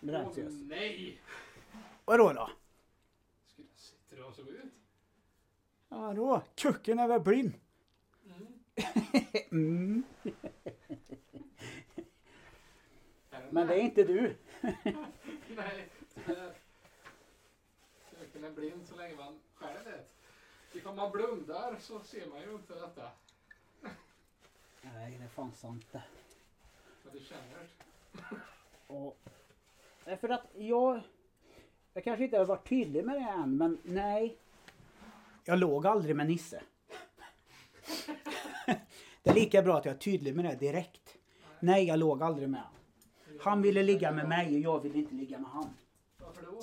Åh, 0.02 0.32
nej! 0.68 1.20
Vadå 2.04 2.32
då? 2.32 2.50
Där 4.18 4.26
och 4.26 4.34
såg 4.34 4.48
ut? 4.48 4.72
Ja 5.88 6.14
då, 6.14 6.42
kucken 6.54 6.98
är 6.98 7.08
väl 7.08 7.20
blind. 7.20 7.52
Mm. 8.24 8.46
Mm. 9.50 10.04
Men 13.50 13.66
det 13.66 13.74
är 13.74 13.80
inte 13.80 14.04
du. 14.04 14.36
Nej. 15.56 15.88
Kuken 18.10 18.44
är 18.44 18.50
blind 18.50 18.86
så 18.86 18.96
länge 18.96 19.16
man 19.16 19.40
själv 19.54 19.84
vet. 19.84 20.14
Ifall 20.72 20.94
man 20.94 21.12
blundar 21.12 21.76
så 21.80 22.00
ser 22.00 22.26
man 22.26 22.40
ju 22.40 22.52
inte 22.52 22.74
detta. 22.74 23.10
Nej, 24.82 25.18
det 25.18 25.24
är 25.24 25.28
fan 25.28 25.52
sant 25.52 25.86
det. 25.92 26.02
Men 27.02 27.12
du 27.12 27.20
känner. 27.20 27.68
Och, 28.86 29.18
därför 30.04 30.28
att 30.28 30.46
jag, 30.54 31.02
jag 31.98 32.04
kanske 32.04 32.24
inte 32.24 32.38
har 32.38 32.44
varit 32.44 32.68
tydlig 32.68 33.04
med 33.04 33.14
det 33.14 33.28
än, 33.30 33.56
men 33.56 33.78
nej. 33.82 34.36
Jag 35.44 35.58
låg 35.58 35.86
aldrig 35.86 36.16
med 36.16 36.26
Nisse. 36.26 36.62
Det 39.22 39.30
är 39.30 39.34
lika 39.34 39.62
bra 39.62 39.78
att 39.78 39.84
jag 39.84 39.94
är 39.94 39.98
tydlig 39.98 40.36
med 40.36 40.44
det 40.44 40.54
direkt. 40.54 41.16
Nej, 41.60 41.84
jag 41.84 41.98
låg 41.98 42.22
aldrig 42.22 42.48
med 42.48 42.60
honom. 42.60 42.78
Han 43.40 43.62
ville 43.62 43.82
ligga 43.82 44.12
med 44.12 44.28
mig 44.28 44.54
och 44.54 44.60
jag 44.60 44.80
ville 44.80 44.98
inte 44.98 45.14
ligga 45.14 45.38
med 45.38 45.50
han. 45.50 45.68
Varför 46.18 46.42
då? 46.42 46.62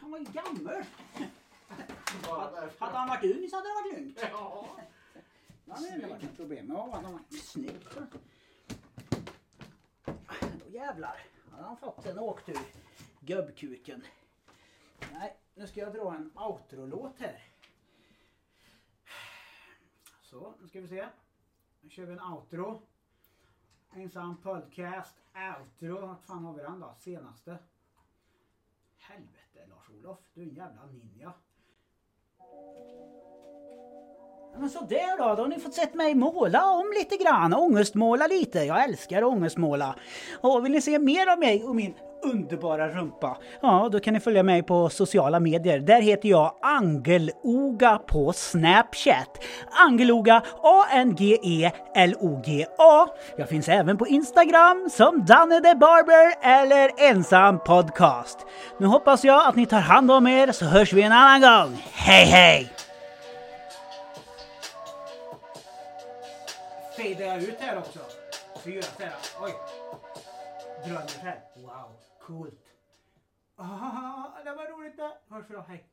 Han 0.00 0.10
var 0.10 0.18
ju 0.18 0.24
gammal. 0.24 0.84
Hade 2.78 2.98
han 2.98 3.08
varit 3.08 3.24
ung 3.24 3.48
så 3.48 3.56
hade 3.56 3.68
det 3.68 3.74
varit 3.74 3.98
lugnt. 3.98 4.18
Ja. 4.32 4.66
Det 5.64 5.72
hade 5.72 5.94
inte 5.94 6.06
varit 6.06 6.22
något 6.22 6.36
problem. 6.36 6.66
Ja, 6.68 7.00
han 7.04 7.12
var 7.12 7.20
snygg. 7.30 7.86
Då 10.64 10.70
jävlar 10.70 11.16
hade 11.50 11.62
han 11.62 11.76
fått 11.76 12.06
en 12.06 12.18
åktur. 12.18 12.58
Gubbkuken. 13.20 14.02
Nej, 15.12 15.36
nu 15.54 15.66
ska 15.66 15.80
jag 15.80 15.92
dra 15.92 16.14
en 16.14 16.38
outro-låt 16.38 17.18
här. 17.18 17.42
Så, 20.22 20.54
nu 20.60 20.68
ska 20.68 20.80
vi 20.80 20.88
se. 20.88 21.08
Nu 21.80 21.90
kör 21.90 22.06
vi 22.06 22.12
en 22.12 22.20
outro. 22.20 22.82
Ensam 23.92 24.36
podcast, 24.36 25.16
outro. 25.58 26.06
Vart 26.06 26.22
fan 26.22 26.44
har 26.44 26.54
vi 26.54 26.62
den 26.62 26.80
då? 26.80 26.94
Senaste. 26.98 27.58
Helvete 28.98 29.66
Lars-Olof, 29.66 30.18
du 30.34 30.42
är 30.42 30.46
en 30.46 30.54
jävla 30.54 30.86
ninja. 30.86 31.32
Men 34.58 34.70
sådär 34.70 35.18
då, 35.18 35.34
då 35.34 35.42
har 35.42 35.48
ni 35.48 35.58
fått 35.58 35.74
sett 35.74 35.94
mig 35.94 36.14
måla 36.14 36.70
om 36.70 36.92
lite 36.98 37.16
grann, 37.16 37.54
ångestmåla 37.54 38.26
lite. 38.26 38.58
Jag 38.58 38.84
älskar 38.84 39.22
att 39.22 39.28
ångestmåla. 39.28 39.94
Och 40.40 40.64
vill 40.64 40.72
ni 40.72 40.80
se 40.80 40.98
mer 40.98 41.26
av 41.32 41.38
mig 41.38 41.64
och 41.64 41.76
min 41.76 41.94
underbara 42.24 42.88
rumpa? 42.88 43.36
Ja, 43.62 43.88
då 43.92 44.00
kan 44.00 44.14
ni 44.14 44.20
följa 44.20 44.42
mig 44.42 44.62
på 44.62 44.88
sociala 44.88 45.40
medier. 45.40 45.78
Där 45.78 46.00
heter 46.00 46.28
jag 46.28 46.52
Angeloga 46.62 47.98
på 47.98 48.32
Snapchat. 48.32 49.44
Angeloga, 49.86 50.42
A-N-G-E-L-O-G-A. 50.62 51.86
Jag 53.36 53.48
finns 53.48 53.68
även 53.68 53.98
på 53.98 54.06
Instagram 54.06 54.88
som 54.90 55.24
Danne 55.24 55.60
the 55.60 55.74
Barber 55.74 56.34
eller 56.42 56.90
Ensam 57.10 57.58
Podcast. 57.58 58.38
Nu 58.78 58.86
hoppas 58.86 59.24
jag 59.24 59.48
att 59.48 59.56
ni 59.56 59.66
tar 59.66 59.80
hand 59.80 60.10
om 60.10 60.26
er 60.26 60.52
så 60.52 60.64
hörs 60.64 60.92
vi 60.92 61.02
en 61.02 61.12
annan 61.12 61.40
gång. 61.40 61.82
Hej 61.92 62.24
hej! 62.24 62.70
Fejdar 67.00 67.26
jag 67.26 67.42
ut 67.42 67.60
här 67.60 67.78
också. 67.78 67.98
Så 68.62 68.70
gör 68.70 68.76
jag 68.76 68.84
så 68.84 69.02
här. 69.02 69.14
Oj. 69.40 69.54
Drömmer 70.84 71.22
här. 71.22 71.40
Wow, 71.56 71.96
coolt. 72.20 72.66
Ah, 73.56 74.42
det 74.44 74.54
var 74.54 74.66
roligt 74.66 74.96
det. 74.96 75.12
Hörs 75.28 75.44
vi 75.48 75.54
då. 75.54 75.60
Hej. 75.68 75.84